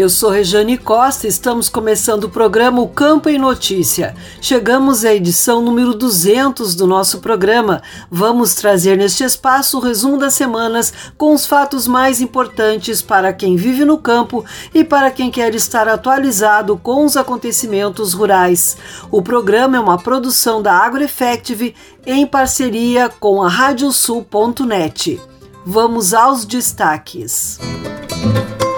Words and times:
Eu 0.00 0.08
sou 0.08 0.30
Rejane 0.30 0.78
Costa 0.78 1.26
e 1.26 1.30
estamos 1.30 1.68
começando 1.68 2.24
o 2.24 2.30
programa 2.30 2.80
O 2.80 2.88
Campo 2.88 3.28
em 3.28 3.36
Notícia. 3.36 4.16
Chegamos 4.40 5.04
à 5.04 5.14
edição 5.14 5.62
número 5.62 5.94
200 5.94 6.74
do 6.74 6.86
nosso 6.86 7.18
programa. 7.18 7.82
Vamos 8.10 8.54
trazer 8.54 8.96
neste 8.96 9.24
espaço 9.24 9.76
o 9.76 9.80
resumo 9.80 10.16
das 10.16 10.32
semanas 10.32 10.92
com 11.18 11.34
os 11.34 11.44
fatos 11.44 11.86
mais 11.86 12.20
importantes 12.20 13.02
para 13.02 13.30
quem 13.32 13.56
vive 13.56 13.84
no 13.84 13.98
campo 13.98 14.42
e 14.72 14.82
para 14.82 15.10
quem 15.10 15.30
quer 15.30 15.54
estar 15.54 15.86
atualizado 15.86 16.78
com 16.78 17.04
os 17.04 17.16
acontecimentos 17.16 18.14
rurais. 18.14 18.78
O 19.10 19.20
programa 19.20 19.76
é 19.76 19.80
uma 19.80 19.98
produção 19.98 20.62
da 20.62 20.72
AgroEffective 20.72 21.74
em 22.06 22.26
parceria 22.26 23.10
com 23.20 23.42
a 23.42 23.48
Radiosul.net. 23.48 25.20
Vamos 25.66 26.14
aos 26.14 26.46
destaques. 26.46 27.58
Música 27.60 28.69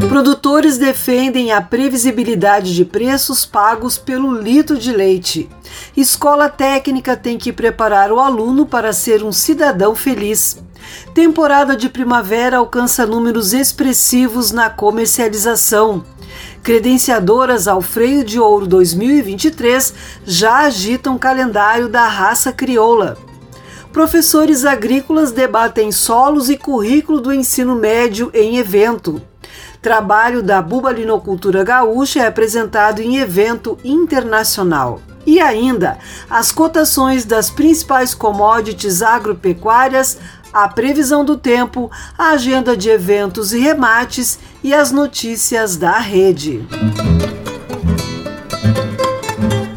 Produtores 0.00 0.76
defendem 0.76 1.52
a 1.52 1.60
previsibilidade 1.60 2.74
de 2.74 2.84
preços 2.84 3.46
pagos 3.46 3.96
pelo 3.96 4.32
litro 4.32 4.78
de 4.78 4.92
leite. 4.92 5.48
Escola 5.96 6.48
técnica 6.48 7.16
tem 7.16 7.38
que 7.38 7.52
preparar 7.52 8.12
o 8.12 8.20
aluno 8.20 8.66
para 8.66 8.92
ser 8.92 9.24
um 9.24 9.32
cidadão 9.32 9.94
feliz. 9.94 10.62
Temporada 11.14 11.74
de 11.74 11.88
primavera 11.88 12.58
alcança 12.58 13.06
números 13.06 13.52
expressivos 13.52 14.52
na 14.52 14.68
comercialização. 14.70 16.04
Credenciadoras 16.62 17.66
ao 17.66 17.80
Freio 17.80 18.22
de 18.22 18.38
Ouro 18.38 18.66
2023 18.66 19.94
já 20.24 20.58
agitam 20.60 21.18
calendário 21.18 21.88
da 21.88 22.06
raça 22.06 22.52
crioula. 22.52 23.16
Professores 23.92 24.66
agrícolas 24.66 25.32
debatem 25.32 25.90
solos 25.90 26.50
e 26.50 26.56
currículo 26.58 27.18
do 27.20 27.32
ensino 27.32 27.74
médio 27.74 28.30
em 28.34 28.58
evento. 28.58 29.22
Trabalho 29.86 30.42
da 30.42 30.60
bubalinocultura 30.60 31.62
gaúcha 31.62 32.18
é 32.18 32.26
apresentado 32.26 33.00
em 33.00 33.18
evento 33.18 33.78
internacional. 33.84 35.00
E 35.24 35.38
ainda, 35.38 35.96
as 36.28 36.50
cotações 36.50 37.24
das 37.24 37.50
principais 37.50 38.12
commodities 38.12 39.00
agropecuárias, 39.00 40.18
a 40.52 40.66
previsão 40.66 41.24
do 41.24 41.36
tempo, 41.36 41.88
a 42.18 42.30
agenda 42.30 42.76
de 42.76 42.90
eventos 42.90 43.52
e 43.52 43.60
remates 43.60 44.40
e 44.60 44.74
as 44.74 44.90
notícias 44.90 45.76
da 45.76 45.98
rede. 46.00 46.66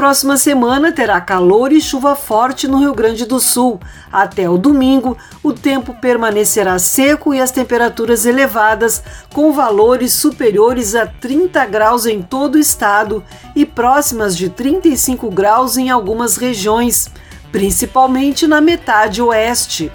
Próxima 0.00 0.38
semana 0.38 0.90
terá 0.92 1.20
calor 1.20 1.70
e 1.74 1.78
chuva 1.78 2.16
forte 2.16 2.66
no 2.66 2.78
Rio 2.78 2.94
Grande 2.94 3.26
do 3.26 3.38
Sul. 3.38 3.78
Até 4.10 4.48
o 4.48 4.56
domingo, 4.56 5.14
o 5.42 5.52
tempo 5.52 5.92
permanecerá 5.92 6.78
seco 6.78 7.34
e 7.34 7.38
as 7.38 7.50
temperaturas 7.50 8.24
elevadas, 8.24 9.02
com 9.34 9.52
valores 9.52 10.14
superiores 10.14 10.94
a 10.94 11.04
30 11.04 11.66
graus 11.66 12.06
em 12.06 12.22
todo 12.22 12.54
o 12.54 12.58
estado 12.58 13.22
e 13.54 13.66
próximas 13.66 14.34
de 14.34 14.48
35 14.48 15.30
graus 15.30 15.76
em 15.76 15.90
algumas 15.90 16.38
regiões, 16.38 17.10
principalmente 17.52 18.46
na 18.46 18.58
metade 18.58 19.20
oeste. 19.20 19.92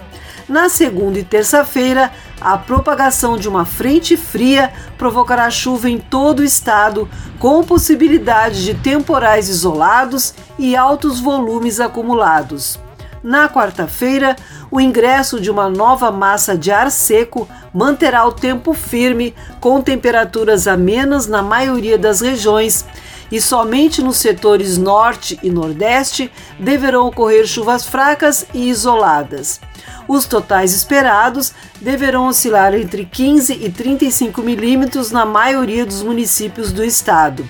Na 0.48 0.68
segunda 0.68 1.18
e 1.18 1.24
terça-feira, 1.24 2.12
a 2.40 2.56
propagação 2.56 3.36
de 3.36 3.48
uma 3.48 3.64
frente 3.64 4.16
fria 4.16 4.72
provocará 4.96 5.50
chuva 5.50 5.90
em 5.90 5.98
todo 5.98 6.40
o 6.40 6.44
estado, 6.44 7.08
com 7.40 7.64
possibilidade 7.64 8.64
de 8.64 8.74
temporais 8.74 9.48
isolados 9.48 10.34
e 10.56 10.76
altos 10.76 11.18
volumes 11.18 11.80
acumulados. 11.80 12.78
Na 13.24 13.48
quarta-feira, 13.48 14.36
o 14.70 14.80
ingresso 14.80 15.40
de 15.40 15.50
uma 15.50 15.68
nova 15.68 16.12
massa 16.12 16.56
de 16.56 16.70
ar 16.70 16.92
seco 16.92 17.48
manterá 17.74 18.24
o 18.24 18.30
tempo 18.30 18.72
firme, 18.72 19.34
com 19.60 19.82
temperaturas 19.82 20.68
amenas 20.68 21.26
na 21.26 21.42
maioria 21.42 21.98
das 21.98 22.20
regiões, 22.20 22.84
e 23.30 23.40
somente 23.40 24.02
nos 24.02 24.16
setores 24.16 24.78
norte 24.78 25.38
e 25.42 25.50
nordeste 25.50 26.30
deverão 26.58 27.06
ocorrer 27.06 27.46
chuvas 27.46 27.86
fracas 27.86 28.46
e 28.54 28.68
isoladas. 28.68 29.60
Os 30.08 30.24
totais 30.26 30.72
esperados 30.72 31.52
deverão 31.80 32.28
oscilar 32.28 32.74
entre 32.74 33.04
15 33.04 33.52
e 33.52 33.70
35 33.70 34.40
milímetros 34.42 35.10
na 35.10 35.24
maioria 35.24 35.84
dos 35.84 36.02
municípios 36.02 36.72
do 36.72 36.84
estado. 36.84 37.48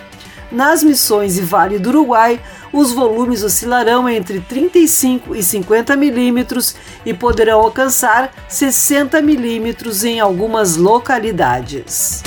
Nas 0.51 0.83
missões 0.83 1.37
e 1.37 1.43
Vale 1.43 1.79
do 1.79 1.89
Uruguai, 1.89 2.41
os 2.73 2.93
volumes 2.93 3.43
oscilarão 3.43 4.09
entre 4.09 4.41
35 4.41 5.35
e 5.35 5.43
50 5.43 5.97
milímetros 5.97 6.77
e 7.05 7.13
poderão 7.13 7.61
alcançar 7.61 8.33
60 8.49 9.21
milímetros 9.23 10.05
em 10.05 10.21
algumas 10.21 10.77
localidades. 10.77 12.23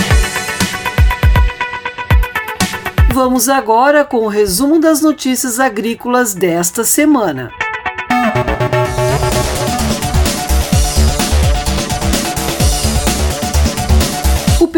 Vamos 3.13 3.49
agora 3.49 4.05
com 4.05 4.25
o 4.25 4.27
resumo 4.27 4.79
das 4.79 5.01
notícias 5.01 5.59
agrícolas 5.59 6.33
desta 6.33 6.83
semana. 6.83 7.51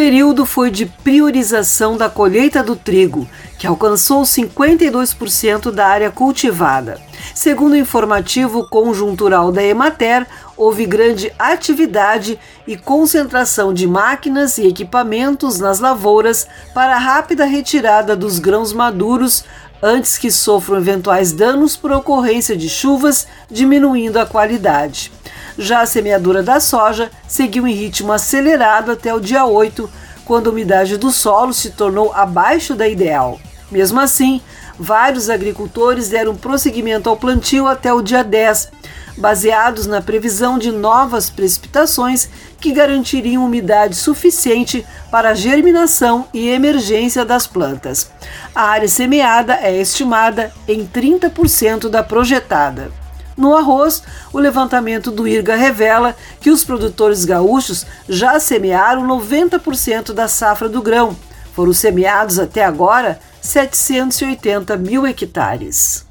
período 0.02 0.48
foi 0.48 0.72
de 0.72 0.88
priorização 0.88 1.96
da 1.96 2.10
colheita 2.10 2.64
do 2.64 2.76
trigo, 2.76 3.28
que 3.60 3.68
alcançou 3.68 4.24
52% 4.24 5.70
da 5.70 5.86
área 5.86 6.10
cultivada. 6.10 7.00
Segundo 7.36 7.74
o 7.74 7.78
informativo 7.78 8.68
conjuntural 8.68 9.52
da 9.52 9.64
Emater, 9.64 10.26
houve 10.62 10.86
grande 10.86 11.34
atividade 11.40 12.38
e 12.68 12.78
concentração 12.78 13.74
de 13.74 13.88
máquinas 13.88 14.60
e 14.60 14.68
equipamentos 14.68 15.60
nas 15.60 15.80
lavouras 15.80 16.46
para 16.72 16.96
a 16.96 17.00
rápida 17.00 17.46
retirada 17.46 18.16
dos 18.16 18.38
grãos 18.38 18.72
maduros 18.72 19.44
antes 19.82 20.20
que 20.20 20.30
sofram 20.30 20.78
eventuais 20.78 21.34
danos 21.34 21.76
por 21.76 21.92
ocorrência 21.92 22.56
de 22.56 22.70
chuvas, 22.70 23.26
diminuindo 23.50 24.20
a 24.20 24.26
qualidade. 24.28 25.12
Já 25.58 25.82
a 25.82 25.88
semeadura 25.88 26.44
da 26.44 26.60
soja 26.60 27.10
seguiu 27.28 27.68
em 27.68 27.74
ritmo 27.74 28.12
acelerado 28.12 28.92
até 28.92 29.12
o 29.12 29.20
dia 29.20 29.44
8, 29.44 29.90
quando 30.26 30.48
a 30.48 30.52
umidade 30.52 30.96
do 30.96 31.10
solo 31.10 31.56
se 31.56 31.72
tornou 31.72 32.14
abaixo 32.14 32.76
da 32.76 32.88
ideal. 32.88 33.40
Mesmo 33.72 34.00
assim, 34.00 34.40
vários 34.78 35.30
agricultores 35.30 36.10
deram 36.10 36.36
prosseguimento 36.36 37.10
ao 37.10 37.18
plantio 37.18 37.68
até 37.68 37.94
o 37.94 38.02
dia 38.02 38.24
10, 38.24 38.72
baseados 39.18 39.86
na 39.86 40.02
previsão 40.02 40.58
de 40.58 40.72
novas 40.72 41.30
precipitações 41.30 42.30
que 42.60 42.72
garantiriam 42.72 43.46
umidade 43.46 43.96
suficiente 43.96 44.86
para 45.10 45.30
a 45.30 45.34
germinação 45.34 46.28
e 46.34 46.50
emergência 46.50 47.26
das 47.26 47.46
plantas. 47.46 48.10
A 48.54 48.64
área 48.64 48.88
semeada 48.88 49.56
é 49.56 49.76
estimada 49.76 50.52
em 50.68 50.86
30% 50.86 51.90
da 51.90 52.04
projetada. 52.04 52.92
No 53.36 53.56
arroz, 53.56 54.04
o 54.32 54.38
levantamento 54.38 55.10
do 55.10 55.28
IRGA 55.28 55.56
revela 55.56 56.16
que 56.40 56.50
os 56.50 56.64
produtores 56.64 57.26
gaúchos 57.26 57.86
já 58.08 58.40
semearam 58.40 59.08
90% 59.08 60.14
da 60.14 60.28
safra 60.28 60.70
do 60.70 60.82
grão. 60.82 61.16
Foram 61.54 61.74
semeados 61.74 62.38
até 62.38 62.64
agora 62.64 63.20
780 63.42 64.78
mil 64.78 65.06
hectares. 65.06 66.06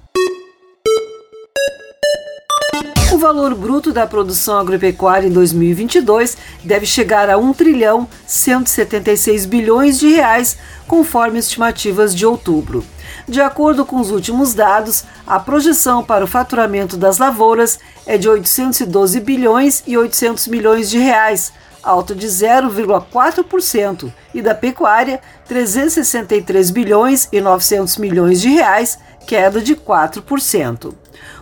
O 3.13 3.19
valor 3.19 3.55
bruto 3.55 3.93
da 3.93 4.05
produção 4.05 4.59
agropecuária 4.59 5.29
em 5.29 5.31
2022 5.33 6.37
deve 6.65 6.87
chegar 6.87 7.31
a 7.31 7.39
1 7.39 7.53
trilhão 7.53 8.09
176 8.27 9.47
bilhões 9.47 10.01
de 10.01 10.09
reais, 10.09 10.59
conforme 10.89 11.39
estimativas 11.39 12.15
de 12.15 12.27
outubro. 12.27 12.85
De 13.29 13.41
acordo 13.41 13.87
com 13.87 14.01
os 14.01 14.11
últimos 14.11 14.53
dados, 14.53 15.05
a 15.25 15.39
projeção 15.39 16.03
para 16.03 16.25
o 16.25 16.29
faturamento 16.29 16.97
das 16.97 17.19
lavouras 17.19 17.79
é 18.07 18.19
de 18.19 18.29
812 18.29 19.21
bilhões 19.21 19.85
e 19.87 19.97
800 19.97 20.49
milhões 20.49 20.91
de 20.91 20.99
reais, 20.99 21.53
alta 21.83 22.15
de 22.15 22.27
0,4%, 22.27 24.13
e 24.35 24.41
da 24.43 24.55
pecuária 24.55 25.21
363 25.47 26.71
bilhões 26.71 27.29
e 27.33 27.41
900 27.41 27.97
milhões 27.99 28.41
de 28.41 28.49
reais, 28.49 28.99
queda 29.27 29.61
de 29.61 29.75
4%. 29.75 30.95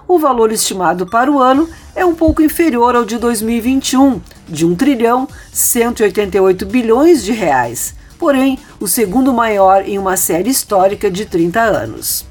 O 0.06 0.19
valor 0.19 0.50
estimado 0.50 1.06
para 1.06 1.31
o 1.31 1.38
ano 1.38 1.69
é 1.94 2.05
um 2.05 2.14
pouco 2.14 2.43
inferior 2.43 2.96
ao 2.96 3.05
de 3.05 3.19
2021, 3.19 4.20
de 4.49 4.64
1 4.64 4.75
trilhão 4.75 5.29
188 5.52 6.67
bilhões 6.67 7.23
de 7.23 7.32
reais 7.32 7.99
porém 8.19 8.58
o 8.81 8.88
segundo 8.88 9.32
maior 9.32 9.88
em 9.88 9.99
uma 9.99 10.17
série 10.17 10.50
histórica 10.50 11.11
de 11.11 11.25
30 11.25 11.61
anos. 11.61 12.27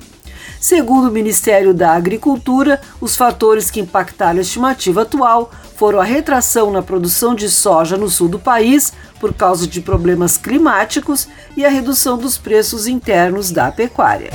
Segundo 0.68 1.08
o 1.08 1.12
Ministério 1.14 1.74
da 1.74 1.94
Agricultura, 1.94 2.82
os 3.00 3.16
fatores 3.16 3.72
que 3.72 3.80
impactaram 3.80 4.40
a 4.40 4.42
estimativa 4.42 5.04
atual 5.04 5.50
foram 5.78 5.98
a 5.98 6.04
retração 6.04 6.72
na 6.72 6.82
produção 6.82 7.34
de 7.34 7.50
soja 7.50 7.96
no 7.96 8.10
sul 8.10 8.28
do 8.28 8.38
país 8.38 8.92
por 9.18 9.34
causa 9.34 9.66
de 9.66 9.80
problemas 9.80 10.36
climáticos 10.36 11.30
e 11.56 11.66
a 11.66 11.70
redução 11.70 12.18
dos 12.18 12.38
preços 12.38 12.86
internos 12.86 13.50
da 13.50 13.72
pecuária. 13.72 14.30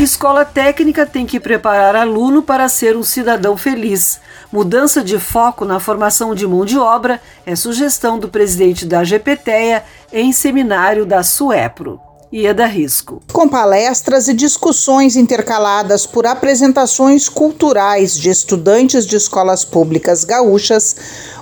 Escola 0.00 0.46
técnica 0.46 1.04
tem 1.04 1.26
que 1.26 1.38
preparar 1.38 1.94
aluno 1.94 2.42
para 2.42 2.70
ser 2.70 2.96
um 2.96 3.02
cidadão 3.02 3.54
feliz. 3.54 4.18
Mudança 4.50 5.04
de 5.04 5.18
foco 5.18 5.66
na 5.66 5.78
formação 5.78 6.34
de 6.34 6.46
mão 6.46 6.64
de 6.64 6.78
obra 6.78 7.20
é 7.44 7.54
sugestão 7.54 8.18
do 8.18 8.30
presidente 8.30 8.86
da 8.86 9.04
GPTEA 9.04 9.84
em 10.10 10.32
seminário 10.32 11.04
da 11.04 11.22
SUEPRO. 11.22 12.09
Ieda 12.32 12.64
Risco. 12.64 13.20
Com 13.32 13.48
palestras 13.48 14.28
e 14.28 14.32
discussões 14.32 15.16
intercaladas 15.16 16.06
por 16.06 16.28
apresentações 16.28 17.28
culturais 17.28 18.16
de 18.16 18.30
estudantes 18.30 19.04
de 19.04 19.16
escolas 19.16 19.64
públicas 19.64 20.22
gaúchas, 20.22 20.94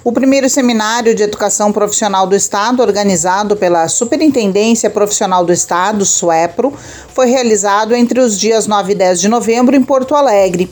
o 0.02 0.10
primeiro 0.10 0.48
seminário 0.48 1.14
de 1.14 1.22
educação 1.22 1.74
profissional 1.74 2.26
do 2.26 2.34
Estado, 2.34 2.80
organizado 2.80 3.54
pela 3.54 3.86
Superintendência 3.86 4.88
Profissional 4.88 5.44
do 5.44 5.52
Estado, 5.52 6.06
SUEPRO, 6.06 6.72
foi 7.12 7.26
realizado 7.28 7.94
entre 7.94 8.18
os 8.18 8.40
dias 8.40 8.66
9 8.66 8.92
e 8.92 8.94
10 8.94 9.20
de 9.20 9.28
novembro 9.28 9.76
em 9.76 9.82
Porto 9.82 10.14
Alegre. 10.14 10.70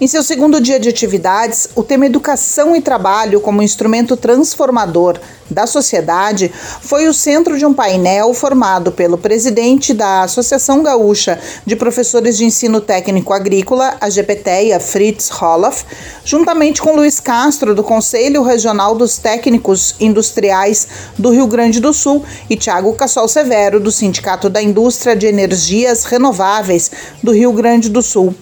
Em 0.00 0.08
seu 0.08 0.24
segundo 0.24 0.60
dia 0.60 0.80
de 0.80 0.88
atividades, 0.88 1.68
o 1.76 1.82
tema 1.84 2.06
Educação 2.06 2.74
e 2.74 2.80
Trabalho 2.80 3.40
como 3.40 3.62
instrumento 3.62 4.16
transformador 4.16 5.20
da 5.48 5.68
sociedade 5.68 6.50
foi 6.80 7.06
o 7.06 7.14
centro 7.14 7.56
de 7.56 7.64
um 7.64 7.72
painel 7.72 8.34
formado 8.34 8.90
pelo 8.90 9.16
presidente 9.16 9.94
da 9.94 10.22
Associação 10.22 10.82
Gaúcha 10.82 11.38
de 11.64 11.76
Professores 11.76 12.36
de 12.36 12.44
Ensino 12.44 12.80
Técnico 12.80 13.32
Agrícola, 13.32 13.96
a 14.00 14.10
GPTEA, 14.10 14.80
Fritz 14.80 15.30
Holoff, 15.30 15.84
juntamente 16.24 16.82
com 16.82 16.96
Luiz 16.96 17.20
Castro, 17.20 17.72
do 17.72 17.84
Conselho 17.84 18.42
Regional 18.42 18.96
dos 18.96 19.18
Técnicos 19.18 19.94
Industriais 20.00 20.88
do 21.16 21.30
Rio 21.30 21.46
Grande 21.46 21.78
do 21.78 21.92
Sul, 21.92 22.24
e 22.50 22.56
Tiago 22.56 22.92
Cassol 22.94 23.28
Severo, 23.28 23.78
do 23.78 23.92
Sindicato 23.92 24.50
da 24.50 24.60
Indústria 24.60 25.14
de 25.14 25.26
Energias 25.26 26.04
Renováveis 26.04 26.90
do 27.22 27.30
Rio 27.30 27.52
Grande 27.52 27.88
do 27.88 28.02
Sul. 28.02 28.34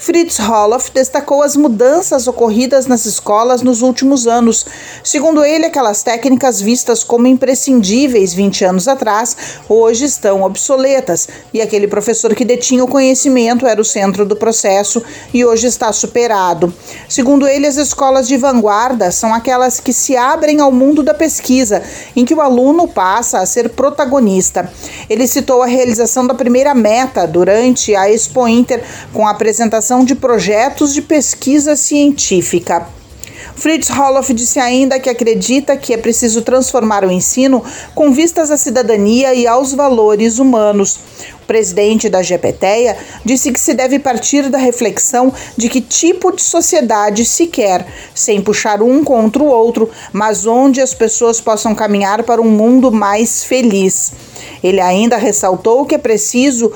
Fritz 0.00 0.38
Holoff 0.40 0.90
destacou 0.94 1.42
as 1.42 1.54
mudanças 1.54 2.26
ocorridas 2.26 2.86
nas 2.86 3.04
escolas 3.04 3.60
nos 3.60 3.82
últimos 3.82 4.26
anos. 4.26 4.64
Segundo 5.04 5.44
ele, 5.44 5.66
aquelas 5.66 6.02
técnicas 6.02 6.58
vistas 6.58 7.04
como 7.04 7.26
imprescindíveis 7.26 8.32
20 8.32 8.64
anos 8.64 8.88
atrás 8.88 9.36
hoje 9.68 10.06
estão 10.06 10.42
obsoletas, 10.42 11.28
e 11.52 11.60
aquele 11.60 11.86
professor 11.86 12.34
que 12.34 12.46
detinha 12.46 12.82
o 12.82 12.88
conhecimento 12.88 13.66
era 13.66 13.78
o 13.78 13.84
centro 13.84 14.24
do 14.24 14.34
processo 14.34 15.02
e 15.34 15.44
hoje 15.44 15.66
está 15.66 15.92
superado. 15.92 16.72
Segundo 17.06 17.46
ele, 17.46 17.66
as 17.66 17.76
escolas 17.76 18.26
de 18.26 18.38
vanguarda 18.38 19.12
são 19.12 19.34
aquelas 19.34 19.80
que 19.80 19.92
se 19.92 20.16
abrem 20.16 20.60
ao 20.60 20.72
mundo 20.72 21.02
da 21.02 21.12
pesquisa, 21.12 21.82
em 22.16 22.24
que 22.24 22.34
o 22.34 22.40
aluno 22.40 22.88
passa 22.88 23.40
a 23.40 23.44
ser 23.44 23.68
protagonista. 23.68 24.72
Ele 25.10 25.26
citou 25.26 25.62
a 25.62 25.66
realização 25.66 26.26
da 26.26 26.32
primeira 26.32 26.74
meta 26.74 27.26
durante 27.26 27.94
a 27.94 28.10
Expo 28.10 28.48
Inter 28.48 28.82
com 29.12 29.26
a 29.26 29.32
apresentação 29.32 29.89
de 30.04 30.14
projetos 30.14 30.94
de 30.94 31.02
pesquisa 31.02 31.74
científica. 31.74 32.86
Fritz 33.56 33.90
Holoff 33.90 34.32
disse 34.32 34.60
ainda 34.60 35.00
que 35.00 35.10
acredita 35.10 35.76
que 35.76 35.92
é 35.92 35.96
preciso 35.96 36.42
transformar 36.42 37.04
o 37.04 37.10
ensino 37.10 37.64
com 37.94 38.12
vistas 38.12 38.50
à 38.50 38.56
cidadania 38.56 39.34
e 39.34 39.46
aos 39.46 39.74
valores 39.74 40.38
humanos 40.38 41.00
presidente 41.50 42.08
da 42.08 42.22
GPTEA 42.22 42.96
disse 43.24 43.50
que 43.50 43.58
se 43.58 43.74
deve 43.74 43.98
partir 43.98 44.48
da 44.48 44.56
reflexão 44.56 45.34
de 45.56 45.68
que 45.68 45.80
tipo 45.80 46.30
de 46.30 46.40
sociedade 46.40 47.24
se 47.24 47.48
quer, 47.48 47.84
sem 48.14 48.40
puxar 48.40 48.80
um 48.80 49.02
contra 49.02 49.42
o 49.42 49.48
outro, 49.48 49.90
mas 50.12 50.46
onde 50.46 50.80
as 50.80 50.94
pessoas 50.94 51.40
possam 51.40 51.74
caminhar 51.74 52.22
para 52.22 52.40
um 52.40 52.48
mundo 52.48 52.92
mais 52.92 53.42
feliz. 53.42 54.12
Ele 54.62 54.80
ainda 54.80 55.16
ressaltou 55.16 55.86
que 55.86 55.94
é 55.94 55.98
preciso 55.98 56.72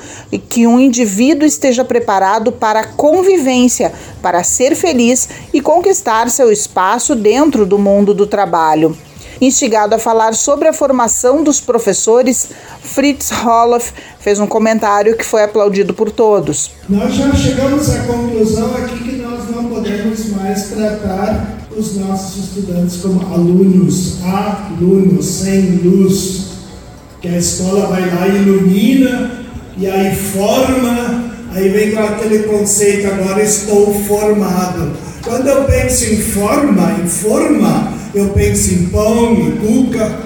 que 0.49 0.65
um 0.65 0.79
indivíduo 0.79 1.45
esteja 1.45 1.85
preparado 1.85 2.51
para 2.51 2.81
a 2.81 2.87
convivência, 2.87 3.93
para 4.21 4.43
ser 4.43 4.75
feliz 4.75 5.29
e 5.53 5.61
conquistar 5.61 6.29
seu 6.29 6.51
espaço 6.51 7.15
dentro 7.15 7.65
do 7.65 7.77
mundo 7.77 8.13
do 8.13 8.25
trabalho. 8.25 8.95
Instigado 9.41 9.93
a 9.93 9.99
falar 9.99 10.33
sobre 10.33 10.67
a 10.67 10.73
formação 10.73 11.43
dos 11.43 11.59
professores, 11.59 12.49
Fritz 12.81 13.31
Holoff 13.31 13.91
fez 14.19 14.39
um 14.39 14.47
comentário 14.47 15.17
que 15.17 15.25
foi 15.25 15.43
aplaudido 15.43 15.93
por 15.93 16.09
todos. 16.09 16.71
Nós 16.87 17.13
já 17.13 17.33
chegamos 17.33 17.89
à 17.89 18.03
conclusão 18.03 18.73
aqui 18.75 19.03
que 19.03 19.17
nós 19.17 19.49
não 19.49 19.65
podemos 19.65 20.29
mais 20.29 20.69
tratar 20.69 21.57
os 21.75 21.97
nossos 21.97 22.45
estudantes 22.45 22.97
como 23.01 23.21
alunos, 23.33 24.19
alunos, 24.23 25.25
sem 25.25 25.79
luz. 25.83 26.44
Que 27.25 27.35
a 27.35 27.39
escola 27.39 27.87
vai 27.87 28.01
lá 28.01 28.27
e 28.27 28.35
ilumina, 28.35 29.31
e 29.77 29.87
aí 29.87 30.15
forma, 30.15 31.23
aí 31.55 31.69
vem 31.69 31.91
com 31.91 32.03
aquele 32.03 32.43
conceito, 32.43 33.07
agora 33.07 33.41
estou 33.41 33.91
formado. 34.03 34.91
Quando 35.23 35.47
eu 35.47 35.63
penso 35.63 36.05
em 36.05 36.17
forma, 36.17 36.95
em 37.03 37.07
forma, 37.07 37.93
eu 38.13 38.27
penso 38.27 38.75
em 38.75 38.85
pão, 38.85 39.33
em 39.33 39.51
cuca, 39.53 40.19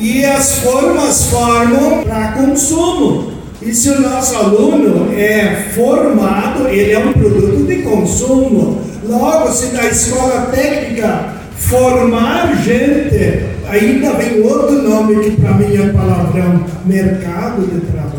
e 0.00 0.24
as 0.24 0.60
formas 0.60 1.26
formam 1.26 2.02
para 2.04 2.32
consumo. 2.32 3.32
E 3.60 3.74
se 3.74 3.90
o 3.90 4.00
nosso 4.00 4.34
aluno 4.36 5.12
é 5.12 5.66
formado, 5.74 6.66
ele 6.68 6.92
é 6.92 6.98
um 6.98 7.12
produto 7.12 7.66
de 7.66 7.82
consumo. 7.82 8.80
Logo, 9.06 9.52
se 9.52 9.66
da 9.66 9.84
escola 9.86 10.50
técnica 10.52 11.34
formar 11.56 12.62
gente, 12.62 13.57
ainda 13.68 14.12
vem 14.14 14.40
outro 14.42 14.82
nome 14.82 15.22
que 15.22 15.40
para 15.40 15.52
mim 15.54 15.76
é 15.76 15.92
palavrão, 15.92 16.64
mercado 16.84 17.66
de 17.66 17.80
trabalho. 17.80 18.18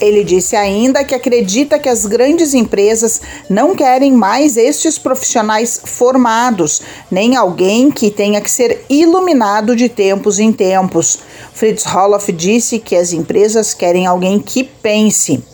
Ele 0.00 0.24
disse 0.24 0.56
ainda 0.56 1.04
que 1.04 1.14
acredita 1.14 1.78
que 1.78 1.88
as 1.88 2.06
grandes 2.06 2.54
empresas 2.54 3.20
não 3.50 3.76
querem 3.76 4.12
mais 4.12 4.56
estes 4.56 4.98
profissionais 4.98 5.78
formados, 5.84 6.80
nem 7.10 7.36
alguém 7.36 7.90
que 7.90 8.10
tenha 8.10 8.40
que 8.40 8.50
ser 8.50 8.82
iluminado 8.88 9.76
de 9.76 9.90
tempos 9.90 10.38
em 10.38 10.52
tempos. 10.52 11.18
Fritz 11.52 11.84
Holloff 11.84 12.32
disse 12.32 12.78
que 12.78 12.96
as 12.96 13.12
empresas 13.12 13.74
querem 13.74 14.06
alguém 14.06 14.38
que 14.38 14.64
pense. 14.64 15.44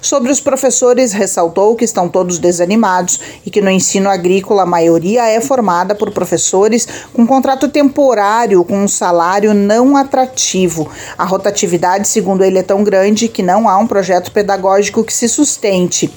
Sobre 0.00 0.30
os 0.30 0.40
professores, 0.40 1.12
ressaltou 1.12 1.74
que 1.76 1.84
estão 1.84 2.08
todos 2.08 2.38
desanimados 2.38 3.20
e 3.44 3.50
que 3.50 3.60
no 3.60 3.70
ensino 3.70 4.08
agrícola 4.08 4.62
a 4.62 4.66
maioria 4.66 5.28
é 5.28 5.40
formada 5.40 5.94
por 5.94 6.10
professores 6.10 6.86
com 7.12 7.26
contrato 7.26 7.68
temporário, 7.68 8.64
com 8.64 8.84
um 8.84 8.88
salário 8.88 9.54
não 9.54 9.96
atrativo. 9.96 10.88
A 11.16 11.24
rotatividade, 11.24 12.08
segundo 12.08 12.44
ele, 12.44 12.58
é 12.58 12.62
tão 12.62 12.82
grande 12.82 13.28
que 13.28 13.42
não 13.42 13.68
há 13.68 13.78
um 13.78 13.86
projeto 13.86 14.32
pedagógico 14.32 15.04
que 15.04 15.12
se 15.12 15.28
sustente. 15.28 16.12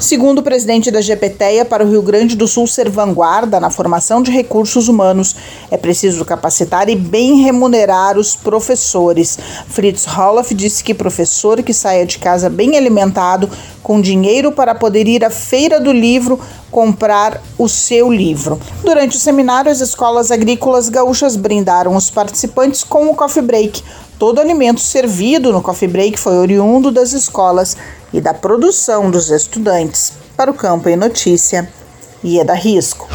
Segundo 0.00 0.38
o 0.38 0.42
presidente 0.42 0.90
da 0.90 1.00
GPTEA, 1.00 1.64
para 1.64 1.84
o 1.84 1.88
Rio 1.88 2.02
Grande 2.02 2.36
do 2.36 2.46
Sul 2.46 2.66
ser 2.66 2.88
vanguarda 2.88 3.60
na 3.60 3.70
formação 3.70 4.22
de 4.22 4.30
recursos 4.30 4.88
humanos, 4.88 5.36
é 5.70 5.76
preciso 5.76 6.24
capacitar 6.24 6.88
e 6.88 6.96
bem 6.96 7.42
remunerar 7.42 8.18
os 8.18 8.34
professores. 8.34 9.38
Fritz 9.68 10.04
Holloff 10.04 10.54
disse 10.54 10.82
que 10.82 10.94
professor 10.94 11.62
que 11.62 11.72
saia 11.72 12.04
de 12.04 12.18
casa 12.18 12.48
bem 12.50 12.76
alimentado 12.76 12.93
alimentado 12.94 13.50
com 13.82 14.00
dinheiro 14.00 14.52
para 14.52 14.74
poder 14.74 15.08
ir 15.08 15.24
à 15.24 15.30
feira 15.30 15.80
do 15.80 15.92
livro 15.92 16.40
comprar 16.70 17.40
o 17.58 17.68
seu 17.68 18.10
livro. 18.10 18.58
Durante 18.82 19.16
o 19.16 19.20
seminário, 19.20 19.70
as 19.70 19.80
escolas 19.80 20.30
agrícolas 20.30 20.88
gaúchas 20.88 21.36
brindaram 21.36 21.94
os 21.94 22.10
participantes 22.10 22.82
com 22.82 23.10
o 23.10 23.14
coffee 23.14 23.42
break. 23.42 23.82
Todo 24.18 24.40
alimento 24.40 24.80
servido 24.80 25.52
no 25.52 25.60
coffee 25.60 25.88
break 25.88 26.18
foi 26.18 26.38
oriundo 26.38 26.90
das 26.90 27.12
escolas 27.12 27.76
e 28.12 28.20
da 28.20 28.32
produção 28.32 29.10
dos 29.10 29.30
estudantes. 29.30 30.12
Para 30.36 30.50
o 30.50 30.54
Campo 30.54 30.88
em 30.88 30.96
Notícia, 30.96 31.68
Ieda 32.24 32.54
Risco. 32.54 33.08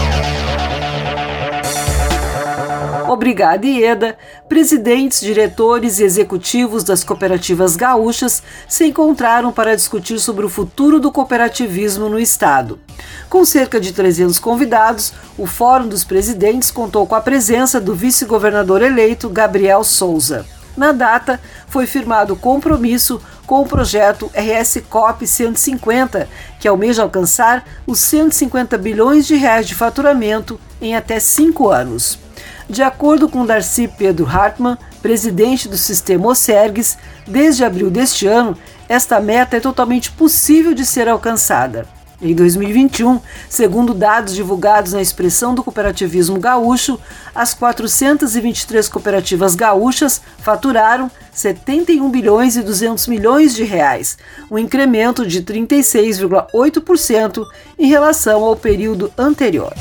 Obrigada, 3.09 3.65
Ieda. 3.65 4.15
Presidentes, 4.47 5.21
diretores 5.21 5.97
e 5.97 6.03
executivos 6.03 6.83
das 6.83 7.03
cooperativas 7.03 7.75
gaúchas 7.75 8.43
se 8.67 8.85
encontraram 8.85 9.51
para 9.51 9.75
discutir 9.75 10.19
sobre 10.19 10.45
o 10.45 10.49
futuro 10.49 10.99
do 10.99 11.11
cooperativismo 11.11 12.07
no 12.07 12.19
Estado. 12.19 12.79
Com 13.27 13.43
cerca 13.43 13.79
de 13.79 13.93
300 13.93 14.37
convidados, 14.37 15.11
o 15.39 15.47
Fórum 15.47 15.87
dos 15.87 16.03
Presidentes 16.03 16.69
contou 16.69 17.07
com 17.07 17.15
a 17.15 17.21
presença 17.21 17.81
do 17.81 17.95
vice-governador 17.95 18.83
eleito 18.83 19.27
Gabriel 19.27 19.83
Souza. 19.83 20.45
Na 20.77 20.91
data, 20.91 21.41
foi 21.67 21.87
firmado 21.87 22.35
compromisso 22.35 23.19
com 23.47 23.61
o 23.61 23.65
projeto 23.65 24.29
RS 24.35 24.83
COP 24.87 25.25
150, 25.25 26.29
que 26.59 26.67
almeja 26.67 27.01
alcançar 27.01 27.65
os 27.87 27.99
150 28.01 28.77
bilhões 28.77 29.25
de 29.25 29.35
reais 29.35 29.67
de 29.67 29.73
faturamento 29.73 30.59
em 30.79 30.95
até 30.95 31.19
cinco 31.19 31.69
anos. 31.69 32.28
De 32.69 32.83
acordo 32.83 33.27
com 33.27 33.45
Darcy 33.45 33.87
Pedro 33.87 34.25
Hartmann, 34.25 34.77
presidente 35.01 35.67
do 35.67 35.77
sistema 35.77 36.27
OSERGS, 36.27 36.97
desde 37.27 37.63
abril 37.63 37.89
deste 37.89 38.27
ano, 38.27 38.57
esta 38.87 39.19
meta 39.19 39.57
é 39.57 39.59
totalmente 39.59 40.11
possível 40.11 40.73
de 40.73 40.85
ser 40.85 41.07
alcançada. 41.07 41.87
Em 42.21 42.35
2021, 42.35 43.21
segundo 43.47 43.93
dados 43.93 44.35
divulgados 44.35 44.91
na 44.91 45.01
expressão 45.01 45.55
do 45.55 45.63
cooperativismo 45.63 46.37
gaúcho, 46.37 46.99
as 47.33 47.53
423 47.53 48.89
cooperativas 48.89 49.55
gaúchas 49.55 50.21
faturaram 50.39 51.09
71 51.31 52.11
bilhões 52.11 52.57
e 52.57 52.61
200 52.61 53.07
milhões 53.07 53.55
de 53.55 53.63
reais, 53.63 54.17
um 54.51 54.57
incremento 54.57 55.25
de 55.25 55.41
36,8% 55.41 57.45
em 57.77 57.87
relação 57.87 58.43
ao 58.43 58.57
período 58.57 59.09
anterior. 59.17 59.73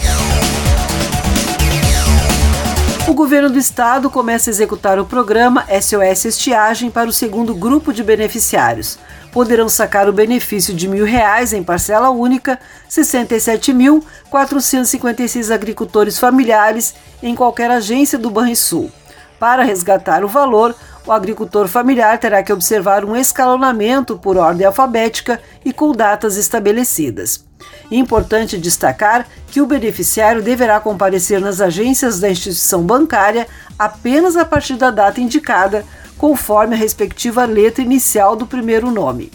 O 3.08 3.14
governo 3.14 3.48
do 3.48 3.58
estado 3.58 4.10
começa 4.10 4.50
a 4.50 4.52
executar 4.52 4.98
o 4.98 5.06
programa 5.06 5.64
SOS 5.80 6.26
Estiagem 6.26 6.90
para 6.90 7.08
o 7.08 7.12
segundo 7.12 7.54
grupo 7.54 7.90
de 7.90 8.04
beneficiários. 8.04 8.98
Poderão 9.32 9.66
sacar 9.66 10.10
o 10.10 10.12
benefício 10.12 10.74
de 10.74 10.86
reais 11.04 11.54
em 11.54 11.62
parcela 11.62 12.10
única 12.10 12.60
67.456 12.90 15.50
agricultores 15.50 16.18
familiares 16.18 16.94
em 17.22 17.34
qualquer 17.34 17.70
agência 17.70 18.18
do 18.18 18.28
Banrisul. 18.28 18.90
Para 19.40 19.62
resgatar 19.62 20.22
o 20.22 20.28
valor, 20.28 20.74
o 21.06 21.12
agricultor 21.12 21.66
familiar 21.66 22.18
terá 22.18 22.42
que 22.42 22.52
observar 22.52 23.06
um 23.06 23.16
escalonamento 23.16 24.18
por 24.18 24.36
ordem 24.36 24.66
alfabética 24.66 25.40
e 25.64 25.72
com 25.72 25.92
datas 25.92 26.36
estabelecidas. 26.36 27.47
Importante 27.90 28.58
destacar 28.58 29.26
que 29.46 29.60
o 29.60 29.66
beneficiário 29.66 30.42
deverá 30.42 30.78
comparecer 30.80 31.40
nas 31.40 31.60
agências 31.60 32.20
da 32.20 32.30
instituição 32.30 32.82
bancária 32.82 33.46
apenas 33.78 34.36
a 34.36 34.44
partir 34.44 34.74
da 34.74 34.90
data 34.90 35.20
indicada, 35.20 35.84
conforme 36.16 36.74
a 36.74 36.78
respectiva 36.78 37.44
letra 37.44 37.82
inicial 37.82 38.36
do 38.36 38.46
primeiro 38.46 38.90
nome. 38.90 39.30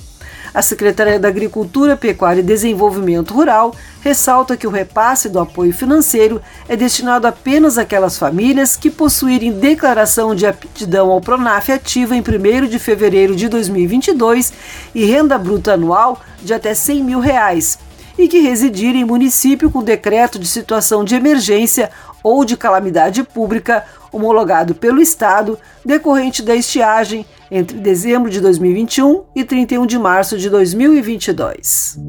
A 0.54 0.62
Secretaria 0.62 1.20
da 1.20 1.30
Agricultura, 1.30 1.98
Pecuária 1.98 2.42
e 2.42 2.44
Desenvolvimento 2.44 3.34
Rural 3.34 3.74
ressalta 4.02 4.56
que 4.56 4.68
o 4.68 4.70
repasse 4.70 5.28
do 5.28 5.40
apoio 5.40 5.74
financeiro 5.74 6.40
é 6.70 6.76
destinado 6.76 7.26
apenas 7.26 7.80
àquelas 7.80 8.20
famílias 8.20 8.76
que 8.76 8.92
possuírem 8.92 9.54
declaração 9.54 10.36
de 10.36 10.46
aptidão 10.46 11.10
ao 11.10 11.22
Pronaf 11.22 11.72
ativa 11.72 12.16
em 12.16 12.22
1 12.22 12.68
de 12.68 12.78
fevereiro 12.78 13.36
de 13.36 13.50
2022 13.50 14.54
e 14.94 15.06
renda 15.06 15.40
bruta 15.40 15.74
anual 15.74 16.22
de 16.44 16.54
até 16.54 16.76
100 16.76 17.04
mil 17.04 17.20
reais, 17.20 17.80
e 18.18 18.28
que 18.28 18.40
residirem 18.40 19.02
em 19.02 19.06
município 19.06 19.72
com 19.72 19.84
decreto 19.84 20.38
de 20.38 20.48
situação 20.48 21.04
de 21.04 21.16
emergência 21.16 21.90
ou 22.22 22.46
de 22.46 22.56
calamidade 22.56 23.24
pública 23.24 23.84
homologado 24.12 24.76
pelo 24.76 25.02
Estado 25.02 25.58
decorrente 25.84 26.42
da 26.42 26.56
estiagem 26.56 27.26
entre 27.52 27.78
dezembro 27.78 28.30
de 28.30 28.40
2021 28.40 29.24
e 29.36 29.44
31 29.44 29.86
de 29.86 30.00
março 30.00 30.38
de 30.38 30.50
2022. 30.50 32.00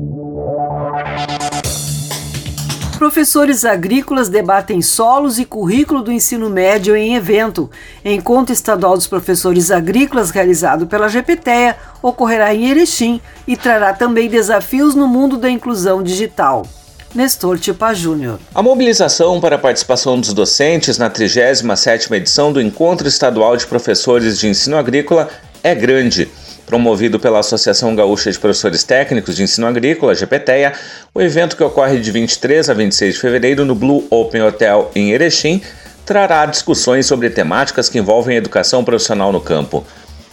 Professores 3.05 3.67
agrícolas 3.67 4.31
debatem 4.31 4.81
solos 4.81 5.39
e 5.39 5.45
currículo 5.45 6.03
do 6.03 6.11
ensino 6.11 6.49
médio 6.49 6.97
em 6.97 7.15
evento. 7.15 7.71
Encontro 8.03 8.55
estadual 8.55 8.97
dos 8.97 9.07
professores 9.07 9.71
agrícolas 9.71 10.31
realizado 10.31 10.87
pela 10.87 11.07
GPTEA 11.07 11.77
ocorrerá 12.01 12.55
em 12.55 12.71
Erechim 12.71 13.21
e 13.47 13.59
trará 13.59 13.93
também 13.93 14.27
desafios 14.27 14.95
no 14.95 15.07
mundo 15.07 15.37
da 15.37 15.51
inclusão 15.51 16.03
digital. 16.03 16.67
Nestor 17.15 17.59
Tipa 17.59 17.93
Júnior. 17.93 18.39
A 18.55 18.63
mobilização 18.63 19.39
para 19.39 19.57
a 19.57 19.59
participação 19.59 20.19
dos 20.19 20.33
docentes 20.33 20.97
na 20.97 21.11
37ª 21.11 22.11
edição 22.17 22.55
do 22.55 22.61
Encontro 22.61 23.07
Estadual 23.07 23.55
de 23.55 23.67
Professores 23.67 24.39
de 24.39 24.49
Ensino 24.49 24.79
Agrícola 24.79 25.29
é 25.63 25.75
grande. 25.75 26.31
Promovido 26.67 27.21
pela 27.21 27.41
Associação 27.41 27.95
Gaúcha 27.95 28.31
de 28.33 28.39
Professores 28.39 28.83
Técnicos 28.83 29.37
de 29.37 29.43
Ensino 29.43 29.67
Agrícola, 29.67 30.15
GPTEA, 30.15 30.73
o 31.15 31.21
evento 31.21 31.57
que 31.57 31.63
ocorre 31.63 31.99
de 31.99 32.11
23 32.11 32.71
a 32.71 32.75
26 32.75 33.15
de 33.15 33.21
fevereiro 33.21 33.65
no 33.65 33.75
Blue 33.75 34.07
Open 34.11 34.43
Hotel 34.43 34.91
em 34.95 35.13
Erechim 35.13 35.63
trará 36.05 36.45
discussões 36.47 37.07
sobre 37.07 37.31
temáticas 37.31 37.89
que 37.89 37.99
envolvem 37.99 38.37
a 38.37 38.39
educação 38.39 38.85
profissional 38.85 39.33
no 39.33 39.41
campo. 39.41 39.85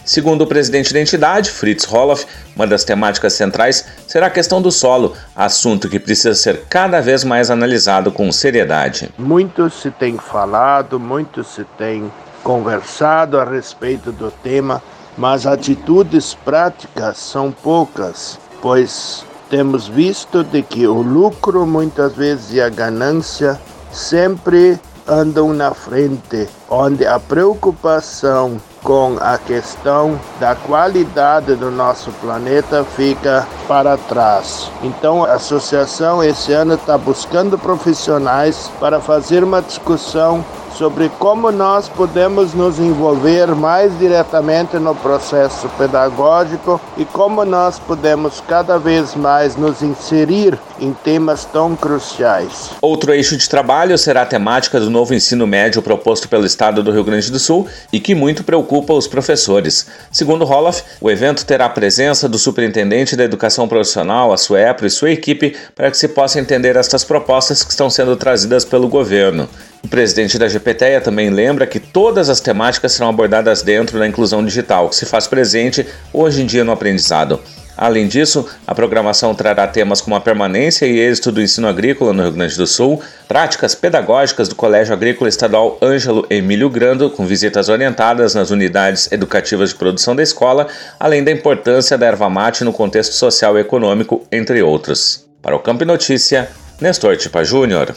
Segundo 0.04 0.42
o 0.42 0.46
presidente 0.46 0.92
da 0.92 1.00
entidade, 1.00 1.50
Fritz 1.50 1.84
Holloff, 1.84 2.26
uma 2.56 2.66
das 2.66 2.82
temáticas 2.82 3.34
centrais 3.34 3.86
será 4.06 4.26
a 4.26 4.30
questão 4.30 4.60
do 4.60 4.72
solo, 4.72 5.14
assunto 5.34 5.88
que 5.88 5.98
precisa 5.98 6.34
ser 6.34 6.64
cada 6.68 7.00
vez 7.00 7.22
mais 7.22 7.50
analisado 7.50 8.10
com 8.10 8.30
seriedade. 8.32 9.10
Muito 9.16 9.70
se 9.70 9.90
tem 9.90 10.18
falado, 10.18 10.98
muito 10.98 11.44
se 11.44 11.64
tem 11.78 12.10
conversado 12.42 13.38
a 13.38 13.44
respeito 13.44 14.10
do 14.10 14.30
tema, 14.30 14.82
mas 15.16 15.46
atitudes 15.46 16.34
práticas 16.34 17.18
são 17.18 17.52
poucas, 17.52 18.38
pois 18.60 19.24
temos 19.50 19.86
visto 19.86 20.42
de 20.42 20.62
que 20.62 20.86
o 20.86 21.02
lucro 21.02 21.66
muitas 21.66 22.14
vezes 22.14 22.52
e 22.54 22.60
a 22.60 22.68
ganância 22.68 23.60
sempre 23.90 24.80
andam 25.06 25.52
na 25.52 25.74
frente, 25.74 26.48
onde 26.70 27.06
a 27.06 27.18
preocupação 27.18 28.60
com 28.82 29.16
a 29.20 29.38
questão 29.38 30.18
da 30.40 30.54
qualidade 30.54 31.54
do 31.54 31.70
nosso 31.70 32.10
planeta 32.12 32.84
fica 32.84 33.46
para 33.68 33.96
trás. 33.96 34.70
Então 34.82 35.24
a 35.24 35.34
associação 35.34 36.22
esse 36.22 36.52
ano 36.52 36.74
está 36.74 36.98
buscando 36.98 37.56
profissionais 37.56 38.70
para 38.80 39.00
fazer 39.00 39.44
uma 39.44 39.62
discussão 39.62 40.44
sobre 40.76 41.08
como 41.18 41.50
nós 41.50 41.88
podemos 41.88 42.54
nos 42.54 42.78
envolver 42.78 43.54
mais 43.54 43.96
diretamente 43.98 44.76
no 44.78 44.94
processo 44.94 45.68
pedagógico 45.78 46.80
e 46.96 47.04
como 47.04 47.44
nós 47.44 47.78
podemos 47.78 48.42
cada 48.46 48.78
vez 48.78 49.14
mais 49.14 49.56
nos 49.56 49.82
inserir 49.82 50.58
em 50.80 50.92
temas 50.92 51.44
tão 51.44 51.76
cruciais. 51.76 52.70
Outro 52.80 53.12
eixo 53.12 53.36
de 53.36 53.48
trabalho 53.48 53.96
será 53.96 54.22
a 54.22 54.26
temática 54.26 54.80
do 54.80 54.90
novo 54.90 55.14
ensino 55.14 55.46
médio 55.46 55.82
proposto 55.82 56.28
pelo 56.28 56.46
Estado 56.46 56.82
do 56.82 56.90
Rio 56.90 57.04
Grande 57.04 57.30
do 57.30 57.38
Sul 57.38 57.68
e 57.92 58.00
que 58.00 58.14
muito 58.14 58.42
preocupa 58.42 58.92
os 58.92 59.06
professores. 59.06 59.86
Segundo 60.10 60.44
Roloff, 60.44 60.82
o 61.00 61.10
evento 61.10 61.44
terá 61.44 61.66
a 61.66 61.70
presença 61.70 62.28
do 62.28 62.38
Superintendente 62.38 63.16
da 63.16 63.24
Educação 63.24 63.68
Profissional, 63.68 64.32
a 64.32 64.36
SUEPRO 64.36 64.86
e 64.86 64.90
sua 64.90 65.10
equipe 65.10 65.56
para 65.74 65.90
que 65.90 65.96
se 65.96 66.08
possa 66.08 66.40
entender 66.40 66.76
estas 66.76 67.04
propostas 67.04 67.62
que 67.62 67.70
estão 67.70 67.88
sendo 67.88 68.16
trazidas 68.16 68.64
pelo 68.64 68.88
governo. 68.88 69.48
O 69.82 69.88
presidente 69.88 70.38
da 70.38 70.48
GPTEA 70.48 71.00
também 71.00 71.28
lembra 71.28 71.66
que 71.66 71.80
todas 71.80 72.28
as 72.28 72.40
temáticas 72.40 72.92
serão 72.92 73.08
abordadas 73.08 73.62
dentro 73.62 73.98
da 73.98 74.06
inclusão 74.06 74.44
digital, 74.44 74.88
que 74.88 74.96
se 74.96 75.04
faz 75.04 75.26
presente 75.26 75.86
hoje 76.12 76.42
em 76.42 76.46
dia 76.46 76.64
no 76.64 76.72
aprendizado. 76.72 77.40
Além 77.76 78.06
disso, 78.06 78.46
a 78.66 78.74
programação 78.74 79.34
trará 79.34 79.66
temas 79.66 80.00
como 80.00 80.14
a 80.14 80.20
permanência 80.20 80.86
e 80.86 80.98
êxito 80.98 81.32
do 81.32 81.40
ensino 81.40 81.66
agrícola 81.66 82.12
no 82.12 82.22
Rio 82.22 82.32
Grande 82.32 82.56
do 82.56 82.66
Sul, 82.66 83.02
práticas 83.26 83.74
pedagógicas 83.74 84.46
do 84.46 84.54
Colégio 84.54 84.92
Agrícola 84.92 85.28
Estadual 85.28 85.78
Ângelo 85.82 86.26
Emílio 86.28 86.68
Grando, 86.68 87.10
com 87.10 87.26
visitas 87.26 87.68
orientadas 87.68 88.34
nas 88.34 88.50
unidades 88.50 89.10
educativas 89.10 89.70
de 89.70 89.76
produção 89.76 90.14
da 90.14 90.22
escola, 90.22 90.68
além 91.00 91.24
da 91.24 91.30
importância 91.32 91.96
da 91.96 92.06
erva 92.06 92.28
mate 92.28 92.62
no 92.62 92.72
contexto 92.72 93.14
social 93.14 93.56
e 93.56 93.62
econômico, 93.62 94.26
entre 94.30 94.62
outros. 94.62 95.26
Para 95.40 95.56
o 95.56 95.60
Campo 95.60 95.84
Notícia, 95.84 96.48
Nestor 96.80 97.16
Tipa 97.16 97.42
Júnior. 97.42 97.92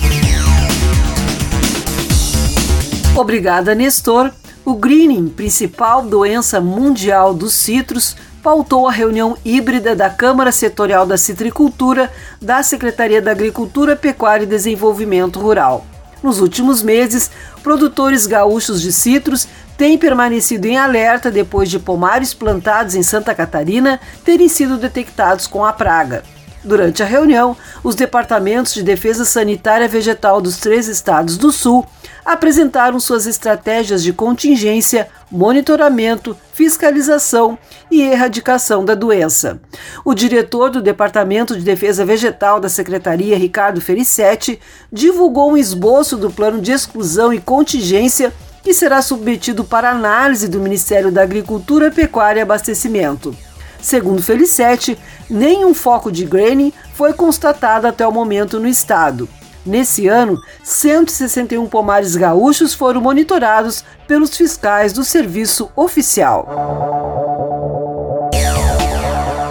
Obrigada, 3.16 3.74
Nestor. 3.74 4.30
O 4.66 4.74
greening, 4.74 5.30
principal 5.30 6.02
doença 6.02 6.60
mundial 6.60 7.34
dos 7.34 7.54
citros, 7.54 8.14
pautou 8.44 8.90
a 8.90 8.92
reunião 8.92 9.38
híbrida 9.46 9.96
da 9.96 10.10
Câmara 10.10 10.52
Setorial 10.52 11.06
da 11.06 11.18
Citricultura 11.18 12.12
da 12.42 12.62
Secretaria 12.62 13.22
da 13.22 13.32
Agricultura, 13.32 13.96
Pecuária 13.96 14.44
e 14.44 14.48
Desenvolvimento 14.48 15.40
Rural. 15.40 15.86
Nos 16.22 16.42
últimos 16.42 16.82
meses, 16.82 17.32
produtores 17.64 18.28
gaúchos 18.28 18.82
de 18.82 18.92
citros 18.92 19.48
têm 19.78 19.98
permanecido 19.98 20.68
em 20.68 20.78
alerta 20.78 21.32
depois 21.32 21.70
de 21.70 21.80
pomares 21.80 22.34
plantados 22.34 22.96
em 22.96 23.04
Santa 23.04 23.34
Catarina 23.34 23.98
terem 24.26 24.50
sido 24.50 24.78
detectados 24.78 25.48
com 25.48 25.64
a 25.64 25.72
praga. 25.72 26.22
Durante 26.66 27.02
a 27.02 27.06
reunião, 27.06 27.56
os 27.84 27.96
departamentos 27.96 28.74
de 28.74 28.84
defesa 28.84 29.24
sanitária 29.24 29.88
vegetal 29.88 30.42
dos 30.42 30.58
três 30.58 30.88
estados 30.88 31.38
do 31.38 31.52
Sul 31.52 31.86
apresentaram 32.26 33.00
suas 33.00 33.28
estratégias 33.28 34.02
de 34.02 34.12
contingência, 34.12 35.08
monitoramento, 35.32 36.36
fiscalização 36.52 37.58
e 37.92 38.02
erradicação 38.02 38.84
da 38.84 38.96
doença. 38.96 39.60
O 40.04 40.16
diretor 40.16 40.72
do 40.72 40.82
Departamento 40.82 41.56
de 41.56 41.64
Defesa 41.64 42.04
Vegetal 42.04 42.60
da 42.60 42.68
Secretaria, 42.68 43.38
Ricardo 43.38 43.80
Felicetti, 43.80 44.60
divulgou 44.92 45.52
um 45.52 45.58
esboço 45.58 46.18
do 46.18 46.32
plano 46.32 46.60
de 46.60 46.72
exclusão 46.72 47.32
e 47.32 47.40
contingência 47.40 48.34
que 48.64 48.74
será 48.74 49.00
submetido 49.04 49.64
para 49.64 49.92
análise 49.92 50.48
do 50.48 50.60
Ministério 50.60 51.12
da 51.12 51.22
Agricultura, 51.22 51.92
Pecuária 51.92 52.40
e 52.40 52.44
Abastecimento. 52.44 53.36
Segundo 53.80 54.24
Felicetti, 54.24 54.98
nenhum 55.30 55.72
foco 55.76 56.12
de 56.12 56.26
graining 56.26 56.74
foi 56.96 57.14
constatado 57.14 57.86
até 57.86 58.08
o 58.08 58.12
momento 58.12 58.60
no 58.60 58.68
estado. 58.68 59.30
Nesse 59.66 60.08
ano, 60.08 60.40
161 60.64 61.68
pomares 61.68 62.16
gaúchos 62.16 62.74
foram 62.74 63.02
monitorados 63.02 63.84
pelos 64.08 64.38
fiscais 64.38 64.94
do 64.94 65.04
serviço 65.04 65.72
oficial. 65.76 66.48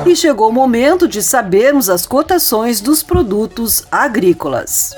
E 0.07 0.15
chegou 0.15 0.51
o 0.51 0.53
momento 0.53 1.09
de 1.09 1.21
sabermos 1.23 1.91
as 1.91 2.07
cotações 2.07 2.81
dos 2.81 3.03
produtos 3.03 3.85
agrícolas. 3.91 4.95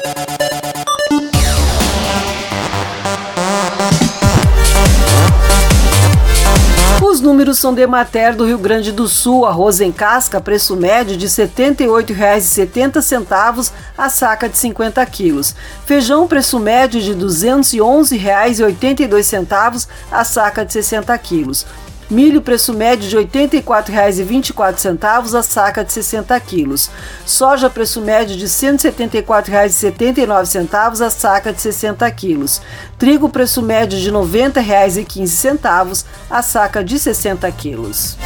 Números 7.26 7.58
são 7.58 7.74
de 7.74 7.84
Mater 7.88 8.36
do 8.36 8.46
Rio 8.46 8.56
Grande 8.56 8.92
do 8.92 9.08
Sul. 9.08 9.44
Arroz 9.44 9.80
em 9.80 9.90
casca, 9.90 10.40
preço 10.40 10.76
médio 10.76 11.16
de 11.16 11.26
R$ 11.26 11.32
78,70 11.32 13.72
a 13.98 14.08
saca 14.08 14.48
de 14.48 14.56
50 14.56 15.04
quilos. 15.06 15.52
Feijão, 15.84 16.28
preço 16.28 16.60
médio 16.60 17.02
de 17.02 17.10
R$ 17.10 17.18
211,82 17.18 19.88
a 20.10 20.22
saca 20.22 20.64
de 20.64 20.72
60 20.72 21.18
quilos. 21.18 21.66
Milho, 22.08 22.40
preço 22.40 22.72
médio 22.72 23.08
de 23.08 23.16
R$ 23.16 23.24
84,24 23.24 25.36
a 25.36 25.42
saca 25.42 25.84
de 25.84 25.92
60 25.92 26.38
quilos. 26.40 26.88
Soja, 27.24 27.68
preço 27.68 28.00
médio 28.00 28.36
de 28.36 28.44
R$ 28.44 28.48
174,79 28.48 31.04
a 31.04 31.10
saca 31.10 31.52
de 31.52 31.60
60 31.60 32.08
quilos. 32.12 32.62
Trigo, 32.96 33.28
preço 33.28 33.60
médio 33.60 33.98
de 33.98 34.08
R$ 34.08 34.16
90,15 34.16 36.04
a 36.30 36.42
saca 36.42 36.84
de 36.84 36.96
60 36.96 37.50
quilos. 37.50 38.16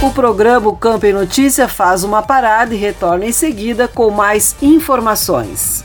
O 0.00 0.10
programa 0.10 0.74
Campo 0.76 1.04
em 1.04 1.12
Notícia 1.12 1.68
faz 1.68 2.02
uma 2.02 2.22
parada 2.22 2.74
e 2.74 2.78
retorna 2.78 3.26
em 3.26 3.32
seguida 3.32 3.86
com 3.88 4.10
mais 4.10 4.56
informações. 4.62 5.84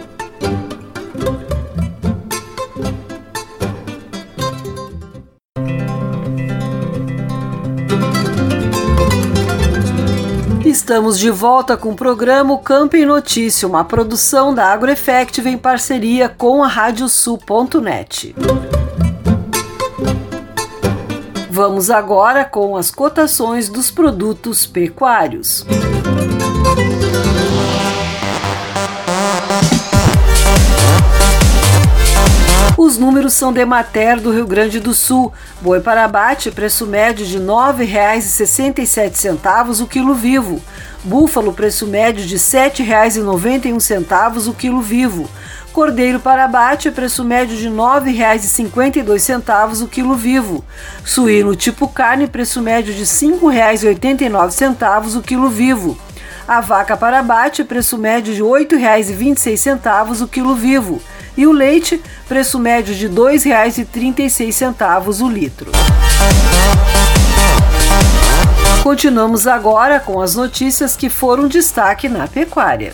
Estamos 10.71 11.19
de 11.19 11.29
volta 11.29 11.75
com 11.75 11.89
o 11.89 11.95
programa 11.95 12.57
Campo 12.57 12.95
em 12.95 13.05
Notícia, 13.05 13.67
uma 13.67 13.83
produção 13.83 14.55
da 14.55 14.71
AgroEffective 14.71 15.49
em 15.49 15.57
parceria 15.57 16.29
com 16.29 16.63
a 16.63 16.67
Radiosul.net. 16.67 18.33
Vamos 21.49 21.89
agora 21.89 22.45
com 22.45 22.77
as 22.77 22.89
cotações 22.89 23.67
dos 23.67 23.91
produtos 23.91 24.65
pecuários. 24.65 25.65
Os 32.83 32.97
números 32.97 33.33
são 33.33 33.53
de 33.53 33.63
Mater 33.63 34.19
do 34.19 34.31
Rio 34.31 34.47
Grande 34.47 34.79
do 34.79 34.91
Sul. 34.91 35.31
Boi 35.61 35.81
para 35.81 36.03
abate, 36.03 36.49
preço 36.49 36.87
médio 36.87 37.23
de 37.23 37.37
R$ 37.37 37.43
9,67 37.43 39.83
o 39.83 39.87
quilo 39.87 40.15
vivo. 40.15 40.59
Búfalo, 41.03 41.53
preço 41.53 41.85
médio 41.85 42.25
de 42.25 42.37
R$ 42.37 42.41
7,91 42.41 44.47
o 44.47 44.53
quilo 44.55 44.81
vivo. 44.81 45.29
Cordeiro 45.71 46.19
para 46.19 46.45
abate, 46.45 46.89
preço 46.89 47.23
médio 47.23 47.55
de 47.55 47.67
R$ 47.67 47.75
9,52 47.75 49.83
o 49.83 49.87
quilo 49.87 50.15
vivo. 50.15 50.65
Suíno 51.05 51.55
tipo 51.55 51.87
carne, 51.87 52.25
preço 52.25 52.63
médio 52.63 52.95
de 52.95 53.01
R$ 53.01 53.05
5,89 53.05 55.17
o 55.17 55.21
quilo 55.21 55.51
vivo. 55.51 55.95
A 56.47 56.59
vaca 56.59 56.97
para 56.97 57.19
abate, 57.19 57.63
preço 57.63 57.97
médio 57.97 58.33
de 58.33 58.41
R$ 58.41 58.65
8,26 58.65 60.21
o 60.21 60.27
quilo 60.27 60.55
vivo. 60.55 61.01
E 61.37 61.47
o 61.47 61.51
leite, 61.51 62.01
preço 62.27 62.59
médio 62.59 62.93
de 62.93 63.07
R$ 63.07 63.13
2,36 63.13 65.21
o 65.21 65.29
litro. 65.29 65.71
Continuamos 68.83 69.47
agora 69.47 69.99
com 69.99 70.19
as 70.19 70.35
notícias 70.35 70.95
que 70.95 71.09
foram 71.09 71.47
destaque 71.47 72.09
na 72.09 72.27
pecuária. 72.27 72.93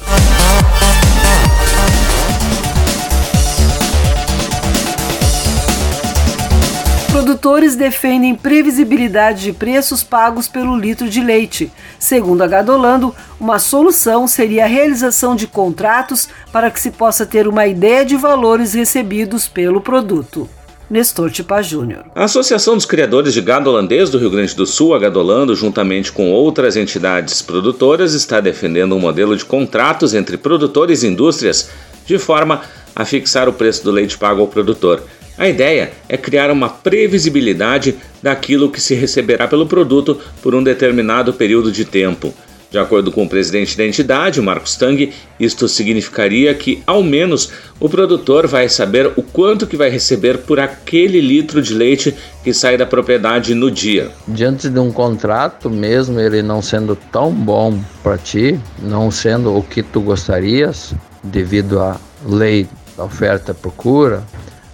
Produtores 7.18 7.76
defendem 7.76 8.36
previsibilidade 8.36 9.42
de 9.42 9.52
preços 9.52 10.04
pagos 10.04 10.48
pelo 10.48 10.78
litro 10.78 11.10
de 11.10 11.20
leite. 11.20 11.72
Segundo 11.98 12.44
a 12.44 12.48
Gadolando, 12.48 13.12
uma 13.40 13.58
solução 13.58 14.28
seria 14.28 14.66
a 14.66 14.68
realização 14.68 15.36
de 15.36 15.48
contratos 15.48 16.30
para 16.52 16.70
que 16.70 16.80
se 16.80 16.92
possa 16.92 17.26
ter 17.26 17.48
uma 17.48 17.66
ideia 17.66 18.06
de 18.06 18.16
valores 18.16 18.76
recebidos 18.76 19.48
pelo 19.48 19.82
produto. 19.82 20.48
Nestor 20.88 21.32
Tipa 21.32 21.60
Júnior. 21.64 22.06
A 22.14 22.26
Associação 22.26 22.76
dos 22.76 22.86
Criadores 22.86 23.34
de 23.34 23.42
Gado 23.42 23.68
Holandês 23.68 24.12
do 24.12 24.20
Rio 24.20 24.30
Grande 24.30 24.56
do 24.56 24.68
Sul, 24.68 24.94
a 24.94 25.00
Gadolando, 25.00 25.56
juntamente 25.56 26.12
com 26.12 26.32
outras 26.32 26.76
entidades 26.76 27.42
produtoras, 27.42 28.14
está 28.14 28.40
defendendo 28.40 28.96
um 28.96 29.00
modelo 29.00 29.36
de 29.36 29.44
contratos 29.44 30.14
entre 30.14 30.38
produtores 30.38 31.02
e 31.02 31.08
indústrias 31.08 31.68
de 32.06 32.20
forma 32.20 32.62
a 32.96 33.04
fixar 33.04 33.50
o 33.50 33.54
preço 33.54 33.84
do 33.84 33.90
leite 33.90 34.16
pago 34.16 34.42
ao 34.42 34.48
produtor. 34.48 35.02
A 35.38 35.48
ideia 35.48 35.92
é 36.10 36.18
criar 36.18 36.50
uma 36.50 36.68
previsibilidade 36.68 37.96
daquilo 38.24 38.72
que 38.72 38.82
se 38.82 38.96
receberá 38.96 39.48
pelo 39.48 39.68
produto 39.68 40.20
por 40.42 40.56
um 40.56 40.64
determinado 40.64 41.32
período 41.32 41.72
de 41.72 41.86
tempo. 41.86 42.34
De 42.70 42.78
acordo 42.78 43.14
com 43.14 43.24
o 43.24 43.30
presidente 43.30 43.78
da 43.78 43.86
entidade, 43.86 44.42
Marcos 44.42 44.76
Tang, 44.76 45.14
isto 45.40 45.70
significaria 45.70 46.54
que, 46.54 46.84
ao 46.86 47.02
menos, 47.02 47.50
o 47.80 47.88
produtor 47.88 48.46
vai 48.46 48.68
saber 48.68 49.08
o 49.16 49.24
quanto 49.24 49.66
que 49.66 49.78
vai 49.78 49.90
receber 49.90 50.40
por 50.40 50.60
aquele 50.60 51.22
litro 51.22 51.62
de 51.62 51.74
leite 51.74 52.14
que 52.44 52.54
sai 52.54 52.76
da 52.76 52.86
propriedade 52.86 53.54
no 53.54 53.72
dia. 53.72 54.10
Diante 54.28 54.70
de 54.70 54.80
um 54.80 54.92
contrato, 54.92 55.70
mesmo 55.70 56.20
ele 56.20 56.42
não 56.42 56.62
sendo 56.62 56.98
tão 57.10 57.32
bom 57.32 57.80
para 58.04 58.18
ti, 58.18 58.60
não 58.82 59.10
sendo 59.12 59.56
o 59.56 59.64
que 59.64 59.82
tu 59.82 60.02
gostarias, 60.02 60.94
devido 61.24 61.80
à 61.80 61.98
lei 62.26 62.68
da 62.98 63.06
oferta 63.06 63.52
e 63.52 63.56
procura, 63.56 64.26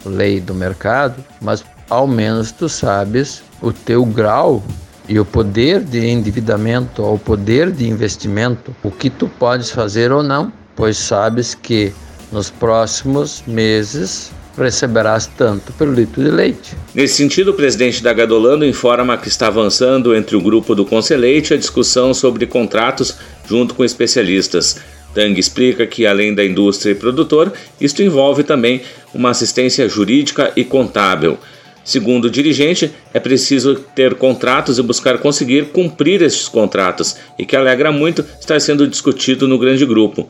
lei 0.05 0.39
do 0.39 0.53
mercado, 0.53 1.23
mas 1.41 1.63
ao 1.89 2.07
menos 2.07 2.51
tu 2.51 2.67
sabes 2.67 3.43
o 3.61 3.71
teu 3.71 4.05
grau 4.05 4.63
e 5.07 5.19
o 5.19 5.25
poder 5.25 5.81
de 5.81 6.05
endividamento 6.07 7.03
ou 7.03 7.15
o 7.15 7.19
poder 7.19 7.71
de 7.71 7.87
investimento, 7.87 8.75
o 8.83 8.89
que 8.89 9.09
tu 9.09 9.27
podes 9.27 9.69
fazer 9.69 10.11
ou 10.11 10.23
não, 10.23 10.51
pois 10.75 10.97
sabes 10.97 11.53
que 11.53 11.93
nos 12.31 12.49
próximos 12.49 13.43
meses 13.45 14.31
receberás 14.57 15.25
tanto 15.25 15.73
pelo 15.73 15.93
litro 15.93 16.23
de 16.23 16.29
leite. 16.29 16.75
Nesse 16.93 17.15
sentido, 17.15 17.51
o 17.51 17.53
presidente 17.53 18.03
da 18.03 18.13
Gadolando 18.13 18.65
informa 18.65 19.17
que 19.17 19.27
está 19.27 19.47
avançando 19.47 20.15
entre 20.15 20.35
o 20.35 20.41
grupo 20.41 20.75
do 20.75 20.85
Conselheite 20.85 21.53
a 21.53 21.57
discussão 21.57 22.13
sobre 22.13 22.45
contratos 22.45 23.17
junto 23.47 23.73
com 23.73 23.83
especialistas. 23.83 24.79
Tang 25.13 25.39
explica 25.39 25.85
que, 25.85 26.05
além 26.05 26.33
da 26.33 26.43
indústria 26.43 26.91
e 26.91 26.95
produtor, 26.95 27.53
isto 27.79 28.01
envolve 28.01 28.43
também 28.43 28.81
uma 29.13 29.29
assistência 29.29 29.87
jurídica 29.87 30.51
e 30.55 30.63
contábil. 30.63 31.37
Segundo 31.83 32.25
o 32.25 32.31
dirigente, 32.31 32.91
é 33.13 33.19
preciso 33.19 33.75
ter 33.95 34.15
contratos 34.15 34.79
e 34.79 34.81
buscar 34.81 35.17
conseguir 35.17 35.65
cumprir 35.65 36.21
estes 36.21 36.47
contratos, 36.47 37.17
e 37.37 37.45
que 37.45 37.55
alegra 37.55 37.91
muito 37.91 38.25
estar 38.39 38.59
sendo 38.59 38.87
discutido 38.87 39.47
no 39.47 39.59
grande 39.59 39.85
grupo. 39.85 40.29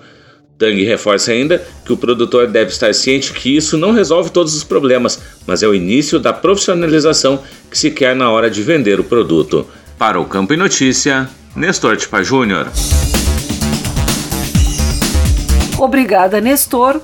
Tang 0.57 0.83
reforça 0.83 1.31
ainda 1.31 1.63
que 1.85 1.93
o 1.93 1.97
produtor 1.97 2.47
deve 2.47 2.71
estar 2.71 2.93
ciente 2.93 3.33
que 3.33 3.55
isso 3.55 3.77
não 3.77 3.91
resolve 3.91 4.31
todos 4.31 4.55
os 4.55 4.63
problemas, 4.63 5.19
mas 5.45 5.61
é 5.61 5.67
o 5.67 5.75
início 5.75 6.19
da 6.19 6.33
profissionalização 6.33 7.41
que 7.69 7.77
se 7.77 7.91
quer 7.91 8.15
na 8.15 8.29
hora 8.31 8.49
de 8.49 8.61
vender 8.61 8.99
o 8.99 9.03
produto. 9.03 9.67
Para 9.97 10.19
o 10.19 10.25
Campo 10.25 10.53
e 10.53 10.57
Notícia, 10.57 11.29
Nestor 11.55 11.97
Tipa 11.97 12.23
Júnior. 12.23 12.67
Obrigada, 15.83 16.39
Nestor. 16.39 17.01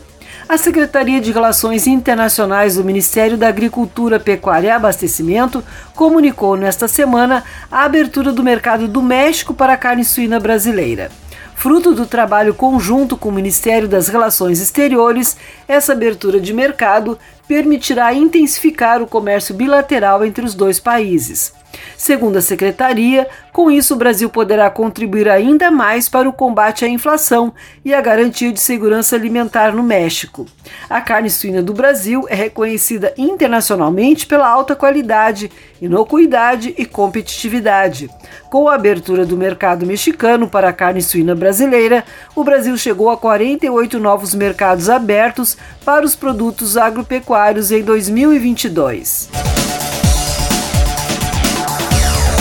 A 0.48 0.58
Secretaria 0.58 1.20
de 1.20 1.34
Relações 1.34 1.86
Internacionais 1.86 2.76
do 2.76 2.84
Ministério 2.86 3.38
da 3.38 3.50
Agricultura, 3.50 4.22
Pecuária 4.22 4.68
e 4.70 4.72
Abastecimento 4.72 5.62
comunicou 5.94 6.56
nesta 6.56 6.88
semana 6.88 7.44
a 7.70 7.84
abertura 7.84 8.32
do 8.32 8.42
mercado 8.42 8.88
do 8.88 9.02
México 9.02 9.54
para 9.54 9.74
a 9.74 9.78
carne 9.78 10.06
suína 10.06 10.39
brasileira. 10.39 11.12
Fruto 11.56 11.94
do 11.94 12.06
trabalho 12.06 12.54
conjunto 12.54 13.18
com 13.18 13.28
o 13.28 13.34
Ministério 13.34 13.86
das 13.86 14.08
Relações 14.08 14.62
Exteriores, 14.62 15.36
essa 15.68 15.92
abertura 15.92 16.39
de 16.39 16.54
mercado 16.54 17.20
permitirá 17.50 18.13
intensificar 18.13 19.02
o 19.02 19.08
comércio 19.08 19.54
bilateral 19.54 20.24
entre 20.24 20.46
os 20.46 20.56
dois 20.56 20.80
países. 20.80 21.59
Segundo 21.97 22.38
a 22.38 22.41
secretaria, 22.41 23.27
com 23.51 23.69
isso 23.69 23.93
o 23.93 23.97
Brasil 23.97 24.29
poderá 24.29 24.69
contribuir 24.69 25.27
ainda 25.27 25.69
mais 25.69 26.08
para 26.08 26.29
o 26.29 26.34
combate 26.34 26.86
à 26.86 26.88
inflação 26.88 27.53
e 27.84 27.93
a 27.93 28.01
garantia 28.01 28.53
de 28.53 28.60
segurança 28.60 29.15
alimentar 29.15 29.73
no 29.73 29.84
México. 29.84 30.45
A 30.89 31.01
carne 31.01 31.29
suína 31.29 31.62
do 31.62 31.73
Brasil 31.73 32.25
é 32.29 32.36
reconhecida 32.36 33.13
internacionalmente 33.17 34.25
pela 34.25 34.47
alta 34.47 34.75
qualidade, 34.75 35.51
inocuidade 35.82 36.73
e 36.77 36.86
competitividade. 36.86 38.10
Com 38.49 38.69
a 38.69 38.75
abertura 38.75 39.25
do 39.25 39.38
mercado 39.38 39.86
mexicano 39.86 40.47
para 40.47 40.69
a 40.69 40.73
carne 40.73 41.01
suína 41.01 41.36
brasileira, 41.36 42.05
o 42.36 42.43
Brasil 42.43 42.77
chegou 42.77 43.10
a 43.10 43.17
48 43.17 43.99
novos 43.99 44.34
mercados 44.34 44.89
abertos 44.89 45.58
para 45.84 46.05
os 46.05 46.15
produtos 46.15 46.77
agropecuários 46.77 47.71
em 47.71 47.84
2022. 47.84 49.59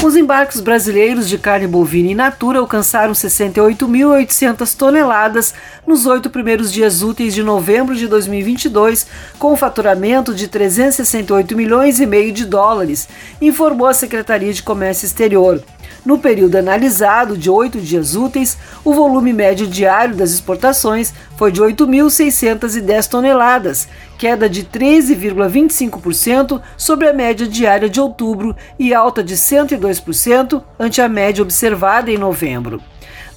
Os 0.01 0.15
embarques 0.15 0.61
brasileiros 0.61 1.29
de 1.29 1.37
carne 1.37 1.67
bovina 1.67 2.13
in 2.13 2.15
natura 2.15 2.61
alcançaram 2.61 3.13
68.800 3.13 4.77
toneladas 4.77 5.53
nos 5.85 6.07
oito 6.07 6.31
primeiros 6.31 6.73
dias 6.73 7.03
úteis 7.03 7.35
de 7.35 7.43
novembro 7.43 7.97
de 7.97 8.07
2022, 8.07 9.09
com 9.41 9.53
um 9.53 9.57
faturamento 9.57 10.33
de 10.33 10.47
368 10.47 11.57
milhões 11.57 11.99
e 11.99 12.07
meio 12.07 12.33
de 12.33 12.47
dólares, 12.47 13.09
informou 13.41 13.89
a 13.89 13.93
Secretaria 13.93 14.53
de 14.53 14.63
Comércio 14.63 15.05
Exterior. 15.05 15.61
No 16.05 16.19
período 16.19 16.57
analisado, 16.57 17.37
de 17.37 17.51
oito 17.51 17.81
dias 17.81 18.15
úteis, 18.15 18.57
o 18.85 18.93
volume 18.93 19.33
médio 19.33 19.67
diário 19.67 20.15
das 20.15 20.31
exportações 20.31 21.13
foi 21.37 21.51
de 21.51 21.61
8.610 21.61 23.09
toneladas, 23.09 23.89
queda 24.17 24.49
de 24.49 24.65
13,25% 24.65 26.63
sobre 26.77 27.09
a 27.09 27.13
média 27.13 27.47
diária 27.47 27.89
de 27.89 28.01
outubro 28.01 28.57
e 28.79 28.95
alta 28.95 29.23
de 29.23 29.37
102% 29.37 30.63
ante 30.79 31.03
a 31.03 31.09
média 31.09 31.43
observada 31.43 32.11
em 32.11 32.17
novembro. 32.19 32.81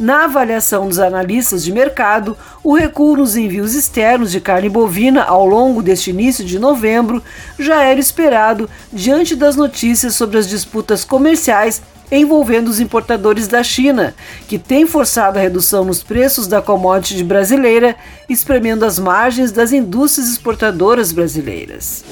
Na 0.02 0.24
avaliação 0.24 0.88
dos 0.88 0.98
analistas 0.98 1.64
de 1.64 1.72
mercado, 1.72 2.36
o 2.64 2.74
recuo 2.74 3.16
nos 3.16 3.36
envios 3.36 3.76
externos 3.76 4.32
de 4.32 4.42
carne 4.42 4.68
bovina 4.68 5.24
ao 5.24 5.46
longo 5.46 5.84
deste 5.84 6.10
início 6.10 6.44
de 6.44 6.58
novembro 6.58 7.22
já 7.60 7.84
era 7.84 8.00
esperado 8.00 8.68
diante 8.92 9.36
das 9.36 9.56
notícias 9.56 10.16
sobre 10.16 10.40
as 10.40 10.50
disputas 10.50 11.06
comerciais 11.06 11.84
envolvendo 12.12 12.68
os 12.68 12.80
importadores 12.80 13.48
da 13.48 13.64
China, 13.64 14.14
que 14.48 14.60
tem 14.60 14.86
forçado 14.86 15.40
a 15.40 15.42
redução 15.42 15.86
nos 15.86 16.04
preços 16.04 16.46
da 16.46 16.62
commodity 16.62 17.24
brasileira, 17.24 17.96
espremendo 18.28 18.86
as 18.86 19.00
margens 19.00 19.52
das 19.52 19.72
indústrias 19.72 20.30
exportadoras 20.30 21.12
brasileiras. 21.12 22.04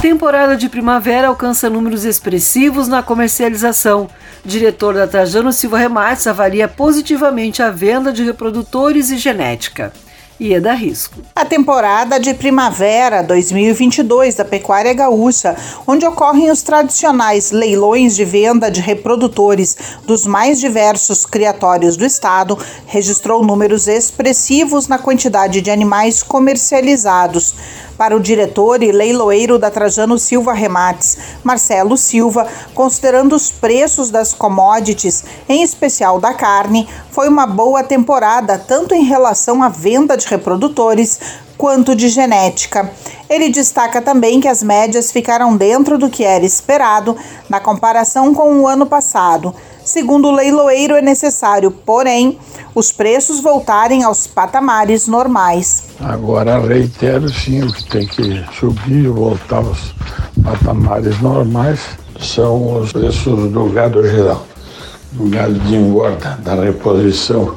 Temporada 0.00 0.56
de 0.56 0.68
primavera 0.68 1.28
alcança 1.28 1.70
números 1.70 2.04
expressivos 2.04 2.88
na 2.88 3.02
comercialização. 3.02 4.08
Diretor 4.44 4.94
da 4.94 5.06
Trajano 5.06 5.52
Silva 5.52 5.78
Remates 5.78 6.26
avalia 6.26 6.66
positivamente 6.66 7.62
a 7.62 7.70
venda 7.70 8.12
de 8.12 8.24
reprodutores 8.24 9.10
e 9.10 9.16
genética 9.16 9.92
dar 10.60 10.74
risco. 10.74 11.18
A 11.36 11.44
temporada 11.44 12.18
de 12.18 12.34
primavera 12.34 13.22
2022 13.22 14.34
da 14.34 14.44
pecuária 14.44 14.92
gaúcha, 14.92 15.56
onde 15.86 16.04
ocorrem 16.04 16.50
os 16.50 16.62
tradicionais 16.62 17.52
leilões 17.52 18.16
de 18.16 18.24
venda 18.24 18.70
de 18.70 18.80
reprodutores 18.80 19.76
dos 20.04 20.26
mais 20.26 20.58
diversos 20.58 21.24
criatórios 21.24 21.96
do 21.96 22.04
estado, 22.04 22.58
registrou 22.86 23.44
números 23.44 23.86
expressivos 23.86 24.88
na 24.88 24.98
quantidade 24.98 25.60
de 25.60 25.70
animais 25.70 26.22
comercializados. 26.22 27.54
Para 27.96 28.16
o 28.16 28.20
diretor 28.20 28.82
e 28.82 28.90
leiloeiro 28.90 29.58
da 29.58 29.70
Trajano 29.70 30.18
Silva 30.18 30.52
Remates, 30.52 31.18
Marcelo 31.44 31.96
Silva, 31.96 32.46
considerando 32.74 33.34
os 33.34 33.50
preços 33.50 34.10
das 34.10 34.32
commodities, 34.32 35.24
em 35.48 35.62
especial 35.62 36.18
da 36.18 36.34
carne, 36.34 36.88
foi 37.10 37.28
uma 37.28 37.46
boa 37.46 37.84
temporada, 37.84 38.58
tanto 38.58 38.94
em 38.94 39.04
relação 39.04 39.62
à 39.62 39.68
venda 39.68 40.16
de 40.16 40.26
reprodutores 40.26 41.20
quanto 41.56 41.94
de 41.94 42.08
genética. 42.08 42.90
Ele 43.28 43.48
destaca 43.48 44.02
também 44.02 44.40
que 44.40 44.48
as 44.48 44.62
médias 44.62 45.12
ficaram 45.12 45.56
dentro 45.56 45.96
do 45.96 46.10
que 46.10 46.24
era 46.24 46.44
esperado 46.44 47.16
na 47.48 47.60
comparação 47.60 48.34
com 48.34 48.60
o 48.60 48.66
ano 48.66 48.84
passado. 48.84 49.54
Segundo 49.84 50.28
o 50.28 50.32
leiloeiro, 50.32 50.94
é 50.94 51.02
necessário, 51.02 51.70
porém, 51.70 52.38
os 52.74 52.92
preços 52.92 53.40
voltarem 53.40 54.04
aos 54.04 54.26
patamares 54.26 55.06
normais. 55.06 55.88
Agora 56.00 56.60
reitero 56.60 57.28
sim, 57.28 57.62
o 57.62 57.72
que 57.72 57.84
tem 57.84 58.06
que 58.06 58.44
subir 58.58 59.04
e 59.04 59.08
voltar 59.08 59.58
aos 59.58 59.94
patamares 60.42 61.20
normais 61.20 61.80
são 62.20 62.80
os 62.80 62.92
preços 62.92 63.50
do 63.50 63.64
gado 63.70 64.08
geral, 64.08 64.46
do 65.12 65.28
gado 65.28 65.54
de 65.54 65.74
engorda, 65.74 66.38
da 66.42 66.54
reposição, 66.54 67.56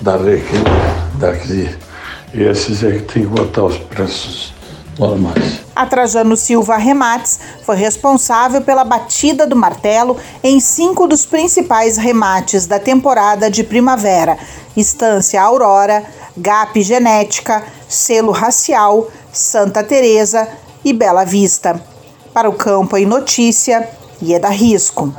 da 0.00 0.16
requeira, 0.16 0.70
da 1.14 1.36
cria. 1.36 1.78
Esses 2.32 2.82
é 2.82 2.92
que 2.92 3.02
tem 3.12 3.22
que 3.22 3.28
botar 3.28 3.64
os 3.64 3.78
preços 3.78 4.57
normais. 4.98 5.60
A 5.74 5.86
Trajano 5.86 6.36
Silva 6.36 6.76
Remates 6.76 7.38
foi 7.64 7.76
responsável 7.76 8.60
pela 8.60 8.84
batida 8.84 9.46
do 9.46 9.54
martelo 9.54 10.16
em 10.42 10.58
cinco 10.60 11.06
dos 11.06 11.24
principais 11.24 11.96
remates 11.96 12.66
da 12.66 12.78
temporada 12.78 13.50
de 13.50 13.62
primavera: 13.62 14.36
Estância 14.76 15.40
Aurora, 15.40 16.04
GAP 16.36 16.82
Genética, 16.82 17.62
Selo 17.88 18.32
Racial, 18.32 19.08
Santa 19.32 19.82
Teresa 19.82 20.48
e 20.84 20.92
Bela 20.92 21.24
Vista. 21.24 21.80
Para 22.32 22.48
o 22.48 22.54
Campo 22.54 22.96
em 22.96 23.06
Notícia, 23.06 23.88
Ieda 24.22 24.48
Risco. 24.48 25.12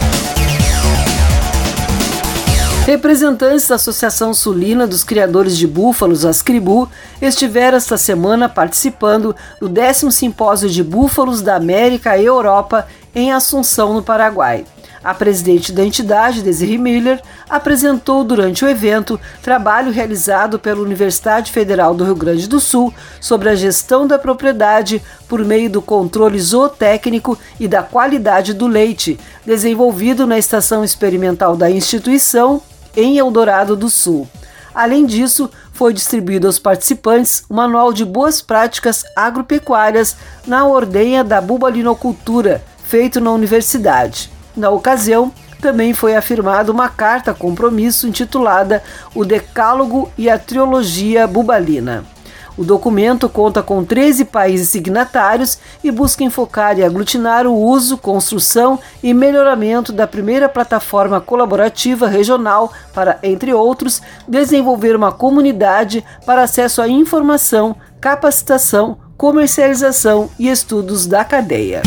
Representantes 2.87 3.66
da 3.66 3.77
Associação 3.77 4.35
Sulina 4.35 4.87
dos 4.87 5.03
Criadores 5.03 5.57
de 5.57 5.66
Búfalos, 5.66 6.27
Ascribu, 6.27 6.87
estiveram 7.20 7.79
esta 7.79 7.97
semana 7.97 8.47
participando 8.47 9.35
do 9.59 9.70
10 9.70 10.14
Simpósio 10.14 10.68
de 10.68 10.85
Búfalos 10.85 11.40
da 11.40 11.57
América 11.57 12.18
e 12.18 12.27
Europa 12.27 12.87
em 13.14 13.33
Assunção, 13.33 13.94
no 13.94 14.03
Paraguai. 14.03 14.66
A 15.03 15.14
presidente 15.14 15.73
da 15.73 15.83
entidade, 15.83 16.42
Desiree 16.42 16.77
Miller, 16.77 17.23
apresentou 17.49 18.23
durante 18.23 18.66
o 18.66 18.68
evento 18.68 19.18
trabalho 19.42 19.90
realizado 19.90 20.59
pela 20.59 20.83
Universidade 20.83 21.53
Federal 21.53 21.94
do 21.94 22.05
Rio 22.05 22.14
Grande 22.14 22.47
do 22.47 22.61
Sul 22.61 22.92
sobre 23.18 23.49
a 23.49 23.55
gestão 23.55 24.07
da 24.07 24.18
propriedade 24.18 25.01
por 25.27 25.42
meio 25.42 25.70
do 25.70 25.81
controle 25.81 26.38
zootécnico 26.38 27.38
e 27.59 27.66
da 27.66 27.83
qualidade 27.83 28.53
do 28.53 28.66
leite, 28.66 29.18
desenvolvido 29.44 30.27
na 30.27 30.38
estação 30.38 30.85
experimental 30.85 31.57
da 31.57 31.70
instituição 31.70 32.61
em 32.96 33.18
Eldorado 33.18 33.76
do 33.76 33.88
Sul. 33.88 34.28
Além 34.74 35.07
disso, 35.07 35.50
foi 35.72 35.92
distribuído 35.92 36.46
aos 36.46 36.59
participantes 36.59 37.44
um 37.48 37.54
manual 37.54 37.92
de 37.92 38.04
boas 38.04 38.40
práticas 38.40 39.04
agropecuárias 39.14 40.16
na 40.46 40.64
ordenha 40.64 41.22
da 41.22 41.40
bubalinocultura, 41.40 42.62
feito 42.85 43.20
na 43.20 43.30
universidade. 43.30 44.30
Na 44.57 44.70
ocasião, 44.70 45.33
também 45.61 45.94
foi 45.94 46.14
afirmada 46.14 46.70
uma 46.70 46.88
carta 46.88 47.33
compromisso 47.33 48.07
intitulada 48.07 48.83
O 49.14 49.24
Decálogo 49.24 50.11
e 50.18 50.28
a 50.28 50.38
Triologia 50.38 51.26
Bubalina. 51.26 52.13
O 52.57 52.62
documento 52.62 53.29
conta 53.29 53.62
com 53.62 53.85
13 53.85 54.27
países 54.27 54.69
signatários 54.69 55.59
e 55.83 55.90
busca 55.90 56.23
enfocar 56.23 56.79
e 56.79 56.85
aglutinar 56.85 57.49
o 57.49 57.55
uso, 57.55 57.99
construção 57.99 58.79
e 59.03 59.12
melhoramento 59.12 59.93
da 59.93 60.07
primeira 60.07 60.49
plataforma 60.49 61.21
colaborativa 61.21 62.07
regional 62.07 62.73
para, 62.93 63.19
entre 63.25 63.53
outros, 63.53 64.01
desenvolver 64.29 64.95
uma 64.95 65.11
comunidade 65.11 66.05
para 66.25 66.45
acesso 66.45 66.81
à 66.81 66.88
informação, 66.88 67.75
capacitação, 68.01 68.99
comercialização 69.17 70.31
e 70.38 70.49
estudos 70.49 71.07
da 71.07 71.25
cadeia. 71.25 71.83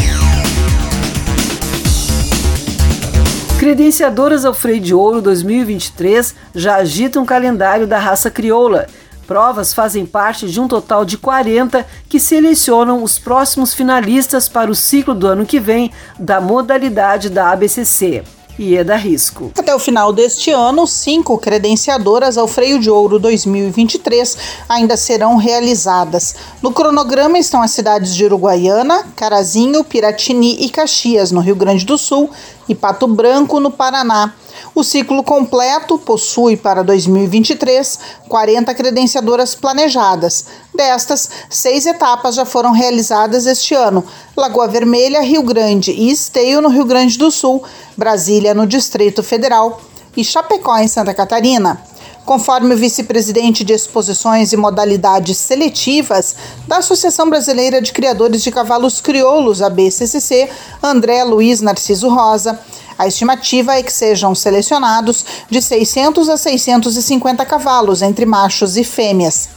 Credenciadoras 3.57 4.45
ao 4.45 4.53
Freio 4.53 4.79
de 4.79 4.93
Ouro 4.93 5.21
2023 5.21 6.35
já 6.53 6.75
agitam 6.75 7.23
o 7.23 7.25
calendário 7.25 7.87
da 7.87 7.97
raça 7.97 8.29
crioula 8.29 8.85
Provas 9.27 9.73
fazem 9.73 10.05
parte 10.05 10.49
de 10.49 10.59
um 10.59 10.67
total 10.67 11.03
de 11.03 11.17
40 11.17 11.85
que 12.07 12.19
selecionam 12.19 13.03
os 13.03 13.19
próximos 13.19 13.73
finalistas 13.73 14.47
para 14.47 14.71
o 14.71 14.75
ciclo 14.75 15.13
do 15.13 15.27
ano 15.27 15.45
que 15.45 15.59
vem 15.59 15.91
da 16.17 16.39
modalidade 16.39 17.29
da 17.29 17.51
ABCC 17.51 18.23
e 18.59 18.75
é 18.75 18.95
risco. 18.95 19.51
Até 19.57 19.73
o 19.75 19.79
final 19.79 20.11
deste 20.11 20.49
ano, 20.49 20.87
cinco 20.87 21.37
credenciadoras 21.37 22.37
ao 22.37 22.47
Freio 22.47 22.79
de 22.79 22.89
Ouro 22.89 23.19
2023 23.19 24.37
ainda 24.67 24.97
serão 24.97 25.35
realizadas. 25.35 26.35
No 26.61 26.71
cronograma 26.71 27.37
estão 27.37 27.61
as 27.61 27.71
cidades 27.71 28.15
de 28.15 28.25
Uruguaiana, 28.25 29.05
Carazinho, 29.15 29.83
Piratini 29.83 30.65
e 30.65 30.69
Caxias, 30.69 31.31
no 31.31 31.39
Rio 31.39 31.55
Grande 31.55 31.85
do 31.85 31.97
Sul, 31.97 32.29
e 32.67 32.73
Pato 32.73 33.07
Branco, 33.07 33.59
no 33.59 33.69
Paraná. 33.69 34.33
O 34.73 34.83
ciclo 34.83 35.23
completo 35.23 35.97
possui 35.97 36.55
para 36.55 36.83
2023 36.83 37.99
40 38.27 38.73
credenciadoras 38.75 39.55
planejadas. 39.55 40.45
Destas, 40.73 41.29
seis 41.49 41.85
etapas 41.85 42.35
já 42.35 42.45
foram 42.45 42.71
realizadas 42.71 43.45
este 43.45 43.73
ano: 43.73 44.03
Lagoa 44.35 44.67
Vermelha, 44.67 45.21
Rio 45.21 45.43
Grande 45.43 45.91
e 45.91 46.11
Esteio, 46.11 46.61
no 46.61 46.69
Rio 46.69 46.85
Grande 46.85 47.17
do 47.17 47.31
Sul, 47.31 47.63
Brasília, 47.95 48.53
no 48.53 48.67
Distrito 48.67 49.23
Federal 49.23 49.81
e 50.15 50.23
Chapecó, 50.23 50.77
em 50.77 50.87
Santa 50.87 51.13
Catarina. 51.13 51.81
Conforme 52.27 52.75
o 52.75 52.77
vice-presidente 52.77 53.63
de 53.63 53.71
exposições 53.71 54.51
e 54.51 54.57
modalidades 54.57 55.37
seletivas 55.37 56.35
da 56.67 56.79
Associação 56.79 57.29
Brasileira 57.29 57.81
de 57.81 57.93
Criadores 57.93 58.43
de 58.43 58.51
Cavalos 58.51 58.99
Crioulos, 58.99 59.61
a 59.61 59.69
BCCC, 59.69 60.49
André 60.83 61.23
Luiz 61.23 61.61
Narciso 61.61 62.09
Rosa, 62.09 62.59
a 62.97 63.07
estimativa 63.07 63.75
é 63.75 63.83
que 63.83 63.93
sejam 63.93 64.33
selecionados 64.33 65.25
de 65.49 65.61
600 65.61 66.29
a 66.29 66.37
650 66.37 67.45
cavalos 67.45 68.01
entre 68.01 68.25
machos 68.25 68.75
e 68.75 68.83
fêmeas. 68.83 69.49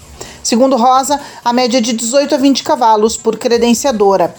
Segundo 0.43 0.77
Rosa, 0.77 1.21
a 1.45 1.53
média 1.53 1.79
é 1.79 1.81
de 1.81 1.93
18 1.93 2.35
a 2.35 2.39
20 2.39 2.63
cavalos 2.63 3.17
por 3.17 3.39
credenciadora. 3.39 4.35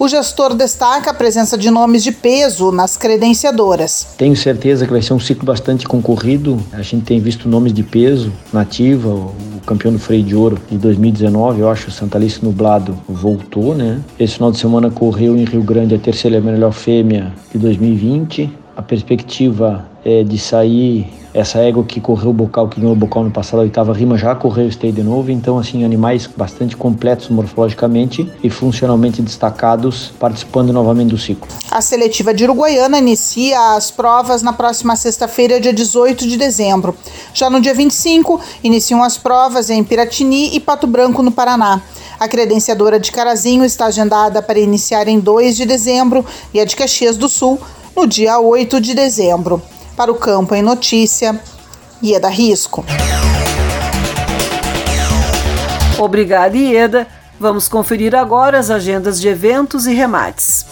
O 0.00 0.06
gestor 0.06 0.54
destaca 0.54 1.10
a 1.10 1.14
presença 1.14 1.58
de 1.58 1.72
nomes 1.72 2.04
de 2.04 2.12
peso 2.12 2.70
nas 2.70 2.96
credenciadoras. 2.96 4.06
Tenho 4.16 4.36
certeza 4.36 4.86
que 4.86 4.92
vai 4.92 5.02
ser 5.02 5.12
um 5.12 5.18
ciclo 5.18 5.44
bastante 5.44 5.88
concorrido. 5.88 6.56
A 6.72 6.82
gente 6.82 7.04
tem 7.04 7.18
visto 7.18 7.48
nomes 7.48 7.72
de 7.72 7.82
peso 7.82 8.32
nativa, 8.52 9.08
o 9.08 9.34
campeão 9.66 9.92
do 9.92 9.98
freio 9.98 10.22
de 10.22 10.36
ouro 10.36 10.56
de 10.70 10.78
2019, 10.78 11.62
eu 11.62 11.68
acho, 11.68 11.88
o 11.88 11.90
Santa 11.90 12.16
Alice 12.16 12.44
Nublado 12.44 12.96
voltou, 13.08 13.74
né? 13.74 14.00
Esse 14.20 14.34
final 14.34 14.52
de 14.52 14.58
semana 14.58 14.88
correu 14.88 15.36
em 15.36 15.44
Rio 15.44 15.64
Grande 15.64 15.96
a 15.96 15.98
terceira 15.98 16.40
melhor 16.40 16.72
fêmea 16.72 17.32
de 17.50 17.58
2020. 17.58 18.56
A 18.76 18.82
perspectiva 18.82 19.84
é 20.04 20.22
de 20.22 20.38
sair 20.38 21.12
essa 21.32 21.58
égua 21.58 21.84
que 21.84 22.00
correu 22.00 22.30
o 22.30 22.32
bocal, 22.32 22.68
que 22.68 22.80
ganhou 22.80 22.94
o 22.94 22.96
bocal 22.96 23.22
no 23.24 23.30
passado, 23.30 23.60
a 23.60 23.62
oitava 23.62 23.92
rima, 23.92 24.16
já 24.16 24.34
correu 24.34 24.66
o 24.66 24.72
stay 24.72 24.92
de 24.92 25.02
novo. 25.02 25.30
Então, 25.30 25.58
assim, 25.58 25.84
animais 25.84 26.26
bastante 26.26 26.76
completos 26.76 27.28
morfologicamente 27.28 28.30
e 28.42 28.50
funcionalmente 28.50 29.22
destacados, 29.22 30.12
participando 30.18 30.72
novamente 30.72 31.10
do 31.10 31.18
ciclo. 31.18 31.48
A 31.70 31.80
seletiva 31.80 32.32
de 32.32 32.44
Uruguaiana 32.44 32.98
inicia 32.98 33.76
as 33.76 33.90
provas 33.90 34.42
na 34.42 34.52
próxima 34.52 34.96
sexta-feira, 34.96 35.60
dia 35.60 35.72
18 35.72 36.26
de 36.26 36.36
dezembro. 36.36 36.96
Já 37.34 37.50
no 37.50 37.60
dia 37.60 37.74
25, 37.74 38.40
iniciam 38.64 39.02
as 39.02 39.18
provas 39.18 39.70
em 39.70 39.84
Piratini 39.84 40.54
e 40.54 40.60
Pato 40.60 40.86
Branco, 40.86 41.22
no 41.22 41.30
Paraná. 41.30 41.82
A 42.18 42.26
credenciadora 42.26 42.98
de 42.98 43.12
Carazinho 43.12 43.64
está 43.64 43.86
agendada 43.86 44.42
para 44.42 44.58
iniciar 44.58 45.06
em 45.06 45.20
2 45.20 45.56
de 45.56 45.64
dezembro 45.64 46.24
e 46.52 46.58
a 46.58 46.64
de 46.64 46.74
Caxias 46.74 47.16
do 47.16 47.28
Sul 47.28 47.60
no 47.94 48.06
dia 48.06 48.40
8 48.40 48.80
de 48.80 48.94
dezembro. 48.94 49.62
Para 49.98 50.12
o 50.12 50.14
Campo 50.14 50.54
em 50.54 50.62
Notícia, 50.62 51.40
Ieda 52.00 52.28
Risco. 52.28 52.84
Obrigada, 55.98 56.56
Ieda. 56.56 57.08
Vamos 57.40 57.66
conferir 57.66 58.14
agora 58.14 58.60
as 58.60 58.70
agendas 58.70 59.20
de 59.20 59.26
eventos 59.26 59.88
e 59.88 59.92
remates. 59.92 60.64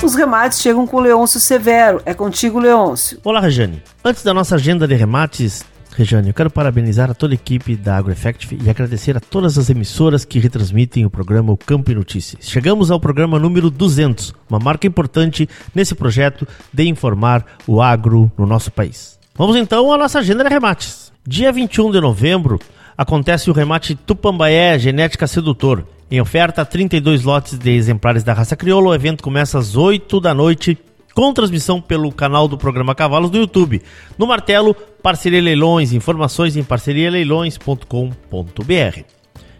Os 0.00 0.14
remates 0.14 0.60
chegam 0.60 0.86
com 0.86 1.00
Leôncio 1.00 1.40
Severo. 1.40 2.00
É 2.06 2.14
contigo, 2.14 2.60
Leôncio. 2.60 3.18
Olá, 3.24 3.40
Rejane. 3.40 3.82
Antes 4.04 4.22
da 4.22 4.32
nossa 4.32 4.54
agenda 4.54 4.86
de 4.86 4.94
remates, 4.94 5.64
Rejane, 5.96 6.28
eu 6.28 6.34
quero 6.34 6.50
parabenizar 6.50 7.10
a 7.10 7.14
toda 7.14 7.34
a 7.34 7.36
equipe 7.36 7.76
da 7.76 7.96
AgroEffective 7.96 8.58
e 8.64 8.70
agradecer 8.70 9.16
a 9.16 9.20
todas 9.20 9.58
as 9.58 9.68
emissoras 9.68 10.24
que 10.24 10.38
retransmitem 10.38 11.04
o 11.04 11.10
programa 11.10 11.52
O 11.52 11.56
Campo 11.56 11.90
e 11.90 11.94
Notícias. 11.94 12.48
Chegamos 12.48 12.90
ao 12.90 13.00
programa 13.00 13.38
número 13.38 13.70
200, 13.70 14.32
uma 14.48 14.58
marca 14.58 14.86
importante 14.86 15.48
nesse 15.74 15.94
projeto 15.94 16.46
de 16.72 16.84
informar 16.84 17.44
o 17.66 17.82
agro 17.82 18.30
no 18.38 18.46
nosso 18.46 18.70
país. 18.70 19.18
Vamos 19.34 19.56
então 19.56 19.92
à 19.92 19.98
nossa 19.98 20.20
agenda 20.20 20.44
de 20.44 20.50
remates. 20.50 21.12
Dia 21.26 21.52
21 21.52 21.90
de 21.90 22.00
novembro 22.00 22.58
acontece 22.96 23.50
o 23.50 23.52
remate 23.52 23.94
Tupambaé 23.94 24.78
Genética 24.78 25.26
Sedutor. 25.26 25.84
Em 26.10 26.20
oferta, 26.20 26.64
32 26.64 27.22
lotes 27.24 27.58
de 27.58 27.70
exemplares 27.70 28.22
da 28.22 28.32
raça 28.32 28.56
crioula. 28.56 28.90
O 28.90 28.94
evento 28.94 29.22
começa 29.22 29.58
às 29.58 29.76
8 29.76 30.20
da 30.20 30.34
noite 30.34 30.78
com 31.14 31.32
transmissão 31.32 31.80
pelo 31.80 32.10
canal 32.12 32.48
do 32.48 32.58
programa 32.58 32.94
Cavalos 32.94 33.30
do 33.30 33.38
YouTube. 33.38 33.82
No 34.18 34.26
Martelo, 34.26 34.76
Parceria 35.02 35.40
Leilões, 35.40 35.92
informações 35.92 36.56
em 36.56 36.62
parcerialeilões.com.br. 36.62 39.00